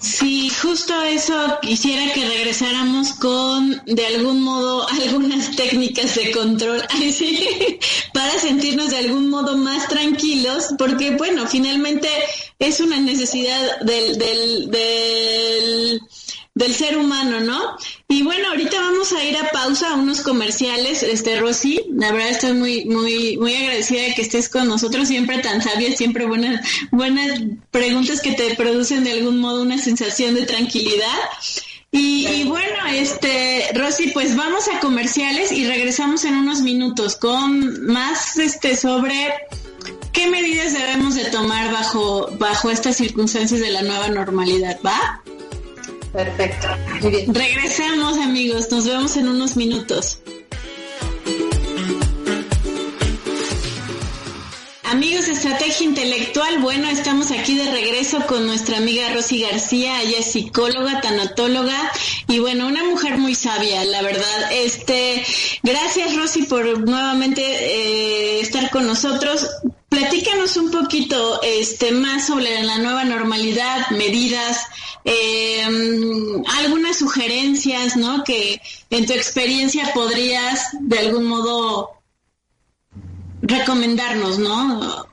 Sí, 0.00 0.50
justo 0.50 1.02
eso 1.02 1.58
quisiera 1.60 2.12
que 2.12 2.24
regresáramos 2.24 3.12
con, 3.14 3.82
de 3.86 4.06
algún 4.06 4.42
modo, 4.42 4.86
algunas 5.02 5.56
técnicas 5.56 6.14
de 6.14 6.30
control 6.30 6.82
para 8.12 8.38
sentirnos 8.38 8.90
de 8.90 8.98
algún 8.98 9.28
modo 9.28 9.56
más 9.56 9.88
tranquilos, 9.88 10.68
porque 10.78 11.10
bueno, 11.12 11.46
finalmente 11.46 12.08
es 12.58 12.80
una 12.80 12.98
necesidad 13.00 13.80
del, 13.80 14.18
del, 14.18 14.70
del 14.70 16.00
del 16.58 16.74
ser 16.74 16.98
humano, 16.98 17.38
¿no? 17.38 17.76
Y 18.08 18.24
bueno, 18.24 18.48
ahorita 18.48 18.80
vamos 18.80 19.12
a 19.12 19.24
ir 19.24 19.36
a 19.36 19.50
pausa 19.50 19.92
a 19.92 19.94
unos 19.94 20.22
comerciales, 20.22 21.04
este 21.04 21.38
Rosy, 21.38 21.82
la 21.94 22.10
verdad 22.10 22.30
estoy 22.30 22.52
muy 22.54 22.84
muy 22.84 23.36
muy 23.36 23.54
agradecida 23.54 24.02
de 24.02 24.14
que 24.14 24.22
estés 24.22 24.48
con 24.48 24.66
nosotros, 24.66 25.06
siempre 25.06 25.38
tan 25.38 25.62
sabia, 25.62 25.96
siempre 25.96 26.26
buenas 26.26 26.66
buenas 26.90 27.40
preguntas 27.70 28.20
que 28.20 28.32
te 28.32 28.56
producen 28.56 29.04
de 29.04 29.12
algún 29.12 29.38
modo 29.38 29.62
una 29.62 29.78
sensación 29.78 30.34
de 30.34 30.46
tranquilidad. 30.46 31.18
Y, 31.90 32.44
bueno, 32.44 32.86
este, 32.92 33.70
Rosy, 33.74 34.08
pues 34.08 34.36
vamos 34.36 34.68
a 34.68 34.78
comerciales 34.78 35.52
y 35.52 35.66
regresamos 35.66 36.24
en 36.26 36.34
unos 36.34 36.60
minutos 36.60 37.16
con 37.16 37.86
más 37.86 38.36
este 38.36 38.76
sobre 38.76 39.32
qué 40.12 40.28
medidas 40.28 40.74
debemos 40.74 41.14
de 41.14 41.24
tomar 41.26 41.72
bajo, 41.72 42.28
bajo 42.32 42.70
estas 42.70 42.96
circunstancias 42.96 43.60
de 43.60 43.70
la 43.70 43.80
nueva 43.80 44.08
normalidad, 44.08 44.78
¿va? 44.84 45.22
Perfecto. 46.12 46.68
Muy 47.02 47.10
bien. 47.10 47.34
Regresamos, 47.34 48.18
amigos. 48.18 48.70
Nos 48.70 48.86
vemos 48.86 49.16
en 49.16 49.28
unos 49.28 49.56
minutos. 49.56 50.20
Amigos 54.90 55.26
de 55.26 55.32
Estrategia 55.32 55.84
Intelectual, 55.84 56.60
bueno, 56.60 56.88
estamos 56.88 57.30
aquí 57.30 57.54
de 57.54 57.70
regreso 57.70 58.24
con 58.26 58.46
nuestra 58.46 58.78
amiga 58.78 59.12
Rosy 59.12 59.42
García, 59.42 60.00
ella 60.00 60.20
es 60.20 60.32
psicóloga, 60.32 61.02
tanatóloga 61.02 61.92
y 62.26 62.38
bueno, 62.38 62.66
una 62.66 62.84
mujer 62.84 63.18
muy 63.18 63.34
sabia, 63.34 63.84
la 63.84 64.00
verdad. 64.00 64.50
Este, 64.50 65.22
gracias 65.62 66.16
Rosy 66.16 66.44
por 66.44 66.88
nuevamente 66.88 67.42
eh, 67.42 68.40
estar 68.40 68.70
con 68.70 68.86
nosotros. 68.86 69.46
Platícanos 69.90 70.56
un 70.56 70.70
poquito 70.70 71.42
este, 71.42 71.92
más 71.92 72.26
sobre 72.26 72.62
la 72.62 72.78
nueva 72.78 73.04
normalidad, 73.04 73.90
medidas, 73.90 74.62
eh, 75.04 75.64
algunas 76.62 76.96
sugerencias, 76.96 77.94
¿no? 77.98 78.24
Que 78.24 78.62
en 78.88 79.04
tu 79.04 79.12
experiencia 79.12 79.92
podrías 79.92 80.62
de 80.80 80.98
algún 80.98 81.26
modo 81.26 81.97
recomendarnos, 83.42 84.38
¿no? 84.38 85.08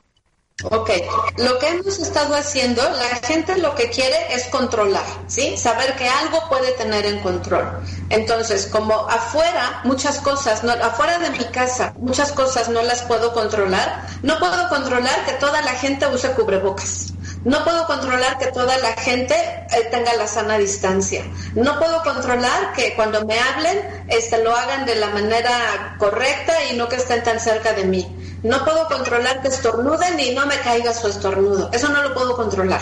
Ok, 0.64 0.90
lo 1.36 1.58
que 1.58 1.68
hemos 1.68 1.98
estado 1.98 2.34
haciendo, 2.34 2.82
la 2.82 3.26
gente 3.26 3.58
lo 3.58 3.74
que 3.74 3.90
quiere 3.90 4.34
es 4.34 4.46
controlar, 4.46 5.04
¿sí? 5.26 5.54
Saber 5.54 5.94
que 5.96 6.08
algo 6.08 6.48
puede 6.48 6.72
tener 6.72 7.04
en 7.04 7.20
control. 7.20 7.82
Entonces, 8.08 8.66
como 8.66 8.94
afuera 8.94 9.82
muchas 9.84 10.18
cosas, 10.18 10.64
no, 10.64 10.72
afuera 10.72 11.18
de 11.18 11.28
mi 11.28 11.44
casa 11.44 11.92
muchas 11.98 12.32
cosas 12.32 12.70
no 12.70 12.80
las 12.80 13.02
puedo 13.02 13.34
controlar, 13.34 14.06
no 14.22 14.38
puedo 14.38 14.68
controlar 14.70 15.26
que 15.26 15.32
toda 15.32 15.60
la 15.60 15.72
gente 15.72 16.06
use 16.06 16.32
cubrebocas. 16.32 17.12
No 17.44 17.62
puedo 17.62 17.86
controlar 17.86 18.38
que 18.38 18.46
toda 18.46 18.76
la 18.78 18.94
gente 18.94 19.34
eh, 19.34 19.88
tenga 19.90 20.14
la 20.14 20.26
sana 20.26 20.58
distancia. 20.58 21.22
No 21.54 21.78
puedo 21.78 22.02
controlar 22.02 22.72
que 22.72 22.94
cuando 22.94 23.24
me 23.24 23.38
hablen 23.38 24.04
este, 24.08 24.42
lo 24.42 24.56
hagan 24.56 24.84
de 24.84 24.96
la 24.96 25.10
manera 25.10 25.96
correcta 25.98 26.54
y 26.64 26.76
no 26.76 26.88
que 26.88 26.96
estén 26.96 27.22
tan 27.22 27.38
cerca 27.38 27.72
de 27.72 27.84
mí. 27.84 28.25
No 28.46 28.64
puedo 28.64 28.86
controlar 28.86 29.42
que 29.42 29.48
estornuden 29.48 30.20
y 30.20 30.32
no 30.32 30.46
me 30.46 30.56
caiga 30.60 30.94
su 30.94 31.08
estornudo. 31.08 31.68
Eso 31.72 31.88
no 31.88 32.00
lo 32.02 32.14
puedo 32.14 32.36
controlar. 32.36 32.80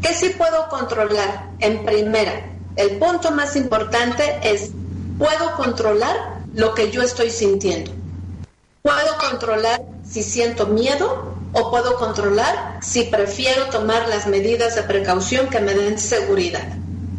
¿Qué 0.00 0.14
sí 0.14 0.30
puedo 0.30 0.66
controlar? 0.70 1.50
En 1.58 1.84
primera, 1.84 2.32
el 2.76 2.96
punto 2.96 3.30
más 3.30 3.54
importante 3.54 4.40
es, 4.42 4.70
puedo 5.18 5.52
controlar 5.56 6.38
lo 6.54 6.72
que 6.74 6.90
yo 6.90 7.02
estoy 7.02 7.30
sintiendo. 7.30 7.90
Puedo 8.80 9.18
controlar 9.18 9.82
si 10.08 10.22
siento 10.22 10.68
miedo 10.68 11.34
o 11.52 11.70
puedo 11.70 11.96
controlar 11.96 12.78
si 12.80 13.04
prefiero 13.04 13.66
tomar 13.66 14.08
las 14.08 14.26
medidas 14.26 14.74
de 14.74 14.84
precaución 14.84 15.48
que 15.48 15.60
me 15.60 15.74
den 15.74 15.98
seguridad. 15.98 16.66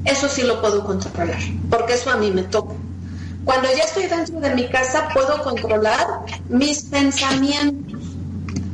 Eso 0.06 0.28
sí 0.28 0.42
lo 0.42 0.60
puedo 0.60 0.84
controlar, 0.86 1.40
porque 1.70 1.94
eso 1.94 2.10
a 2.10 2.16
mí 2.16 2.32
me 2.32 2.44
toca. 2.44 2.74
Cuando 3.46 3.68
ya 3.72 3.84
estoy 3.84 4.08
dentro 4.08 4.40
de 4.40 4.56
mi 4.56 4.68
casa, 4.68 5.08
puedo 5.14 5.42
controlar 5.44 6.08
mis 6.50 6.84
pensamientos. 6.84 8.02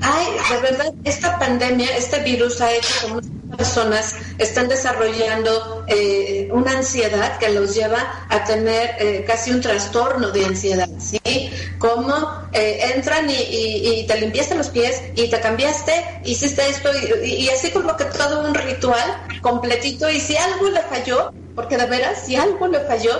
Ay, 0.01 0.27
de 0.49 0.61
verdad, 0.61 0.93
esta 1.03 1.37
pandemia, 1.37 1.95
este 1.97 2.19
virus 2.19 2.61
ha 2.61 2.71
hecho 2.73 2.89
que 3.01 3.13
muchas 3.13 3.31
personas 3.57 4.15
están 4.39 4.69
desarrollando 4.69 5.83
eh, 5.87 6.49
una 6.51 6.71
ansiedad 6.71 7.37
que 7.37 7.49
los 7.49 7.75
lleva 7.75 8.25
a 8.29 8.43
tener 8.45 8.95
eh, 8.97 9.25
casi 9.27 9.51
un 9.51 9.61
trastorno 9.61 10.31
de 10.31 10.45
ansiedad, 10.45 10.89
¿sí? 10.97 11.51
Como 11.77 12.15
eh, 12.53 12.93
entran 12.95 13.29
y, 13.29 14.05
te 14.07 14.19
limpiaste 14.19 14.55
los 14.55 14.69
pies 14.69 15.03
y 15.15 15.29
te 15.29 15.39
cambiaste, 15.39 16.21
hiciste 16.23 16.67
esto 16.67 16.89
y, 17.23 17.43
y 17.43 17.49
así 17.49 17.69
como 17.71 17.95
que 17.97 18.05
todo 18.05 18.47
un 18.47 18.55
ritual 18.55 19.27
completito 19.41 20.09
y 20.09 20.19
si 20.19 20.35
algo 20.37 20.69
le 20.69 20.81
falló, 20.81 21.31
porque 21.55 21.77
de 21.77 21.85
veras, 21.85 22.23
si 22.25 22.35
algo 22.35 22.67
le 22.67 22.79
falló, 22.79 23.11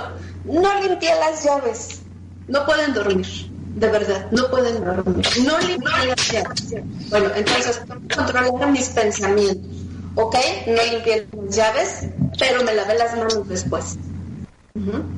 no 0.46 0.82
limpié 0.82 1.12
las 1.20 1.44
llaves, 1.44 2.02
no 2.48 2.66
pueden 2.66 2.94
dormir 2.94 3.52
de 3.76 3.88
verdad, 3.88 4.28
no 4.32 4.50
pueden 4.50 4.84
dormir. 4.84 5.26
No 5.46 5.60
limpié 5.60 6.06
las 6.08 6.32
llaves. 6.32 6.76
Bueno, 7.10 7.30
entonces 7.36 7.82
controlar 8.14 8.68
mis 8.70 8.90
pensamientos. 8.90 9.72
¿Ok? 10.16 10.36
No 10.68 10.84
limpié 10.92 11.28
las 11.32 11.56
llaves, 11.56 12.08
pero 12.38 12.64
me 12.64 12.74
lavé 12.74 12.98
las 12.98 13.16
manos 13.16 13.48
después. 13.48 13.98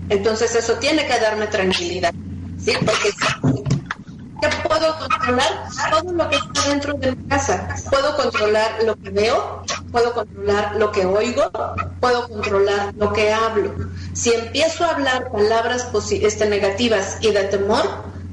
Entonces 0.09 0.55
eso 0.55 0.73
tiene 0.73 1.05
que 1.05 1.19
darme 1.19 1.47
tranquilidad. 1.47 2.13
¿Sí? 2.63 2.73
Porque 2.85 3.09
¿qué 4.49 4.67
puedo 4.67 4.97
controlar 4.97 5.67
todo 5.91 6.11
lo 6.11 6.29
que 6.29 6.35
está 6.35 6.69
dentro 6.69 6.93
de 6.95 7.15
mi 7.15 7.27
casa. 7.27 7.75
Puedo 7.89 8.15
controlar 8.15 8.83
lo 8.83 8.95
que 8.95 9.09
veo, 9.09 9.63
puedo 9.91 10.13
controlar 10.13 10.75
lo 10.75 10.91
que 10.91 11.05
oigo, 11.05 11.51
puedo 11.99 12.27
controlar 12.27 12.93
lo 12.97 13.13
que 13.13 13.31
hablo. 13.31 13.73
Si 14.13 14.33
empiezo 14.33 14.83
a 14.85 14.91
hablar 14.91 15.31
palabras 15.31 15.87
este, 16.11 16.45
negativas 16.49 17.17
y 17.21 17.31
de 17.31 17.43
temor, 17.45 17.83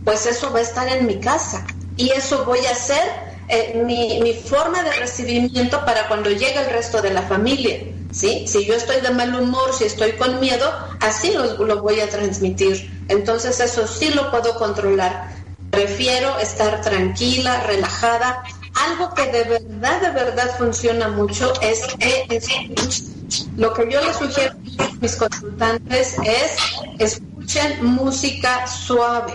pues 0.04 0.26
eso 0.26 0.52
va 0.52 0.58
a 0.58 0.62
estar 0.62 0.88
en 0.88 1.06
mi 1.06 1.20
casa 1.20 1.64
y 1.96 2.11
eso 2.11 2.44
voy 2.44 2.64
a 2.66 2.72
hacer 2.72 3.02
eh, 3.48 3.82
mi, 3.84 4.32
forma 4.32 4.82
de 4.82 4.92
recibimiento 4.92 5.84
para 5.84 6.08
cuando 6.08 6.30
llegue 6.30 6.58
el 6.58 6.70
resto 6.70 7.02
de 7.02 7.11
la 7.11 7.22
familia. 7.22 7.78
¿sí? 8.11 8.46
Si 8.48 8.64
yo 8.64 8.74
estoy 8.74 9.00
de 9.00 9.11
mal 9.11 9.34
humor, 9.34 9.72
si 9.72 9.84
estoy 9.84 10.12
con 10.12 10.40
miedo, 10.40 10.72
así 11.00 11.32
lo, 11.32 11.64
lo 11.64 11.82
voy 11.82 12.00
a 12.00 12.08
transmitir. 12.08 12.90
Entonces 13.08 13.61
eso 13.61 13.86
sí 13.86 14.11
lo 14.11 14.30
puedo 14.30 14.54
controlar. 14.54 15.39
Prefiero 15.70 16.38
estar 16.38 16.80
tranquila, 16.80 17.62
relajada. 17.64 18.42
Algo 18.74 19.14
que 19.14 19.26
de 19.26 19.44
verdad, 19.44 20.00
de 20.00 20.10
verdad 20.10 20.56
funciona 20.58 21.08
mucho 21.08 21.52
es 21.60 21.82
Lo 23.56 23.72
que 23.74 23.90
yo 23.90 24.00
les 24.00 24.16
sugiero 24.16 24.54
a 24.78 24.90
mis 25.00 25.16
consultantes 25.16 26.16
es 26.24 26.56
escuchen 26.98 27.84
música 27.84 28.66
suave 28.66 29.34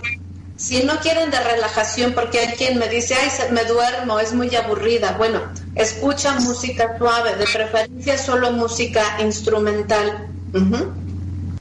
si 0.57 0.83
no 0.83 0.99
quieren 0.99 1.31
de 1.31 1.39
relajación, 1.39 2.13
porque 2.13 2.39
hay 2.39 2.47
quien 2.55 2.79
me 2.79 2.87
dice, 2.87 3.13
ay, 3.15 3.29
me 3.51 3.65
duermo, 3.65 4.19
es 4.19 4.33
muy 4.33 4.55
aburrida. 4.55 5.15
Bueno, 5.17 5.41
escucha 5.75 6.39
música 6.39 6.97
suave, 6.97 7.35
de 7.35 7.45
preferencia 7.45 8.17
solo 8.17 8.51
música 8.51 9.17
instrumental. 9.21 10.29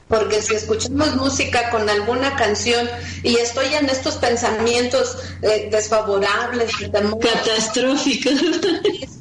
Porque 0.07 0.41
si 0.41 0.53
escuchamos 0.53 1.15
música 1.15 1.71
con 1.71 1.89
alguna 1.89 2.35
canción 2.35 2.87
y 3.23 3.37
estoy 3.37 3.73
en 3.73 3.89
estos 3.89 4.15
pensamientos 4.15 5.17
eh, 5.41 5.67
desfavorables, 5.71 6.71
catastróficos, 6.91 8.33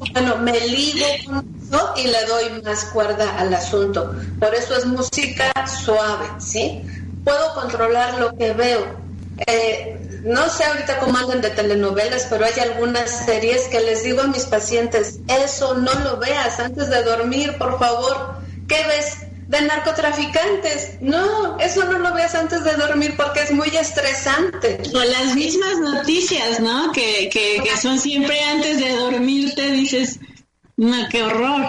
bueno, 0.12 0.36
me 0.38 0.60
ligo 0.60 1.06
con 1.24 1.54
eso 1.66 1.94
y 1.96 2.06
le 2.08 2.24
doy 2.26 2.62
más 2.62 2.84
cuerda 2.86 3.38
al 3.38 3.54
asunto. 3.54 4.14
Por 4.38 4.54
eso 4.54 4.76
es 4.76 4.84
música 4.84 5.52
suave, 5.66 6.26
¿sí? 6.38 6.82
Puedo 7.24 7.54
controlar 7.54 8.20
lo 8.20 8.36
que 8.36 8.52
veo, 8.52 9.04
eh, 9.46 9.98
no 10.24 10.48
sé 10.48 10.64
ahorita 10.64 11.00
cómo 11.00 11.18
andan 11.18 11.40
de 11.40 11.50
telenovelas, 11.50 12.26
pero 12.30 12.46
hay 12.46 12.58
algunas 12.60 13.10
series 13.26 13.62
que 13.68 13.80
les 13.80 14.04
digo 14.04 14.22
a 14.22 14.26
mis 14.26 14.44
pacientes, 14.44 15.18
eso 15.28 15.74
no 15.74 15.92
lo 16.00 16.18
veas 16.18 16.58
antes 16.60 16.88
de 16.88 17.02
dormir, 17.02 17.56
por 17.58 17.78
favor. 17.78 18.36
¿Qué 18.66 18.82
ves? 18.86 19.23
De 19.48 19.60
narcotraficantes. 19.62 21.00
No, 21.00 21.58
eso 21.58 21.84
no 21.84 21.98
lo 21.98 22.14
veas 22.14 22.34
antes 22.34 22.64
de 22.64 22.74
dormir 22.74 23.14
porque 23.16 23.42
es 23.42 23.52
muy 23.52 23.68
estresante. 23.68 24.80
O 24.94 24.98
las 24.98 25.34
mismas 25.34 25.78
noticias, 25.78 26.60
¿no? 26.60 26.92
Que, 26.92 27.28
que, 27.30 27.62
que 27.62 27.76
son 27.76 27.98
siempre 27.98 28.40
antes 28.42 28.78
de 28.78 28.96
dormir, 28.96 29.54
te 29.54 29.70
dices, 29.70 30.18
no, 30.76 31.08
qué 31.10 31.22
horror. 31.22 31.68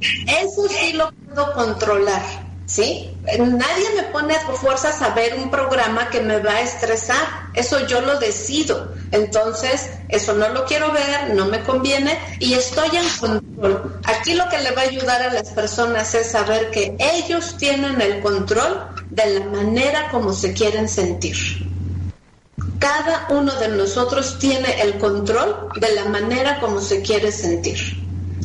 Eso 0.00 0.68
sí 0.68 0.94
lo 0.94 1.12
puedo 1.12 1.52
controlar 1.52 2.49
¿sí? 2.70 3.10
Nadie 3.24 3.90
me 3.96 4.04
pone 4.04 4.34
a 4.34 4.40
fuerzas 4.40 5.02
a 5.02 5.10
ver 5.10 5.34
un 5.34 5.50
programa 5.50 6.08
que 6.08 6.20
me 6.20 6.38
va 6.38 6.52
a 6.52 6.60
estresar, 6.60 7.50
eso 7.54 7.84
yo 7.86 8.00
lo 8.00 8.18
decido. 8.18 8.92
Entonces, 9.10 9.90
eso 10.08 10.34
no 10.34 10.48
lo 10.50 10.64
quiero 10.66 10.92
ver, 10.92 11.34
no 11.34 11.46
me 11.46 11.62
conviene 11.64 12.16
y 12.38 12.54
estoy 12.54 12.96
en 12.96 13.08
control. 13.18 14.00
Aquí 14.04 14.34
lo 14.34 14.48
que 14.48 14.58
le 14.58 14.70
va 14.70 14.82
a 14.82 14.84
ayudar 14.84 15.22
a 15.22 15.32
las 15.32 15.48
personas 15.50 16.14
es 16.14 16.30
saber 16.30 16.70
que 16.70 16.96
ellos 16.98 17.56
tienen 17.58 18.00
el 18.00 18.20
control 18.20 18.86
de 19.10 19.40
la 19.40 19.46
manera 19.46 20.08
como 20.10 20.32
se 20.32 20.52
quieren 20.52 20.88
sentir. 20.88 21.36
Cada 22.78 23.26
uno 23.30 23.52
de 23.56 23.68
nosotros 23.68 24.38
tiene 24.38 24.80
el 24.80 24.96
control 24.98 25.68
de 25.74 25.92
la 25.92 26.04
manera 26.04 26.60
como 26.60 26.80
se 26.80 27.02
quiere 27.02 27.32
sentir. 27.32 27.99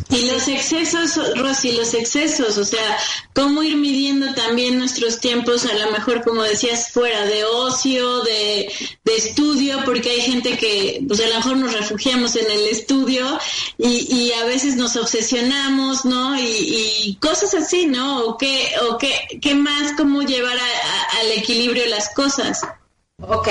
Y 0.09 0.27
los 0.27 0.47
excesos, 0.47 1.19
Rosy, 1.35 1.71
los 1.71 1.93
excesos, 1.95 2.57
o 2.57 2.63
sea, 2.63 2.97
cómo 3.33 3.63
ir 3.63 3.75
midiendo 3.75 4.33
también 4.35 4.77
nuestros 4.77 5.19
tiempos, 5.19 5.65
a 5.65 5.73
lo 5.73 5.91
mejor, 5.91 6.23
como 6.23 6.43
decías, 6.43 6.91
fuera 6.91 7.25
de 7.25 7.43
ocio, 7.43 8.21
de, 8.21 8.71
estudio, 9.05 9.79
porque 9.83 10.11
hay 10.11 10.21
gente 10.21 10.57
que, 10.57 11.03
pues 11.07 11.21
a 11.21 11.27
lo 11.27 11.35
mejor 11.35 11.57
nos 11.57 11.73
refugiamos 11.73 12.35
en 12.35 12.51
el 12.51 12.67
estudio 12.67 13.39
y, 13.77 14.31
a 14.33 14.45
veces 14.45 14.75
nos 14.75 14.95
obsesionamos, 14.95 16.05
¿no? 16.05 16.39
Y, 16.39 17.17
cosas 17.19 17.53
así, 17.55 17.87
¿no? 17.87 18.25
¿O 18.25 18.37
qué, 18.37 18.73
o 18.89 18.97
qué, 18.97 19.39
qué 19.41 19.55
más, 19.55 19.93
cómo 19.97 20.21
llevar 20.21 20.57
al 20.57 21.31
equilibrio 21.31 21.87
las 21.87 22.13
cosas? 22.13 22.61
Ok, 23.27 23.47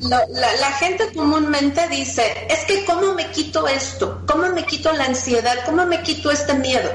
la, 0.00 0.72
gente 0.78 1.12
comúnmente 1.14 1.88
dice, 1.88 2.46
es 2.48 2.60
que 2.64 2.84
¿cómo 2.84 3.14
me 3.14 3.30
quito 3.30 3.68
esto? 3.68 4.22
¿Cómo 4.26 4.48
me 4.48 4.64
quito 4.64 4.92
la 4.92 5.04
ansiedad? 5.04 5.56
¿Cómo 5.66 5.84
me 5.84 6.02
quito 6.02 6.30
este 6.30 6.54
miedo? 6.54 6.90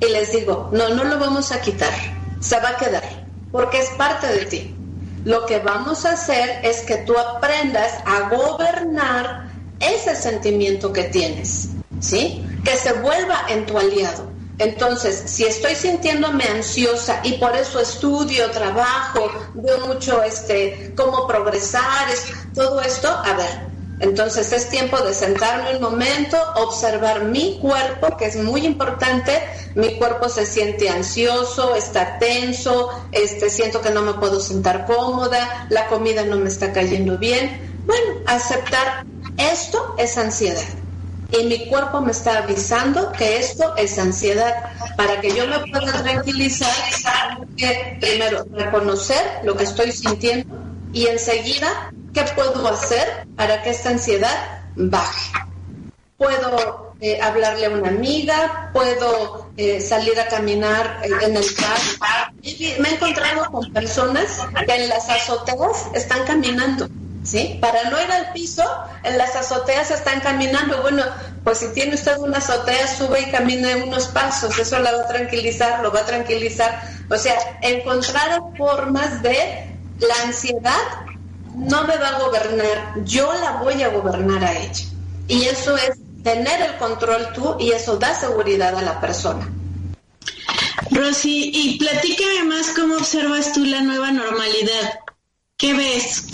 Y 0.00 0.06
les 0.06 0.32
digo, 0.32 0.68
no, 0.72 0.90
no 0.90 1.04
lo 1.04 1.18
vamos 1.18 1.50
a 1.52 1.60
quitar, 1.60 1.92
se 2.40 2.60
va 2.60 2.70
a 2.70 2.76
quedar, 2.76 3.26
porque 3.50 3.80
es 3.80 3.88
parte 3.90 4.26
de 4.26 4.44
ti. 4.46 4.74
Lo 5.24 5.46
que 5.46 5.58
vamos 5.58 6.04
a 6.04 6.12
hacer 6.12 6.60
es 6.64 6.80
que 6.82 6.98
tú 6.98 7.16
aprendas 7.18 7.94
a 8.04 8.28
gobernar 8.28 9.48
ese 9.80 10.14
sentimiento 10.16 10.92
que 10.92 11.04
tienes, 11.04 11.70
¿sí? 12.00 12.44
Que 12.64 12.76
se 12.76 12.92
vuelva 12.94 13.46
en 13.48 13.64
tu 13.64 13.78
aliado. 13.78 14.37
Entonces, 14.58 15.22
si 15.26 15.44
estoy 15.44 15.76
sintiéndome 15.76 16.44
ansiosa 16.44 17.20
y 17.22 17.34
por 17.34 17.54
eso 17.56 17.80
estudio, 17.80 18.50
trabajo, 18.50 19.30
veo 19.54 19.86
mucho 19.86 20.22
este 20.22 20.92
cómo 20.96 21.28
progresar, 21.28 22.08
todo 22.54 22.80
esto, 22.80 23.08
a 23.08 23.34
ver, 23.34 23.68
entonces 24.00 24.52
es 24.52 24.68
tiempo 24.68 24.98
de 24.98 25.14
sentarme 25.14 25.76
un 25.76 25.82
momento, 25.82 26.36
observar 26.56 27.24
mi 27.24 27.58
cuerpo, 27.60 28.16
que 28.16 28.26
es 28.26 28.36
muy 28.36 28.64
importante. 28.64 29.32
Mi 29.74 29.96
cuerpo 29.96 30.28
se 30.28 30.46
siente 30.46 30.88
ansioso, 30.88 31.74
está 31.74 32.18
tenso, 32.18 32.90
este, 33.12 33.50
siento 33.50 33.80
que 33.80 33.90
no 33.90 34.02
me 34.02 34.14
puedo 34.14 34.40
sentar 34.40 34.86
cómoda, 34.86 35.66
la 35.70 35.86
comida 35.86 36.24
no 36.24 36.36
me 36.36 36.48
está 36.48 36.72
cayendo 36.72 37.18
bien. 37.18 37.82
Bueno, 37.86 38.20
aceptar 38.26 39.04
esto 39.36 39.94
es 39.98 40.16
ansiedad 40.16 40.62
y 41.30 41.44
mi 41.44 41.66
cuerpo 41.66 42.00
me 42.00 42.12
está 42.12 42.38
avisando 42.38 43.12
que 43.12 43.38
esto 43.38 43.76
es 43.76 43.98
ansiedad. 43.98 44.54
Para 44.96 45.20
que 45.20 45.34
yo 45.34 45.46
me 45.46 45.58
pueda 45.70 46.02
tranquilizar, 46.02 46.72
primero 48.00 48.44
reconocer 48.52 49.40
lo 49.44 49.56
que 49.56 49.64
estoy 49.64 49.92
sintiendo 49.92 50.56
y 50.92 51.06
enseguida 51.06 51.92
qué 52.14 52.22
puedo 52.34 52.66
hacer 52.66 53.26
para 53.36 53.62
que 53.62 53.70
esta 53.70 53.90
ansiedad 53.90 54.62
baje. 54.74 55.32
Puedo 56.16 56.94
eh, 57.00 57.20
hablarle 57.20 57.66
a 57.66 57.70
una 57.70 57.90
amiga, 57.90 58.70
puedo 58.72 59.50
eh, 59.56 59.80
salir 59.80 60.18
a 60.18 60.26
caminar 60.26 61.00
en 61.04 61.36
el 61.36 61.44
parque. 61.54 62.76
Me 62.80 62.88
he 62.88 62.94
encontrado 62.94 63.44
con 63.52 63.72
personas 63.72 64.40
que 64.66 64.74
en 64.74 64.88
las 64.88 65.08
azoteas 65.08 65.88
están 65.94 66.24
caminando. 66.24 66.88
¿Sí? 67.28 67.58
Para 67.60 67.90
no 67.90 68.00
ir 68.00 68.10
al 68.10 68.32
piso, 68.32 68.64
en 69.02 69.18
las 69.18 69.36
azoteas 69.36 69.90
están 69.90 70.20
caminando. 70.20 70.80
Bueno, 70.80 71.02
pues 71.44 71.58
si 71.58 71.68
tiene 71.74 71.94
usted 71.94 72.16
una 72.16 72.38
azotea, 72.38 72.88
sube 72.88 73.20
y 73.20 73.30
camine 73.30 73.76
unos 73.82 74.08
pasos, 74.08 74.58
eso 74.58 74.78
la 74.78 74.92
va 74.92 75.02
a 75.02 75.08
tranquilizar, 75.08 75.82
lo 75.82 75.92
va 75.92 76.00
a 76.00 76.06
tranquilizar. 76.06 76.80
O 77.10 77.18
sea, 77.18 77.34
encontrar 77.60 78.40
formas 78.56 79.22
de 79.22 79.76
la 80.00 80.14
ansiedad 80.24 80.80
no 81.54 81.84
me 81.84 81.98
va 81.98 82.08
a 82.08 82.18
gobernar, 82.20 83.04
yo 83.04 83.30
la 83.34 83.58
voy 83.62 83.82
a 83.82 83.88
gobernar 83.88 84.42
a 84.42 84.56
ella. 84.58 84.86
Y 85.26 85.44
eso 85.44 85.76
es 85.76 85.98
tener 86.24 86.62
el 86.62 86.76
control 86.78 87.34
tú 87.34 87.56
y 87.60 87.72
eso 87.72 87.98
da 87.98 88.14
seguridad 88.14 88.74
a 88.74 88.80
la 88.80 89.02
persona. 89.02 89.46
Rosy, 90.92 91.50
y 91.52 91.78
platícame 91.78 92.44
más 92.44 92.70
cómo 92.70 92.96
observas 92.96 93.52
tú 93.52 93.66
la 93.66 93.82
nueva 93.82 94.12
normalidad. 94.12 95.00
¿Qué 95.58 95.74
ves? 95.74 96.24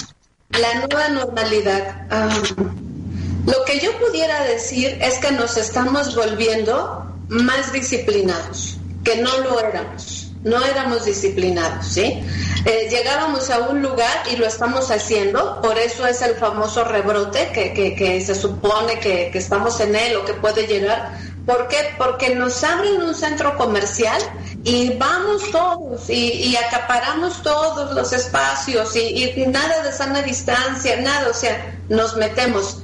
La 0.60 0.74
nueva 0.74 1.08
normalidad. 1.08 2.06
Lo 3.46 3.64
que 3.64 3.80
yo 3.80 3.98
pudiera 3.98 4.44
decir 4.44 4.98
es 5.00 5.18
que 5.18 5.32
nos 5.32 5.56
estamos 5.56 6.14
volviendo 6.14 7.06
más 7.28 7.72
disciplinados, 7.72 8.78
que 9.02 9.16
no 9.16 9.38
lo 9.38 9.60
éramos 9.60 10.24
no 10.44 10.62
éramos 10.62 11.06
disciplinados, 11.06 11.86
¿sí? 11.86 12.22
Eh, 12.66 12.88
llegábamos 12.90 13.50
a 13.50 13.60
un 13.60 13.82
lugar 13.82 14.24
y 14.30 14.36
lo 14.36 14.46
estamos 14.46 14.90
haciendo, 14.90 15.60
por 15.62 15.78
eso 15.78 16.06
es 16.06 16.20
el 16.22 16.34
famoso 16.34 16.84
rebrote 16.84 17.50
que, 17.52 17.72
que, 17.72 18.20
se 18.20 18.34
supone 18.34 19.00
que, 19.00 19.30
que, 19.32 19.38
estamos 19.38 19.80
en 19.80 19.96
él 19.96 20.16
o 20.16 20.24
que 20.24 20.34
puede 20.34 20.66
llegar. 20.66 21.18
¿Por 21.46 21.68
qué? 21.68 21.94
Porque 21.98 22.34
nos 22.34 22.62
abren 22.62 23.02
un 23.02 23.14
centro 23.14 23.56
comercial 23.56 24.20
y 24.64 24.94
vamos 24.96 25.50
todos 25.50 26.08
y, 26.08 26.56
acaparamos 26.56 27.42
todos 27.42 27.94
los 27.94 28.12
espacios 28.12 28.96
y, 28.96 29.32
y 29.36 29.46
nada 29.46 29.82
de 29.82 29.92
sana 29.92 30.22
distancia, 30.22 31.00
nada, 31.00 31.28
o 31.28 31.34
sea, 31.34 31.78
nos 31.88 32.16
metemos. 32.16 32.78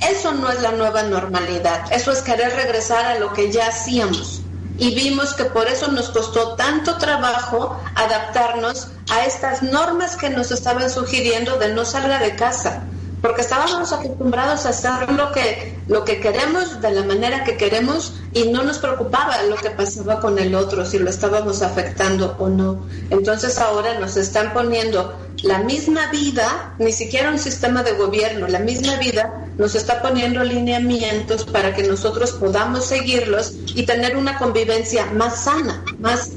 Eso 0.00 0.32
no 0.32 0.50
es 0.50 0.60
la 0.60 0.72
nueva 0.72 1.02
normalidad, 1.04 1.90
eso 1.90 2.12
es 2.12 2.20
querer 2.20 2.54
regresar 2.54 3.06
a 3.06 3.18
lo 3.18 3.32
que 3.32 3.50
ya 3.50 3.68
hacíamos 3.68 4.42
y 4.76 4.94
vimos 4.94 5.34
que 5.34 5.44
por 5.44 5.68
eso 5.68 5.90
nos 5.92 6.10
costó 6.10 6.56
tanto 6.56 6.98
trabajo 6.98 7.80
adaptarnos 7.94 8.88
a 9.10 9.24
estas 9.24 9.62
normas 9.62 10.16
que 10.16 10.30
nos 10.30 10.50
estaban 10.50 10.90
sugiriendo 10.90 11.56
de 11.58 11.72
no 11.72 11.84
salga 11.84 12.18
de 12.18 12.34
casa 12.34 12.82
porque 13.24 13.40
estábamos 13.40 13.90
acostumbrados 13.90 14.66
a 14.66 14.68
hacer 14.68 15.10
lo 15.12 15.32
que, 15.32 15.74
lo 15.88 16.04
que 16.04 16.20
queremos 16.20 16.82
de 16.82 16.90
la 16.90 17.04
manera 17.04 17.42
que 17.42 17.56
queremos 17.56 18.12
y 18.34 18.48
no 18.48 18.62
nos 18.62 18.76
preocupaba 18.76 19.42
lo 19.44 19.56
que 19.56 19.70
pasaba 19.70 20.20
con 20.20 20.38
el 20.38 20.54
otro, 20.54 20.84
si 20.84 20.98
lo 20.98 21.08
estábamos 21.08 21.62
afectando 21.62 22.36
o 22.38 22.50
no. 22.50 22.84
Entonces 23.08 23.56
ahora 23.58 23.98
nos 23.98 24.18
están 24.18 24.52
poniendo 24.52 25.18
la 25.42 25.60
misma 25.60 26.10
vida, 26.10 26.74
ni 26.78 26.92
siquiera 26.92 27.30
un 27.30 27.38
sistema 27.38 27.82
de 27.82 27.92
gobierno, 27.92 28.46
la 28.46 28.58
misma 28.58 28.96
vida 28.96 29.48
nos 29.56 29.74
está 29.74 30.02
poniendo 30.02 30.44
lineamientos 30.44 31.46
para 31.46 31.74
que 31.74 31.82
nosotros 31.84 32.32
podamos 32.32 32.84
seguirlos 32.84 33.54
y 33.74 33.86
tener 33.86 34.18
una 34.18 34.36
convivencia 34.36 35.06
más 35.06 35.44
sana, 35.44 35.82
más, 35.98 36.32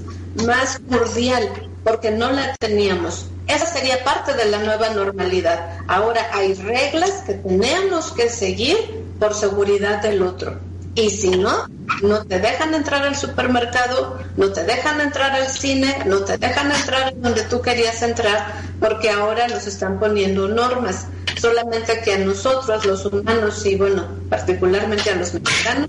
más 0.46 0.80
cordial, 0.90 1.67
porque 1.88 2.12
no 2.12 2.32
la 2.34 2.54
teníamos. 2.56 3.28
Esa 3.48 3.66
sería 3.66 4.04
parte 4.04 4.34
de 4.34 4.46
la 4.52 4.58
nueva 4.60 4.90
normalidad. 4.90 5.80
Ahora 5.88 6.30
hay 6.34 6.54
reglas 6.54 7.24
que 7.26 7.36
tenemos 7.36 8.12
que 8.12 8.30
seguir 8.30 8.76
por 9.20 9.34
seguridad 9.34 10.02
del 10.02 10.22
otro. 10.22 10.60
Y 10.96 11.10
si 11.12 11.30
no, 11.30 11.66
no 12.02 12.26
te 12.26 12.40
dejan 12.40 12.74
entrar 12.74 13.04
al 13.04 13.16
supermercado, 13.16 14.20
no 14.36 14.52
te 14.52 14.66
dejan 14.66 15.00
entrar 15.00 15.32
al 15.32 15.48
cine, 15.48 15.96
no 16.06 16.26
te 16.26 16.38
dejan 16.38 16.72
entrar 16.72 17.14
donde 17.16 17.44
tú 17.44 17.62
querías 17.62 18.02
entrar, 18.02 18.52
porque 18.82 19.10
ahora 19.10 19.48
nos 19.48 19.66
están 19.66 19.98
poniendo 19.98 20.50
normas. 20.50 21.06
Solamente 21.40 22.02
que 22.02 22.16
a 22.16 22.18
nosotros, 22.18 22.86
los 22.86 23.06
humanos, 23.06 23.66
y 23.66 23.76
bueno, 23.76 24.08
particularmente 24.30 25.12
a 25.12 25.16
los 25.16 25.34
mexicanos, 25.34 25.88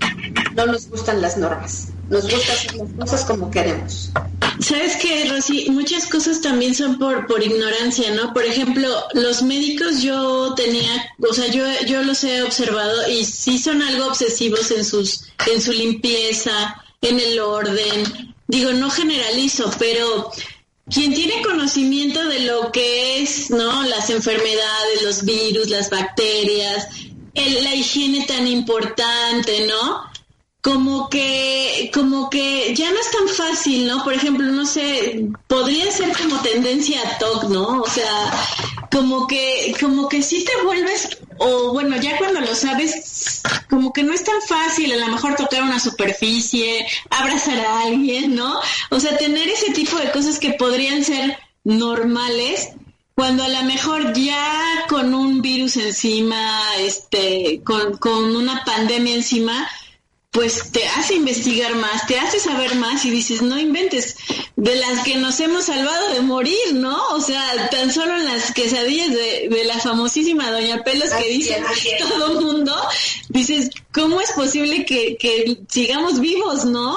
no 0.55 0.65
nos 0.65 0.87
gustan 0.89 1.21
las 1.21 1.37
normas. 1.37 1.89
Nos 2.09 2.23
gusta 2.23 2.53
hacer 2.53 2.75
las 2.75 2.91
cosas 2.93 3.25
como 3.25 3.51
queremos. 3.51 4.11
Sabes 4.59 4.97
que, 4.97 5.29
Rosy, 5.29 5.69
muchas 5.69 6.05
cosas 6.07 6.41
también 6.41 6.75
son 6.75 6.99
por, 6.99 7.27
por 7.27 7.41
ignorancia, 7.41 8.11
¿no? 8.11 8.33
Por 8.33 8.43
ejemplo, 8.45 8.89
los 9.13 9.41
médicos 9.41 10.01
yo 10.01 10.53
tenía, 10.55 11.13
o 11.19 11.33
sea, 11.33 11.47
yo, 11.47 11.63
yo 11.87 12.03
los 12.03 12.23
he 12.23 12.41
observado 12.43 13.09
y 13.09 13.23
sí 13.23 13.57
son 13.57 13.81
algo 13.81 14.07
obsesivos 14.07 14.71
en 14.71 14.83
sus, 14.83 15.25
en 15.51 15.61
su 15.61 15.71
limpieza, 15.71 16.83
en 17.01 17.19
el 17.19 17.39
orden. 17.39 18.35
Digo, 18.47 18.73
no 18.73 18.89
generalizo, 18.89 19.71
pero 19.79 20.31
quien 20.89 21.13
tiene 21.13 21.41
conocimiento 21.43 22.27
de 22.27 22.41
lo 22.41 22.71
que 22.71 23.21
es, 23.21 23.51
¿no? 23.51 23.83
Las 23.83 24.09
enfermedades, 24.09 25.03
los 25.03 25.23
virus, 25.23 25.69
las 25.69 25.89
bacterias, 25.89 26.87
la 27.35 27.75
higiene 27.75 28.25
tan 28.25 28.47
importante, 28.47 29.67
¿no? 29.67 30.08
Como 30.61 31.09
que, 31.09 31.89
como 31.93 32.29
que 32.29 32.73
ya 32.75 32.91
no 32.91 32.99
es 32.99 33.11
tan 33.11 33.29
fácil, 33.29 33.87
¿no? 33.87 34.03
Por 34.03 34.13
ejemplo, 34.13 34.45
no 34.47 34.65
sé, 34.65 35.29
podría 35.47 35.89
ser 35.89 36.15
como 36.17 36.41
tendencia 36.41 37.01
a 37.01 37.17
TOC, 37.17 37.43
¿no? 37.45 37.81
O 37.81 37.89
sea, 37.89 38.31
como 38.91 39.25
que, 39.25 39.73
como 39.79 40.09
que 40.09 40.21
sí 40.21 40.43
te 40.43 40.63
vuelves, 40.63 41.17
o 41.37 41.71
bueno, 41.71 41.95
ya 41.97 42.17
cuando 42.17 42.41
lo 42.41 42.53
sabes, 42.55 43.41
como 43.69 43.93
que 43.93 44.03
no 44.03 44.13
es 44.13 44.23
tan 44.25 44.41
fácil 44.41 44.91
a 44.91 44.97
lo 44.97 45.07
mejor 45.07 45.35
tocar 45.35 45.63
una 45.63 45.79
superficie, 45.79 46.85
abrazar 47.09 47.59
a 47.59 47.81
alguien, 47.83 48.35
¿no? 48.35 48.59
O 48.89 48.99
sea, 48.99 49.17
tener 49.17 49.47
ese 49.47 49.71
tipo 49.71 49.97
de 49.97 50.11
cosas 50.11 50.39
que 50.39 50.53
podrían 50.53 51.05
ser 51.05 51.37
normales, 51.63 52.69
cuando 53.15 53.43
a 53.43 53.49
lo 53.49 53.63
mejor 53.63 54.13
ya 54.13 54.85
con 54.89 55.13
un 55.13 55.41
virus 55.41 55.77
encima, 55.77 56.61
este, 56.79 57.61
con, 57.63 57.97
con 57.97 58.35
una 58.35 58.63
pandemia 58.65 59.15
encima, 59.15 59.69
pues 60.31 60.71
te 60.71 60.87
hace 60.87 61.15
investigar 61.15 61.75
más, 61.75 62.05
te 62.05 62.19
hace 62.19 62.39
saber 62.39 62.75
más 62.75 63.03
y 63.03 63.09
dices, 63.09 63.41
no 63.41 63.59
inventes, 63.59 64.15
de 64.55 64.75
las 64.75 65.03
que 65.03 65.15
nos 65.15 65.39
hemos 65.39 65.65
salvado 65.65 66.13
de 66.13 66.21
morir, 66.21 66.75
¿no? 66.75 66.97
O 67.13 67.21
sea, 67.21 67.69
tan 67.71 67.91
solo 67.91 68.15
en 68.15 68.25
las 68.25 68.53
quesadillas 68.53 69.09
de, 69.09 69.49
de 69.49 69.63
la 69.63 69.79
famosísima 69.79 70.51
Doña 70.51 70.83
Pelos 70.83 71.09
que 71.09 71.29
dice 71.29 71.61
todo 71.99 72.33
el 72.33 72.45
mundo, 72.45 72.75
dices, 73.29 73.71
¿cómo 73.91 74.21
es 74.21 74.31
posible 74.33 74.85
que, 74.85 75.17
que 75.17 75.57
sigamos 75.67 76.19
vivos, 76.19 76.63
no? 76.63 76.95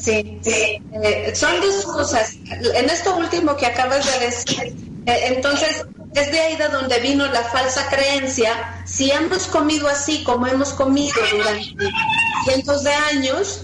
Sí, 0.00 0.38
sí. 0.42 0.80
Eh, 1.02 1.32
son 1.34 1.60
dos 1.60 1.84
cosas. 1.84 2.36
En 2.74 2.88
esto 2.88 3.16
último 3.16 3.56
que 3.56 3.66
acabas 3.66 4.06
de 4.12 4.26
decir, 4.26 4.74
eh, 5.06 5.34
entonces 5.34 5.84
es 6.14 6.32
de 6.32 6.40
ahí 6.40 6.56
de 6.56 6.68
donde 6.68 6.98
vino 7.00 7.26
la 7.26 7.42
falsa 7.44 7.88
creencia. 7.88 8.82
Si 8.84 9.10
hemos 9.10 9.46
comido 9.46 9.88
así 9.88 10.24
como 10.24 10.46
hemos 10.46 10.72
comido 10.72 11.14
durante 11.30 11.74
cientos 12.44 12.82
de 12.82 12.92
años, 12.92 13.62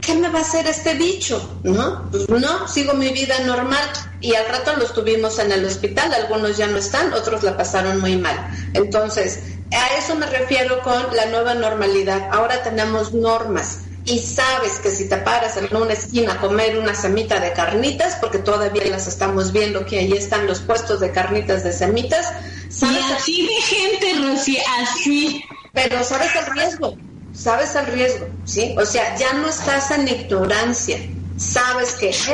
¿qué 0.00 0.14
me 0.14 0.28
va 0.28 0.38
a 0.38 0.42
hacer 0.42 0.66
este 0.66 0.94
bicho? 0.94 1.58
¿No? 1.62 2.08
Pues 2.10 2.28
no, 2.28 2.66
sigo 2.68 2.94
mi 2.94 3.10
vida 3.10 3.38
normal. 3.40 3.84
Y 4.20 4.34
al 4.34 4.46
rato 4.46 4.76
los 4.76 4.94
tuvimos 4.94 5.38
en 5.38 5.52
el 5.52 5.64
hospital, 5.64 6.14
algunos 6.14 6.56
ya 6.56 6.66
no 6.66 6.78
están, 6.78 7.12
otros 7.12 7.42
la 7.42 7.56
pasaron 7.56 8.00
muy 8.00 8.16
mal. 8.16 8.36
Entonces, 8.72 9.40
a 9.72 9.98
eso 9.98 10.14
me 10.14 10.26
refiero 10.26 10.80
con 10.82 11.14
la 11.14 11.26
nueva 11.26 11.54
normalidad. 11.54 12.28
Ahora 12.30 12.62
tenemos 12.62 13.12
normas 13.12 13.80
y 14.04 14.18
sabes 14.18 14.80
que 14.80 14.90
si 14.90 15.08
te 15.08 15.16
paras 15.18 15.56
en 15.56 15.74
una 15.76 15.92
esquina 15.92 16.32
a 16.32 16.40
comer 16.40 16.78
una 16.78 16.94
semita 16.94 17.38
de 17.38 17.52
carnitas, 17.52 18.16
porque 18.20 18.38
todavía 18.38 18.84
las 18.86 19.06
estamos 19.06 19.52
viendo 19.52 19.86
que 19.86 20.00
ahí 20.00 20.12
están 20.12 20.46
los 20.46 20.60
puestos 20.60 21.00
de 21.00 21.12
carnitas 21.12 21.62
de 21.62 21.72
semitas, 21.72 22.26
¿sabes? 22.68 23.04
Y 23.08 23.12
así 23.12 23.46
de 23.46 23.62
gente, 23.62 24.14
Rosy, 24.26 24.58
así. 24.80 25.44
Pero 25.72 26.02
sabes 26.02 26.30
el 26.34 26.52
riesgo, 26.52 26.96
sabes 27.32 27.74
el 27.76 27.86
riesgo, 27.86 28.26
¿sí? 28.44 28.74
O 28.76 28.84
sea, 28.84 29.16
ya 29.16 29.34
no 29.34 29.48
estás 29.48 29.90
en 29.92 30.08
ignorancia, 30.08 30.98
sabes 31.36 31.92
que 31.92 32.10
eso 32.10 32.32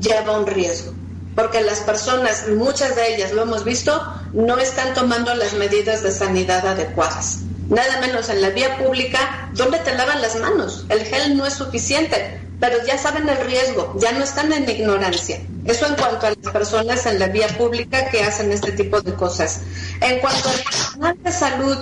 lleva 0.00 0.38
un 0.38 0.46
riesgo, 0.46 0.92
porque 1.36 1.60
las 1.60 1.78
personas, 1.80 2.48
muchas 2.48 2.96
de 2.96 3.14
ellas 3.14 3.32
lo 3.32 3.42
hemos 3.42 3.64
visto, 3.64 4.02
no 4.32 4.58
están 4.58 4.94
tomando 4.94 5.32
las 5.34 5.54
medidas 5.54 6.02
de 6.02 6.10
sanidad 6.10 6.66
adecuadas 6.66 7.44
nada 7.68 8.00
menos 8.00 8.28
en 8.28 8.40
la 8.40 8.50
vía 8.50 8.76
pública, 8.78 9.50
¿dónde 9.54 9.78
te 9.78 9.94
lavan 9.94 10.22
las 10.22 10.36
manos? 10.36 10.86
El 10.88 11.04
gel 11.04 11.36
no 11.36 11.46
es 11.46 11.54
suficiente, 11.54 12.40
pero 12.60 12.78
ya 12.86 12.98
saben 12.98 13.28
el 13.28 13.38
riesgo, 13.46 13.94
ya 13.98 14.12
no 14.12 14.24
están 14.24 14.52
en 14.52 14.68
ignorancia. 14.68 15.40
Eso 15.64 15.86
en 15.86 15.94
cuanto 15.96 16.26
a 16.26 16.30
las 16.30 16.52
personas 16.52 17.06
en 17.06 17.18
la 17.18 17.28
vía 17.28 17.48
pública 17.48 18.08
que 18.10 18.22
hacen 18.22 18.50
este 18.52 18.72
tipo 18.72 19.00
de 19.00 19.14
cosas. 19.14 19.60
En 20.00 20.18
cuanto 20.20 20.48
al 20.48 20.56
personal 20.62 21.16
de 21.22 21.32
salud, 21.32 21.78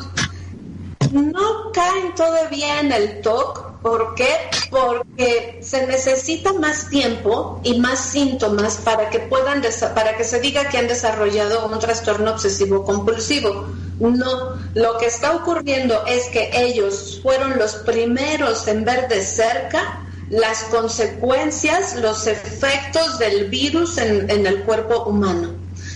no 1.12 1.72
caen 1.72 2.14
todavía 2.14 2.80
en 2.80 2.92
el 2.92 3.20
TOC. 3.20 3.66
¿Por 3.82 4.16
qué? 4.16 4.28
Porque 4.70 5.60
se 5.62 5.86
necesita 5.86 6.52
más 6.54 6.88
tiempo 6.88 7.60
y 7.62 7.78
más 7.78 8.00
síntomas 8.00 8.78
para 8.78 9.10
que 9.10 9.20
puedan 9.20 9.62
para 9.94 10.16
que 10.16 10.24
se 10.24 10.40
diga 10.40 10.68
que 10.68 10.78
han 10.78 10.88
desarrollado 10.88 11.68
un 11.68 11.78
trastorno 11.78 12.32
obsesivo 12.32 12.84
compulsivo 12.84 13.66
No, 13.98 14.52
lo 14.74 14.98
que 14.98 15.06
está 15.06 15.34
ocurriendo 15.36 16.04
es 16.06 16.26
que 16.26 16.50
ellos 16.52 17.20
fueron 17.22 17.58
los 17.58 17.76
primeros 17.76 18.68
en 18.68 18.84
ver 18.84 19.08
de 19.08 19.22
cerca 19.22 20.02
las 20.28 20.64
consecuencias, 20.64 21.96
los 21.96 22.26
efectos 22.26 23.18
del 23.18 23.48
virus 23.48 23.96
en, 23.98 24.46
el 24.46 24.64
cuerpo 24.64 25.04
humano. 25.04 25.54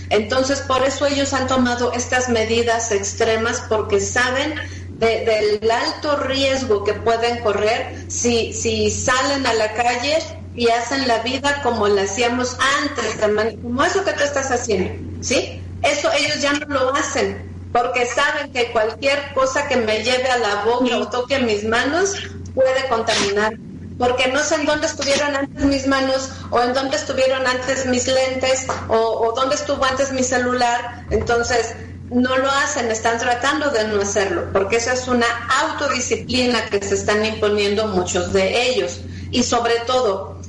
Entonces, 0.09 0.61
por 0.61 0.83
eso 0.83 1.05
ellos 1.05 1.33
han 1.33 1.47
tomado 1.47 1.93
estas 1.93 2.29
medidas 2.29 2.91
extremas 2.91 3.63
porque 3.69 3.99
saben 3.99 4.55
del 4.95 5.71
alto 5.71 6.17
riesgo 6.17 6.83
que 6.83 6.93
pueden 6.93 7.39
correr 7.39 8.05
si, 8.07 8.53
si 8.53 8.89
salen 8.89 9.45
a 9.45 9.53
la 9.53 9.73
calle 9.73 10.17
y 10.53 10.69
hacen 10.69 11.07
la 11.07 11.19
vida 11.19 11.61
como 11.63 11.87
la 11.87 12.03
hacíamos 12.03 12.57
antes, 12.81 13.17
como 13.61 13.83
eso 13.83 14.03
que 14.03 14.13
tú 14.13 14.23
estás 14.23 14.51
haciendo, 14.51 14.91
¿sí? 15.21 15.61
Eso 15.81 16.09
ellos 16.13 16.41
ya 16.41 16.53
no 16.53 16.65
lo 16.67 16.93
hacen 16.93 17.50
porque 17.71 18.05
saben 18.05 18.51
que 18.51 18.71
cualquier 18.71 19.33
cosa 19.33 19.67
que 19.67 19.77
me 19.77 20.03
lleve 20.03 20.29
a 20.29 20.37
la 20.37 20.65
boca 20.65 20.97
o 20.97 21.07
toque 21.07 21.39
mis 21.39 21.63
manos 21.63 22.15
puede 22.53 22.87
contaminar 22.89 23.53
porque 24.01 24.29
no 24.29 24.43
sé 24.43 24.55
en 24.55 24.65
dónde 24.65 24.87
estuvieron 24.87 25.35
antes 25.35 25.63
mis 25.63 25.85
manos 25.85 26.31
o 26.49 26.59
en 26.59 26.73
dónde 26.73 26.97
estuvieron 26.97 27.45
antes 27.45 27.85
mis 27.85 28.07
lentes 28.07 28.65
o, 28.87 29.31
dónde 29.35 29.53
estuvo 29.53 29.85
antes 29.85 30.11
mi 30.11 30.23
celular. 30.23 31.05
Entonces, 31.11 31.75
no 32.09 32.35
lo 32.35 32.49
hacen, 32.49 32.89
están 32.89 33.19
tratando 33.19 33.69
de 33.69 33.87
no 33.89 34.01
hacerlo, 34.01 34.47
porque 34.51 34.77
esa 34.77 34.93
es 34.93 35.07
una 35.07 35.27
autodisciplina 35.61 36.65
que 36.65 36.81
se 36.81 36.95
están 36.95 37.23
imponiendo 37.23 37.89
muchos 37.89 38.33
de 38.33 38.71
ellos. 38.71 39.01
Y 39.29 39.43
sobre 39.43 39.75
todo, 39.85 40.41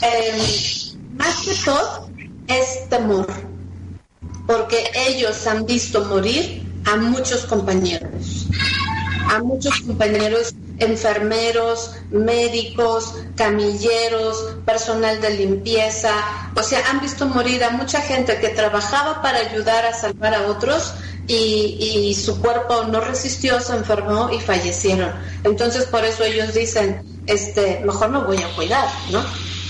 em, 0.00 1.16
más 1.18 1.42
que 1.44 1.54
todo, 1.62 2.08
es 2.48 2.88
temor, 2.88 3.26
porque 4.46 4.90
ellos 4.94 5.46
han 5.46 5.66
visto 5.66 6.06
morir 6.06 6.63
a 6.84 6.96
muchos 6.96 7.46
compañeros, 7.46 8.46
a 9.30 9.38
muchos 9.40 9.80
compañeros 9.80 10.54
enfermeros, 10.78 11.92
médicos, 12.10 13.14
camilleros, 13.36 14.56
personal 14.64 15.20
de 15.20 15.30
limpieza, 15.30 16.10
o 16.54 16.62
sea, 16.62 16.80
han 16.90 17.00
visto 17.00 17.26
morir 17.26 17.62
a 17.64 17.70
mucha 17.70 18.00
gente 18.00 18.38
que 18.38 18.48
trabajaba 18.48 19.22
para 19.22 19.38
ayudar 19.38 19.86
a 19.86 19.92
salvar 19.92 20.34
a 20.34 20.48
otros 20.48 20.94
y, 21.26 21.78
y, 21.80 22.14
su 22.14 22.40
cuerpo 22.40 22.84
no 22.84 23.00
resistió, 23.00 23.60
se 23.60 23.74
enfermó 23.74 24.30
y 24.30 24.40
fallecieron. 24.40 25.12
Entonces 25.44 25.84
por 25.86 26.04
eso 26.04 26.24
ellos 26.24 26.52
dicen, 26.52 27.02
este, 27.26 27.80
mejor 27.84 28.10
me 28.10 28.18
voy 28.18 28.36
a 28.38 28.54
cuidar, 28.54 28.88
¿no? 29.10 29.24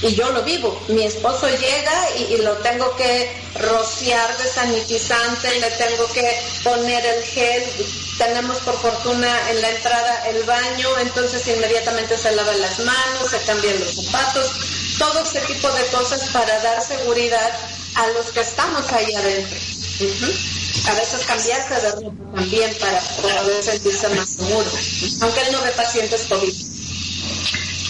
Y 0.05 0.15
yo 0.15 0.31
lo 0.33 0.43
vivo. 0.43 0.79
Mi 0.89 1.05
esposo 1.05 1.49
llega 1.49 2.11
y, 2.19 2.37
lo 2.39 2.53
tengo 2.59 2.95
que 2.97 3.35
rociar 3.55 4.37
de 4.37 4.45
sanitizante, 4.45 5.61
le 5.61 5.71
tengo 5.71 6.07
que 6.13 6.43
poner 6.63 7.05
el 7.07 7.23
gel. 7.25 7.65
Tenemos 8.19 8.59
por 8.59 8.79
fortuna 8.79 9.51
en 9.51 9.63
la 9.63 9.71
entrada 9.71 10.29
el 10.29 10.43
baño, 10.45 10.89
entonces 11.01 11.49
inmediatamente 11.49 12.17
se 12.19 12.33
lava 12.37 12.53
las 12.55 12.79
manos, 12.81 13.31
se 13.31 13.39
cambian 13.41 13.81
los 13.81 13.95
zapatos, 13.95 14.51
todo 14.99 15.21
ese 15.21 15.41
tipo 15.41 15.69
de 15.73 15.87
cosas 15.87 16.29
para 16.33 16.61
dar 16.61 16.83
seguridad 16.83 17.53
a 17.95 18.07
los 18.09 18.27
que 18.27 18.41
estamos 18.41 18.93
ahí 18.93 19.13
adentro. 19.15 19.59
A 20.87 20.95
veces 20.95 21.25
cambiarse 21.27 21.75
de 21.81 21.91
ropa 21.93 22.37
también 22.37 22.77
para 22.79 23.01
poder 23.01 23.63
sentirse 23.63 24.09
más 24.11 24.29
seguro, 24.29 24.71
aunque 25.23 25.41
él 25.41 25.53
no 25.53 25.63
ve 25.63 25.71
pacientes 25.71 26.27
COVID. 26.29 26.74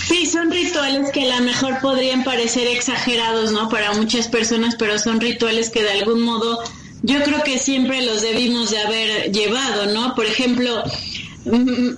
Sí, 0.08 0.26
son 0.26 0.50
rituales 0.50 1.10
que 1.12 1.30
a 1.30 1.38
lo 1.38 1.44
mejor 1.44 1.80
podrían 1.80 2.24
parecer 2.24 2.66
exagerados, 2.66 3.52
¿no? 3.52 3.68
Para 3.68 3.92
muchas 3.94 4.28
personas, 4.28 4.76
pero 4.76 4.98
son 4.98 5.20
rituales 5.20 5.70
que 5.70 5.82
de 5.82 5.92
algún 5.92 6.20
modo 6.22 6.60
yo 7.02 7.22
creo 7.22 7.42
que 7.42 7.58
siempre 7.58 8.02
los 8.02 8.22
debimos 8.22 8.70
de 8.70 8.78
haber 8.78 9.32
llevado, 9.32 9.86
¿no? 9.92 10.14
Por 10.14 10.24
ejemplo, 10.24 10.82
mm, 11.44 11.90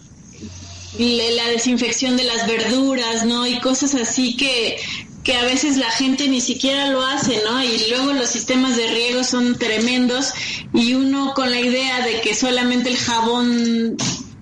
la 0.99 1.49
desinfección 1.49 2.17
de 2.17 2.25
las 2.25 2.47
verduras, 2.47 3.25
¿no? 3.25 3.47
Y 3.47 3.61
cosas 3.61 3.95
así 3.95 4.37
que, 4.37 4.77
que 5.23 5.35
a 5.35 5.45
veces 5.45 5.77
la 5.77 5.91
gente 5.91 6.29
ni 6.29 6.41
siquiera 6.41 6.91
lo 6.91 7.05
hace, 7.05 7.41
¿no? 7.45 7.63
Y 7.63 7.87
luego 7.89 8.13
los 8.13 8.31
sistemas 8.31 8.77
de 8.77 8.89
riego 8.89 9.23
son 9.23 9.57
tremendos 9.59 10.33
y 10.75 10.95
uno 10.95 11.35
con 11.35 11.51
la 11.51 11.61
idea 11.61 12.05
de 12.05 12.21
que 12.21 12.35
solamente 12.35 12.91
el 12.91 12.97
jabón 12.97 13.97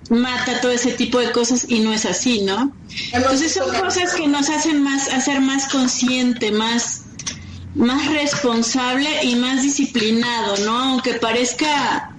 mata 0.09 0.61
todo 0.61 0.71
ese 0.71 0.91
tipo 0.91 1.19
de 1.19 1.31
cosas 1.31 1.65
y 1.67 1.79
no 1.79 1.93
es 1.93 2.05
así, 2.05 2.41
¿no? 2.41 2.75
Entonces 3.11 3.53
son 3.53 3.73
cosas 3.79 4.13
que 4.13 4.27
nos 4.27 4.49
hacen 4.49 4.83
más 4.83 5.07
hacer 5.09 5.41
más 5.41 5.67
consciente, 5.67 6.51
más 6.51 7.01
más 7.73 8.07
responsable 8.07 9.23
y 9.23 9.35
más 9.35 9.61
disciplinado, 9.61 10.57
¿no? 10.57 10.77
Aunque 10.77 11.15
parezca 11.15 12.11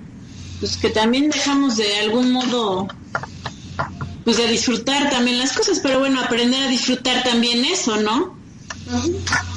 pues 0.61 0.77
que 0.77 0.91
también 0.91 1.31
dejamos 1.31 1.77
de 1.77 1.99
algún 1.99 2.33
modo 2.33 2.89
pues 4.25 4.39
de 4.39 4.49
disfrutar 4.49 5.09
también 5.09 5.39
las 5.39 5.53
cosas, 5.53 5.79
pero 5.81 6.01
bueno, 6.01 6.21
aprender 6.21 6.61
a 6.65 6.69
disfrutar 6.69 7.23
también 7.23 7.65
eso, 7.65 7.97
¿no? 7.99 8.37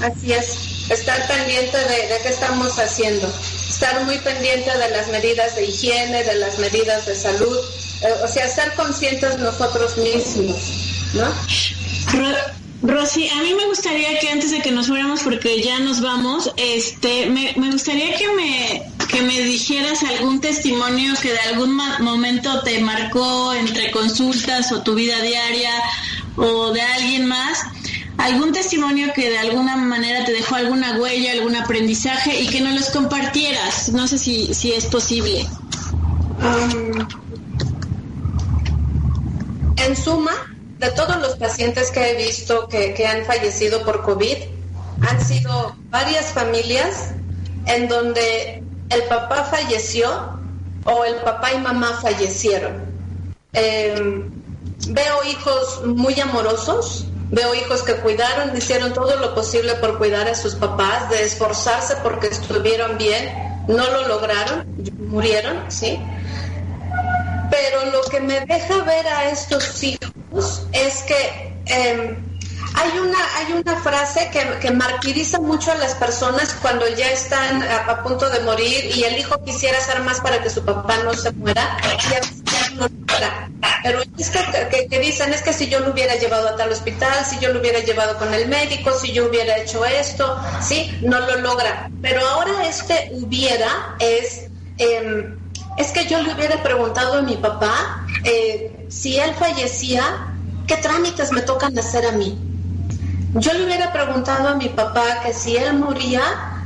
Así 0.01 0.31
es, 0.31 0.91
estar 0.91 1.27
pendiente 1.27 1.77
de, 1.77 2.07
de 2.07 2.19
qué 2.21 2.29
estamos 2.29 2.77
haciendo, 2.77 3.27
estar 3.67 4.05
muy 4.05 4.17
pendiente 4.19 4.69
de 4.77 4.89
las 4.91 5.07
medidas 5.07 5.55
de 5.55 5.65
higiene, 5.65 6.23
de 6.23 6.35
las 6.35 6.59
medidas 6.59 7.07
de 7.07 7.15
salud, 7.15 7.57
o 8.23 8.27
sea, 8.27 8.47
ser 8.47 8.73
conscientes 8.75 9.37
nosotros 9.39 9.97
mismos, 9.97 10.57
¿no? 11.13 11.27
Rosy, 12.81 13.27
a 13.27 13.41
mí 13.43 13.53
me 13.55 13.65
gustaría 13.65 14.19
que 14.19 14.29
antes 14.29 14.51
de 14.51 14.61
que 14.61 14.71
nos 14.71 14.87
fuéramos, 14.87 15.21
porque 15.21 15.61
ya 15.61 15.79
nos 15.79 15.99
vamos, 15.99 16.49
este, 16.55 17.29
me, 17.29 17.53
me 17.57 17.71
gustaría 17.71 18.15
que 18.15 18.27
me, 18.33 18.83
que 19.09 19.21
me 19.21 19.37
dijeras 19.41 20.01
algún 20.03 20.39
testimonio 20.39 21.13
que 21.21 21.33
de 21.33 21.39
algún 21.39 21.75
momento 21.99 22.61
te 22.61 22.79
marcó 22.79 23.53
entre 23.53 23.91
consultas 23.91 24.71
o 24.71 24.81
tu 24.81 24.95
vida 24.95 25.19
diaria 25.21 25.71
o 26.37 26.71
de 26.71 26.81
alguien 26.81 27.25
más, 27.25 27.59
algún 28.17 28.53
testimonio 28.53 29.11
que 29.13 29.29
de 29.29 29.39
alguna 29.39 29.75
manera 29.75 30.23
te 30.23 30.31
dejó 30.31 30.55
alguna 30.55 30.97
huella, 30.97 31.33
algún 31.33 31.57
aprendizaje 31.57 32.39
y 32.39 32.47
que 32.47 32.61
nos 32.61 32.73
los 32.73 32.89
compartieras. 32.91 33.89
No 33.89 34.07
sé 34.07 34.17
si, 34.17 34.53
si 34.53 34.71
es 34.71 34.85
posible. 34.85 35.45
Um, 36.41 37.28
en 39.85 39.95
suma, 39.95 40.31
de 40.79 40.89
todos 40.91 41.17
los 41.17 41.35
pacientes 41.35 41.91
que 41.91 42.11
he 42.11 42.15
visto 42.15 42.67
que, 42.67 43.05
han 43.05 43.25
fallecido 43.25 43.83
por 43.83 44.03
COVID, 44.03 44.37
han 45.07 45.25
sido 45.25 45.75
varias 45.89 46.27
familias 46.27 47.11
en 47.65 47.87
donde 47.87 48.63
el 48.89 49.03
papá 49.03 49.43
falleció 49.43 50.39
o 50.85 51.05
el 51.05 51.15
papá 51.15 51.53
y 51.53 51.59
mamá 51.59 51.99
fallecieron. 52.01 52.85
Em, 53.53 54.29
veo 54.87 55.23
hijos 55.29 55.85
muy 55.85 56.19
amorosos, 56.19 57.05
veo 57.29 57.53
hijos 57.55 57.83
que 57.83 57.95
cuidaron, 57.95 58.55
hicieron 58.57 58.93
todo 58.93 59.17
lo 59.17 59.35
posible 59.35 59.75
por 59.75 59.97
cuidar 59.97 60.27
a 60.27 60.35
sus 60.35 60.55
papás, 60.55 61.09
de 61.09 61.23
esforzarse 61.23 61.95
porque 62.03 62.27
estuvieron 62.27 62.97
bien, 62.97 63.65
no 63.67 63.89
lo 63.89 64.07
lograron, 64.07 64.65
murieron, 64.97 65.69
¿sí? 65.69 65.99
Pero 67.49 67.85
lo 67.85 68.01
que 68.03 68.19
me 68.19 68.39
deja 68.41 68.83
ver 68.83 69.07
a 69.07 69.29
estos 69.29 69.83
hijos 69.83 70.63
es 70.71 71.03
que 71.03 71.53
em, 71.65 72.29
hay 72.75 72.99
una, 72.99 73.17
hay 73.37 73.53
una 73.53 73.75
frase 73.81 74.29
que, 74.31 74.59
que, 74.59 74.71
martiriza 74.71 75.39
mucho 75.39 75.71
a 75.71 75.75
las 75.75 75.95
personas 75.95 76.55
cuando 76.61 76.87
ya 76.87 77.11
están 77.11 77.63
a, 77.63 78.03
punto 78.03 78.29
de 78.29 78.39
morir 78.41 78.85
y 78.95 79.03
el 79.03 79.17
hijo 79.17 79.43
quisiera 79.43 79.77
hacer 79.77 80.01
más 80.01 80.21
para 80.21 80.41
que 80.41 80.49
su 80.49 80.63
papá 80.63 80.97
no 81.03 81.13
se 81.13 81.31
muera 81.31 81.77
y 81.83 82.75
no 82.75 82.87
Pero 83.83 84.01
es 84.17 84.29
que, 84.29 84.87
que, 84.89 84.99
dicen 84.99 85.33
es 85.33 85.41
que 85.41 85.53
si 85.53 85.67
yo 85.67 85.79
lo 85.79 85.91
hubiera 85.91 86.15
llevado 86.15 86.49
a 86.49 86.55
tal 86.55 86.71
hospital, 86.71 87.25
si 87.25 87.39
yo 87.39 87.51
lo 87.51 87.59
hubiera 87.59 87.79
llevado 87.79 88.17
con 88.17 88.33
el 88.33 88.47
médico, 88.47 88.91
si 88.93 89.11
yo 89.11 89.27
hubiera 89.27 89.57
hecho 89.57 89.83
esto, 89.85 90.39
sí, 90.61 90.97
no 91.01 91.19
lo 91.19 91.37
logra. 91.37 91.89
Pero 92.01 92.25
ahora 92.27 92.67
este 92.67 93.09
hubiera 93.13 93.95
es... 93.99 94.47
Eh, 94.77 95.35
es 95.79 95.91
que 95.93 96.05
yo 96.05 96.21
le 96.21 96.33
hubiera 96.33 96.61
preguntado 96.61 97.19
a 97.19 97.21
mi 97.21 97.37
papá 97.37 98.05
eh, 98.25 98.85
si 98.89 99.17
él 99.17 99.33
fallecía, 99.35 100.27
¿qué 100.67 100.75
trámites 100.75 101.31
me 101.31 101.41
tocan 101.41 101.79
hacer 101.79 102.05
a 102.05 102.11
mí? 102.11 102.37
Yo 103.35 103.53
le 103.53 103.63
hubiera 103.63 103.93
preguntado 103.93 104.49
a 104.49 104.55
mi 104.55 104.67
papá 104.67 105.21
que 105.23 105.33
si 105.33 105.55
él 105.55 105.75
moría, 105.75 106.21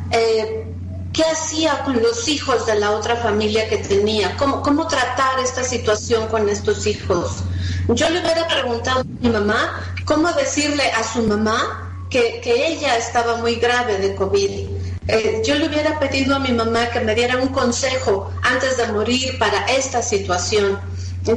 eh, 0.10 0.66
¿qué 1.14 1.24
hacía 1.26 1.84
con 1.84 2.02
los 2.02 2.28
hijos 2.28 2.66
de 2.66 2.80
la 2.80 2.90
otra 2.90 3.16
familia 3.18 3.70
que 3.70 3.78
tenía? 3.78 4.36
¿Cómo, 4.36 4.64
¿Cómo 4.64 4.88
tratar 4.88 5.40
esta 5.44 5.64
situación 5.64 6.28
con 6.30 6.50
estos 6.50 6.88
hijos? 6.88 7.44
Yo 7.90 8.10
le 8.10 8.20
hubiera 8.20 8.48
preguntado 8.48 9.02
a 9.02 9.04
mi 9.04 9.30
mamá 9.30 9.80
cómo 10.06 10.32
decirle 10.32 10.90
a 10.92 11.04
su 11.04 11.22
mamá 11.22 12.00
que, 12.10 12.42
que 12.42 12.68
ella 12.68 12.98
estaba 12.98 13.36
muy 13.38 13.58
grave 13.58 14.00
de 14.00 14.16
COVID 14.16 14.73
eh, 15.08 15.42
yo 15.46 15.56
le 15.56 15.68
hubiera 15.68 16.00
pedido 16.00 16.36
a 16.36 16.40
mi 16.40 16.52
mamá 16.52 16.90
que 16.90 17.02
me 17.02 17.14
diera 17.14 17.38
un 17.38 17.50
consejo 17.50 18.32
antes 18.42 18.78
de 18.78 18.88
morir 18.88 19.38
para 19.38 19.66
esta 19.66 20.02
situación. 20.02 20.80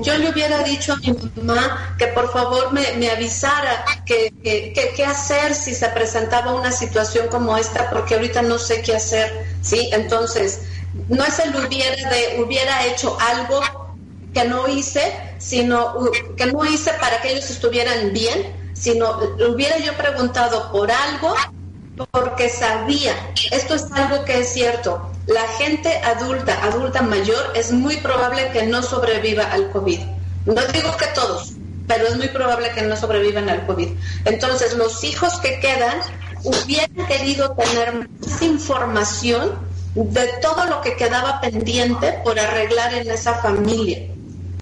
Yo 0.02 0.18
le 0.18 0.30
hubiera 0.30 0.62
dicho 0.64 0.92
a 0.92 0.96
mi 0.96 1.16
mamá 1.36 1.94
que 1.96 2.08
por 2.08 2.32
favor 2.32 2.72
me, 2.72 3.08
avisara 3.08 3.84
qué 4.04 4.32
que, 4.42 5.04
hacer 5.04 5.54
si 5.54 5.74
se 5.74 5.88
presentaba 5.88 6.54
una 6.54 6.72
situación 6.72 7.28
como 7.28 7.56
esta, 7.56 7.88
porque 7.90 8.14
ahorita 8.14 8.42
no 8.42 8.58
sé 8.58 8.82
qué 8.82 8.96
hacer, 8.96 9.46
¿sí? 9.62 9.90
Entonces, 9.92 10.62
no 11.08 11.24
es 11.24 11.38
el 11.38 11.54
hubiera 11.54 12.10
de 12.10 12.42
hubiera 12.42 12.84
hecho 12.86 13.16
algo 13.20 13.60
que 14.34 14.44
no 14.44 14.66
hice, 14.66 15.02
sino 15.38 16.10
que 16.36 16.46
no 16.46 16.64
hice 16.64 16.92
para 16.94 17.20
que 17.20 17.32
ellos 17.32 17.48
estuvieran 17.48 18.12
bien, 18.12 18.72
sino 18.74 19.18
hubiera 19.48 19.78
yo 19.78 19.96
preguntado 19.96 20.72
por 20.72 20.90
algo 20.90 21.34
porque 22.10 22.48
sabía, 22.48 23.14
esto 23.50 23.74
es 23.74 23.90
algo 23.92 24.24
que 24.24 24.40
es 24.40 24.52
cierto, 24.52 25.10
la 25.26 25.46
gente 25.58 25.96
adulta, 25.98 26.62
adulta 26.64 27.02
mayor, 27.02 27.52
es 27.54 27.72
muy 27.72 27.96
probable 27.96 28.50
que 28.52 28.66
no 28.66 28.82
sobreviva 28.82 29.44
al 29.44 29.70
COVID. 29.70 30.00
No 30.46 30.62
digo 30.72 30.96
que 30.96 31.06
todos, 31.14 31.54
pero 31.86 32.06
es 32.06 32.16
muy 32.16 32.28
probable 32.28 32.70
que 32.72 32.82
no 32.82 32.96
sobrevivan 32.96 33.48
al 33.48 33.66
COVID. 33.66 33.90
Entonces, 34.24 34.74
los 34.74 35.02
hijos 35.04 35.40
que 35.40 35.58
quedan 35.58 35.98
hubieran 36.44 37.06
querido 37.06 37.52
tener 37.52 37.94
más 37.94 38.42
información 38.42 39.54
de 39.94 40.28
todo 40.42 40.66
lo 40.66 40.80
que 40.82 40.94
quedaba 40.96 41.40
pendiente 41.40 42.20
por 42.22 42.38
arreglar 42.38 42.94
en 42.94 43.10
esa 43.10 43.34
familia, 43.34 43.98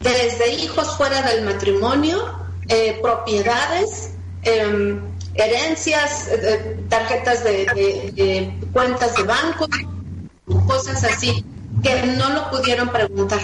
desde 0.01 0.53
hijos 0.53 0.97
fuera 0.97 1.22
del 1.22 1.45
matrimonio, 1.45 2.39
eh, 2.68 2.99
propiedades, 3.03 4.11
em, 4.43 5.01
herencias, 5.35 6.28
eh, 6.28 6.85
tarjetas 6.89 7.45
de, 7.45 8.53
cuentas 8.72 9.16
de 9.16 9.22
banco, 9.24 9.68
cosas 10.66 11.05
así, 11.05 11.45
que 11.82 12.03
no 12.18 12.30
lo 12.30 12.51
pudieron 12.51 12.89
preguntar. 12.89 13.41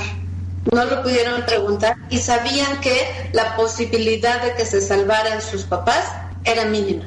No 0.73 0.85
lo 0.85 1.03
pudieron 1.03 1.43
preguntar 1.47 1.97
y 2.11 2.19
sabían 2.19 2.81
que 2.81 3.31
la 3.33 3.57
posibilidad 3.57 4.43
de 4.43 4.55
que 4.55 4.67
se 4.67 4.83
salvaran 4.83 5.41
sus 5.41 5.65
papás 5.65 6.05
era 6.45 6.67
mínima 6.67 7.05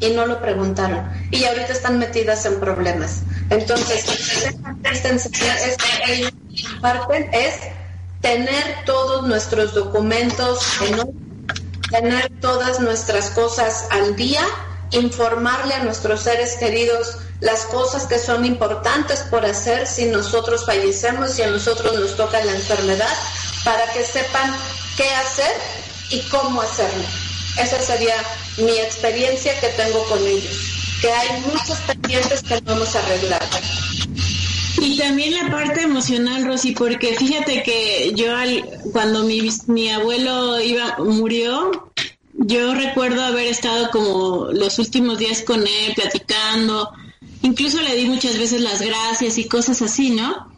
y 0.00 0.10
no 0.10 0.26
lo 0.26 0.40
preguntaron. 0.40 1.06
Y 1.30 1.44
ahorita 1.44 1.72
están 1.72 1.98
metidas 1.98 2.46
en 2.46 2.58
problemas. 2.60 3.22
Entonces, 3.50 4.06
esta 4.90 5.08
enseñanza 5.08 5.78
parte 6.80 7.30
es 7.32 7.54
tener 8.20 8.84
todos 8.86 9.26
nuestros 9.26 9.74
documentos 9.74 10.80
en 10.80 11.23
tener 11.94 12.28
todas 12.40 12.80
nuestras 12.80 13.30
cosas 13.30 13.86
al 13.90 14.16
día, 14.16 14.44
informarle 14.90 15.74
a 15.74 15.84
nuestros 15.84 16.22
seres 16.22 16.56
queridos 16.56 17.18
las 17.40 17.66
cosas 17.66 18.06
que 18.06 18.18
son 18.18 18.44
importantes 18.44 19.20
por 19.30 19.46
hacer 19.46 19.86
si 19.86 20.06
nosotros 20.06 20.66
fallecemos 20.66 21.38
y 21.38 21.42
a 21.42 21.46
nosotros 21.48 21.94
nos 21.98 22.16
toca 22.16 22.44
la 22.44 22.52
enfermedad, 22.52 23.14
para 23.64 23.86
que 23.92 24.02
sepan 24.04 24.52
qué 24.96 25.08
hacer 25.14 25.52
y 26.10 26.20
cómo 26.30 26.62
hacerlo. 26.62 27.04
Esa 27.58 27.80
sería 27.80 28.16
mi 28.56 28.76
experiencia 28.78 29.58
que 29.60 29.68
tengo 29.68 30.04
con 30.06 30.18
ellos, 30.26 30.56
que 31.00 31.12
hay 31.12 31.40
muchos 31.42 31.78
pendientes 31.86 32.42
que 32.42 32.60
no 32.62 32.72
hemos 32.72 32.96
arreglado. 32.96 33.46
Y 34.84 34.98
también 34.98 35.32
la 35.32 35.50
parte 35.50 35.80
emocional, 35.80 36.44
Rosy, 36.44 36.72
porque 36.72 37.16
fíjate 37.16 37.62
que 37.62 38.12
yo 38.14 38.36
al, 38.36 38.62
cuando 38.92 39.24
mi, 39.24 39.48
mi 39.66 39.88
abuelo 39.88 40.60
iba 40.60 40.98
murió, 40.98 41.90
yo 42.34 42.74
recuerdo 42.74 43.24
haber 43.24 43.46
estado 43.46 43.90
como 43.90 44.48
los 44.52 44.78
últimos 44.78 45.18
días 45.18 45.42
con 45.42 45.60
él 45.62 45.94
platicando, 45.94 46.90
incluso 47.40 47.80
le 47.80 47.96
di 47.96 48.04
muchas 48.04 48.38
veces 48.38 48.60
las 48.60 48.82
gracias 48.82 49.38
y 49.38 49.48
cosas 49.48 49.80
así, 49.80 50.10
¿no? 50.10 50.52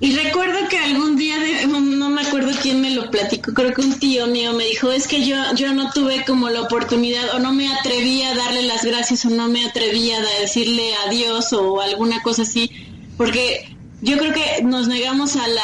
Y 0.00 0.16
recuerdo 0.16 0.66
que 0.70 0.78
algún 0.78 1.16
día, 1.16 1.36
no 1.68 2.08
me 2.08 2.22
acuerdo 2.22 2.52
quién 2.62 2.80
me 2.80 2.90
lo 2.90 3.10
platicó, 3.10 3.52
creo 3.52 3.74
que 3.74 3.82
un 3.82 3.98
tío 3.98 4.28
mío 4.28 4.54
me 4.54 4.64
dijo, 4.64 4.90
es 4.90 5.06
que 5.06 5.26
yo, 5.26 5.36
yo 5.54 5.74
no 5.74 5.92
tuve 5.92 6.24
como 6.24 6.48
la 6.48 6.62
oportunidad 6.62 7.36
o 7.36 7.38
no 7.38 7.52
me 7.52 7.70
atreví 7.70 8.22
a 8.22 8.34
darle 8.34 8.62
las 8.62 8.82
gracias 8.82 9.26
o 9.26 9.30
no 9.30 9.48
me 9.48 9.66
atrevía 9.66 10.18
a 10.18 10.40
decirle 10.40 10.94
adiós 11.06 11.52
o 11.52 11.82
alguna 11.82 12.22
cosa 12.22 12.42
así, 12.42 12.70
porque 13.16 13.76
yo 14.00 14.18
creo 14.18 14.32
que 14.32 14.62
nos 14.64 14.88
negamos 14.88 15.36
a 15.36 15.46
la, 15.46 15.62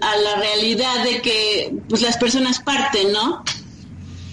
a, 0.00 0.16
la 0.16 0.36
realidad 0.36 1.04
de 1.04 1.22
que 1.22 1.72
pues, 1.88 2.02
las 2.02 2.16
personas 2.16 2.60
parten, 2.60 3.12
¿no? 3.12 3.44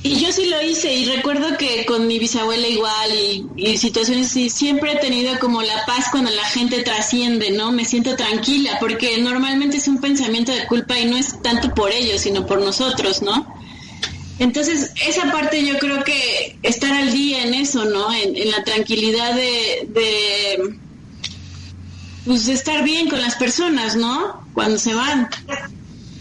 Y 0.05 0.19
yo 0.19 0.31
sí 0.31 0.45
lo 0.45 0.61
hice 0.61 0.93
y 0.93 1.05
recuerdo 1.05 1.57
que 1.57 1.83
con 1.87 2.05
mi 2.05 2.19
bisabuela 2.19 2.67
igual 2.67 3.11
y, 3.57 3.77
situaciones 3.77 4.27
así, 4.27 4.51
siempre 4.51 4.91
he 4.91 4.95
tenido 4.97 5.39
como 5.39 5.63
la 5.63 5.83
paz 5.87 6.09
cuando 6.11 6.29
la 6.29 6.45
gente 6.45 6.83
trasciende, 6.83 7.49
¿no? 7.49 7.71
Me 7.71 7.85
siento 7.85 8.15
tranquila 8.15 8.77
porque 8.79 9.17
normalmente 9.17 9.77
es 9.77 9.87
un 9.87 9.99
pensamiento 9.99 10.51
de 10.51 10.67
culpa 10.67 10.99
y 10.99 11.05
no 11.05 11.17
es 11.17 11.41
tanto 11.41 11.73
por 11.73 11.91
ellos, 11.91 12.21
sino 12.21 12.45
por 12.45 12.61
nosotros, 12.61 13.23
¿no? 13.23 13.47
Entonces, 14.37 14.91
esa 15.07 15.31
parte 15.31 15.65
yo 15.65 15.79
creo 15.79 16.03
que 16.03 16.55
estar 16.61 16.91
al 16.93 17.11
día 17.11 17.43
en 17.43 17.55
eso, 17.55 17.85
¿no? 17.85 18.13
En, 18.13 18.51
la 18.51 18.63
tranquilidad 18.63 19.33
de, 19.33 20.77
pues, 22.25 22.47
estar 22.47 22.83
bien 22.83 23.09
con 23.09 23.21
las 23.21 23.35
personas, 23.35 23.95
¿no? 23.95 24.45
Cuando 24.53 24.77
se 24.77 24.93
van. 24.93 25.29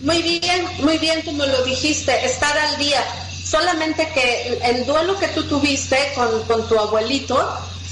Muy 0.02 0.22
bien, 0.22 0.66
muy 0.80 0.98
bien 0.98 1.22
como 1.22 1.44
lo 1.46 1.64
dijiste, 1.64 2.24
estar 2.26 2.56
al 2.56 2.78
día 2.78 3.02
solamente 3.44 4.08
que 4.12 4.58
el 4.64 4.84
duelo 4.84 5.18
que 5.18 5.28
tú 5.28 5.44
tuviste 5.44 5.96
con, 6.14 6.68
tu 6.68 6.78
abuelito 6.78 7.36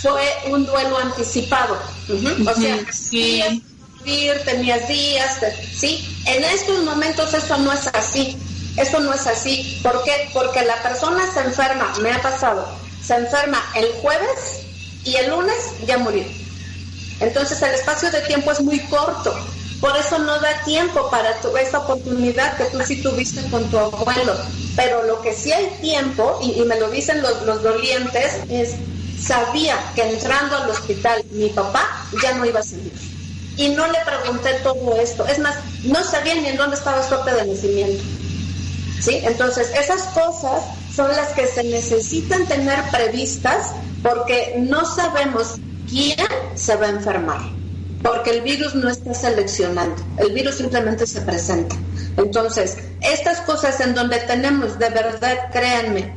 fue 0.01 0.23
un 0.47 0.67
duelo 0.67 0.99
anticipado. 0.99 1.79
O 2.09 2.55
sea, 2.61 2.79
sí. 2.93 3.63
tenías 4.45 4.89
días, 4.89 5.39
¿sí? 5.79 6.05
En 6.27 6.43
estos 6.45 6.83
momentos 6.85 7.33
eso 7.33 7.57
no 7.59 7.73
es 7.73 7.87
así. 7.89 8.37
Eso 8.77 9.01
no 9.01 9.13
es 9.13 9.27
así. 9.27 9.79
¿Por 9.83 10.03
qué? 10.03 10.31
Porque 10.33 10.63
la 10.65 10.83
persona 10.83 11.31
se 11.33 11.41
enferma, 11.41 11.93
me 12.01 12.11
ha 12.11 12.23
pasado, 12.23 12.67
se 13.05 13.15
enferma 13.15 13.63
el 13.77 13.87
jueves 14.01 14.63
y 15.05 15.15
el 15.17 15.31
lunes 15.31 15.57
ya 15.87 15.99
murió. 15.99 16.25
Entonces 17.23 17.61
el 17.63 17.75
espacio 17.75 18.11
de 18.11 18.21
tiempo 18.23 18.51
es 18.53 18.61
muy 18.61 18.81
corto. 18.87 19.35
Por 19.81 19.97
eso 19.97 20.19
no 20.19 20.39
da 20.39 20.63
tiempo 20.65 21.11
para 21.11 21.41
tu, 21.41 21.57
esa 21.57 21.81
oportunidad 21.81 22.57
que 22.57 22.65
tú 22.67 22.79
sí 22.87 23.03
tuviste 23.03 23.43
con 23.51 23.69
tu 23.71 23.79
abuelo. 23.79 24.37
Pero 24.77 25.03
lo 25.03 25.21
que 25.23 25.35
sí 25.35 25.53
hay 25.53 25.67
tiempo, 25.81 26.39
y, 26.41 26.61
me 26.63 26.79
lo 26.79 26.89
dicen 26.91 27.21
los, 27.21 27.43
los 27.43 27.63
dolientes, 27.63 28.33
es 28.49 28.75
sabía 29.21 29.77
que 29.95 30.03
entrando 30.03 30.57
al 30.57 30.71
hospital 30.71 31.23
mi 31.31 31.49
papá 31.51 32.07
ya 32.23 32.35
no 32.35 32.45
iba 32.45 32.61
a 32.61 32.63
salir. 32.63 32.93
Y 33.57 33.69
no 33.71 33.87
le 33.87 33.99
pregunté 34.05 34.55
todo 34.63 34.97
esto. 34.97 35.27
Es 35.27 35.39
más, 35.39 35.57
no 35.85 36.03
sabía 36.05 36.35
ni 36.35 36.49
en 36.49 36.57
dónde 36.57 36.77
estaba 36.77 37.07
su 37.07 37.15
acta 37.15 37.35
de 37.35 37.47
nacimiento. 37.47 38.03
¿Sí? 39.01 39.21
Entonces, 39.25 39.71
esas 39.79 40.03
cosas 40.15 40.63
son 40.95 41.09
las 41.09 41.29
que 41.31 41.47
se 41.47 41.65
necesitan 41.65 42.47
tener 42.47 42.81
previstas 42.91 43.73
porque 44.03 44.55
no 44.59 44.85
sabemos 44.85 45.57
se 46.55 46.77
va 46.77 46.87
a 46.87 46.91
enfermar 46.91 47.63
porque 48.03 48.31
el 48.31 48.43
virus 48.43 48.75
no 48.75 48.89
está 48.89 49.15
seleccionando, 49.15 50.03
el 50.19 50.33
virus 50.33 50.57
simplemente 50.57 51.07
se 51.07 51.21
presenta. 51.21 51.77
Entonces, 52.17 52.79
estas 53.01 53.41
cosas 53.43 53.81
en 53.81 53.95
donde 53.95 54.19
tenemos, 54.21 54.79
de 54.79 54.91
verdad, 54.91 55.51
créanme, 55.53 56.13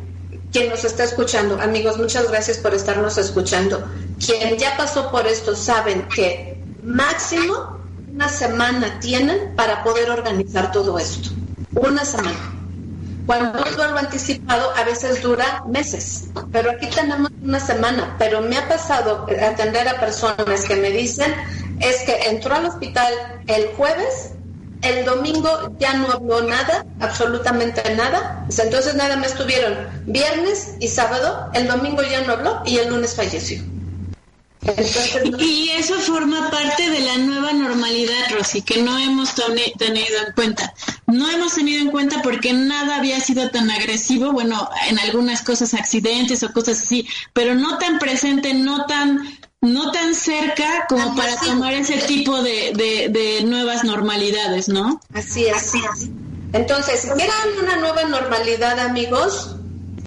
quien 0.52 0.70
nos 0.70 0.84
está 0.84 1.04
escuchando, 1.04 1.60
amigos, 1.62 1.98
muchas 1.98 2.30
gracias 2.30 2.58
por 2.58 2.74
estarnos 2.74 3.18
escuchando. 3.18 3.88
Quien 4.26 4.58
ya 4.58 4.76
pasó 4.78 5.12
por 5.12 5.28
esto 5.28 5.56
saben 5.56 6.08
que 6.08 6.58
máximo 6.84 7.80
una 8.12 8.30
semana 8.30 9.00
tienen 9.00 9.56
para 9.56 9.84
poder 9.84 10.10
organizar 10.10 10.72
todo 10.72 10.98
esto. 10.98 11.30
Una 11.76 12.06
semana. 12.06 12.54
Cuando 13.26 13.64
un 13.64 13.76
duelo 13.76 13.98
anticipado 13.98 14.72
a 14.76 14.84
veces 14.84 15.22
dura 15.22 15.64
meses, 15.68 16.26
pero 16.52 16.72
aquí 16.72 16.88
tenemos 16.88 17.32
una 17.42 17.60
semana. 17.60 18.16
Pero 18.20 18.42
me 18.42 18.58
ha 18.58 18.68
pasado 18.68 19.26
atender 19.42 19.88
a 19.88 20.00
personas 20.00 20.66
que 20.66 20.76
me 20.76 20.92
dicen, 20.92 21.34
es 21.80 22.04
que 22.04 22.30
entró 22.30 22.56
al 22.56 22.66
hospital 22.66 23.14
el 23.48 23.68
jueves, 23.76 24.32
el 24.82 25.06
domingo 25.06 25.76
ya 25.80 25.94
no 25.94 26.12
habló 26.12 26.42
nada, 26.44 26.86
absolutamente 27.00 27.96
nada, 27.96 28.46
entonces 28.58 28.94
nada 28.94 29.16
más 29.16 29.32
estuvieron 29.32 29.76
viernes 30.06 30.76
y 30.80 30.88
sábado, 30.88 31.50
el 31.54 31.68
domingo 31.68 32.04
ya 32.04 32.22
no 32.22 32.34
habló 32.34 32.62
y 32.66 32.78
el 32.78 32.90
lunes 32.90 33.16
falleció. 33.16 33.64
Y 35.40 35.70
eso 35.70 35.96
forma 35.96 36.50
parte 36.50 36.90
de 36.90 37.00
la 37.02 37.18
nueva 37.18 37.54
normalidad, 37.54 38.32
Rosy, 38.32 38.62
que 38.62 38.82
no 38.82 38.98
hemos 38.98 39.36
tenido 39.36 40.18
en 40.28 40.34
cuenta. 40.34 40.74
No 41.08 41.30
hemos 41.30 41.54
tenido 41.54 41.82
en 41.82 41.92
cuenta 41.92 42.22
porque 42.24 42.52
nada 42.54 42.98
había 42.98 43.20
sido 43.20 43.50
tan 43.52 43.70
agresivo, 43.70 44.32
bueno, 44.32 44.70
en 44.90 44.98
algunas 45.00 45.44
cosas 45.44 45.74
accidentes 45.74 46.42
o 46.44 46.52
cosas 46.52 46.82
así, 46.82 47.08
pero 47.34 47.54
no 47.54 47.78
tan 47.78 48.00
presente, 48.00 48.54
no 48.54 48.86
tan 48.86 49.38
no 49.62 49.92
tan 49.92 50.14
cerca 50.14 50.86
como 50.88 51.16
para 51.16 51.36
tomar 51.38 51.74
ese 51.74 51.98
tipo 51.98 52.42
de, 52.44 53.42
nuevas 53.46 53.84
normalidades, 53.84 54.70
¿no? 54.70 55.02
Así 55.14 55.46
es. 55.46 55.56
Así 55.56 55.80
es. 55.80 56.10
Entonces, 56.54 57.02
si 57.02 57.10
quieren 57.10 57.60
una 57.62 57.76
nueva 57.78 58.04
normalidad, 58.04 58.80
amigos, 58.80 59.56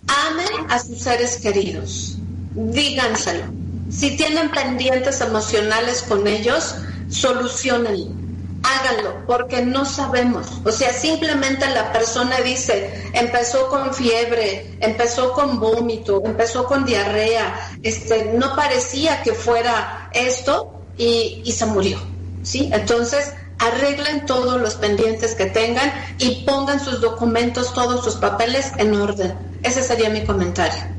amen 0.06 0.70
a 0.70 0.78
sus 0.78 0.98
seres 0.98 1.38
queridos. 1.38 2.16
Díganselo. 2.54 3.67
Si 3.90 4.16
tienen 4.16 4.50
pendientes 4.50 5.20
emocionales 5.20 6.02
con 6.02 6.26
ellos, 6.26 6.76
solucionenlo 7.08 8.18
háganlo, 8.62 9.26
porque 9.26 9.64
no 9.64 9.84
sabemos. 9.84 10.46
O 10.64 10.70
sea, 10.70 10.92
simplemente 10.92 11.68
la 11.70 11.92
persona 11.92 12.38
dice, 12.40 13.10
empezó 13.12 13.68
con 13.68 13.94
fiebre, 13.94 14.76
empezó 14.80 15.32
con 15.32 15.60
vómito, 15.60 16.22
empezó 16.24 16.64
con 16.64 16.84
diarrea, 16.84 17.54
este, 17.82 18.32
no 18.34 18.54
parecía 18.56 19.22
que 19.22 19.32
fuera 19.32 20.10
esto 20.12 20.82
y, 20.96 21.50
se 21.52 21.66
murió. 21.66 21.98
¿sí? 22.42 22.70
Entonces, 22.72 23.32
arreglen 23.58 24.26
todos 24.26 24.60
los 24.60 24.74
pendientes 24.76 25.34
que 25.34 25.46
tengan 25.46 25.92
y 26.18 26.44
pongan 26.44 26.80
sus 26.80 27.00
documentos, 27.00 27.72
todos 27.74 28.04
sus 28.04 28.16
papeles 28.16 28.72
en 28.76 28.94
orden. 28.94 29.34
Ese 29.62 29.82
sería 29.82 30.10
mi 30.10 30.24
comentario. 30.24 30.97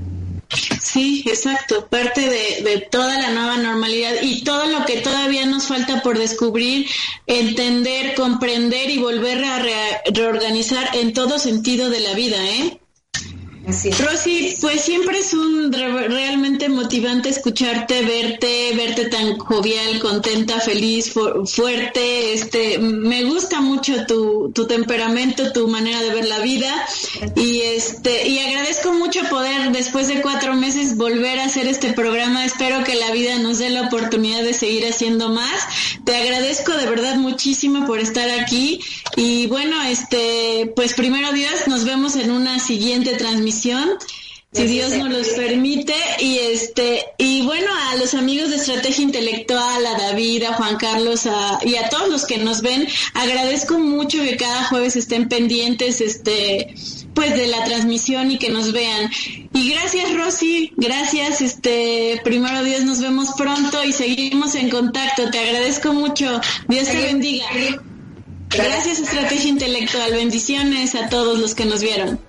Sí, 0.81 1.23
exacto, 1.27 1.85
parte 1.87 2.21
de, 2.21 2.87
toda 2.89 3.19
la 3.19 3.29
nueva 3.31 3.57
normalidad 3.57 4.15
y 4.21 4.43
todo 4.43 4.65
lo 4.65 4.83
que 4.85 4.97
todavía 4.97 5.45
nos 5.45 5.67
falta 5.67 6.01
por 6.01 6.17
descubrir, 6.17 6.87
entender, 7.27 8.15
comprender 8.15 8.89
y 8.89 8.97
volver 8.97 9.43
a 9.45 9.63
reorganizar 10.11 10.95
en 10.95 11.13
todo 11.13 11.37
sentido 11.37 11.91
de 11.91 11.99
la 11.99 12.13
vida, 12.13 12.43
¿eh? 12.43 12.78
Rosy, 13.65 14.55
pues 14.61 14.81
siempre 14.81 15.19
es 15.19 15.33
un 15.33 15.71
realmente 15.71 16.69
motivante 16.69 17.29
escucharte, 17.29 18.03
verte, 18.03 18.71
verte 18.75 19.05
tan 19.05 19.37
jovial, 19.37 19.99
contenta, 19.99 20.59
feliz, 20.59 21.13
fuerte. 21.45 22.33
Este, 22.33 22.79
me 22.79 23.25
gusta 23.25 23.59
mucho 23.61 24.05
tu, 24.07 24.51
tu 24.53 24.65
temperamento, 24.65 25.51
tu 25.51 25.67
manera 25.67 26.01
de 26.01 26.09
ver 26.09 26.25
la 26.25 26.39
vida 26.39 26.73
y 27.35 27.61
este 27.61 28.27
y 28.27 28.39
agradezco 28.39 28.93
mucho 28.93 29.21
poder 29.29 29.71
después 29.71 30.07
de 30.07 30.21
cuatro 30.21 30.55
meses 30.55 30.95
volver 30.95 31.39
a 31.39 31.45
hacer 31.45 31.67
este 31.67 31.93
programa. 31.93 32.45
Espero 32.45 32.83
que 32.83 32.95
la 32.95 33.11
vida 33.11 33.37
nos 33.39 33.59
dé 33.59 33.69
la 33.69 33.83
oportunidad 33.83 34.41
de 34.41 34.53
seguir 34.53 34.85
haciendo 34.87 35.29
más. 35.29 35.67
Te 36.05 36.15
agradezco 36.15 36.71
de 36.73 36.87
verdad 36.87 37.17
muchísimo 37.17 37.85
por 37.85 37.99
estar 37.99 38.29
aquí 38.31 38.79
y 39.15 39.47
bueno, 39.47 39.81
este, 39.83 40.71
pues 40.75 40.93
primero 40.93 41.33
Dios, 41.33 41.67
nos 41.67 41.83
vemos 41.83 42.15
en 42.15 42.31
una 42.31 42.59
siguiente 42.59 43.15
transmisión 43.15 43.58
si 44.51 44.65
Dios 44.65 44.93
nos 44.97 45.09
los 45.09 45.27
permite. 45.29 45.93
Y 46.19 46.37
este 46.37 47.05
y 47.17 47.43
bueno 47.43 47.67
a 47.91 47.95
los 47.97 48.13
amigos 48.13 48.49
de 48.49 48.57
estrategia 48.57 49.03
intelectual 49.03 49.85
a 49.85 49.97
David 49.97 50.43
a 50.43 50.53
Juan 50.53 50.77
Carlos 50.77 51.27
y 51.63 51.75
a 51.75 51.89
todos 51.89 52.09
los 52.09 52.25
que 52.25 52.37
nos 52.37 52.61
ven 52.61 52.87
agradezco 53.13 53.77
mucho 53.79 54.21
que 54.23 54.37
cada 54.37 54.65
jueves 54.65 54.95
estén 54.95 55.29
pendientes 55.29 56.01
este 56.01 56.73
pues 57.13 57.35
de 57.35 57.47
la 57.47 57.63
transmisión 57.65 58.31
y 58.31 58.37
que 58.37 58.49
nos 58.49 58.71
vean. 58.71 59.11
Y 59.53 59.69
gracias 59.71 60.13
Rosy. 60.13 60.71
Gracias 60.77 61.41
este 61.41 62.21
primero 62.23 62.63
Dios 62.63 62.83
nos 62.83 63.01
vemos 63.01 63.29
pronto 63.37 63.83
y 63.83 63.93
seguimos 63.93 64.55
en 64.55 64.69
contacto. 64.69 65.29
Te 65.29 65.39
agradezco 65.39 65.93
mucho. 65.93 66.41
Dios 66.67 66.87
te 66.87 66.97
bendiga. 66.97 67.45
Gracias 68.49 68.99
estrategia 68.99 69.49
intelectual. 69.49 70.11
Bendiciones 70.11 70.95
a 70.95 71.09
todos 71.09 71.37
los 71.37 71.53
que 71.53 71.65
nos 71.65 71.81
vieron 71.81 72.19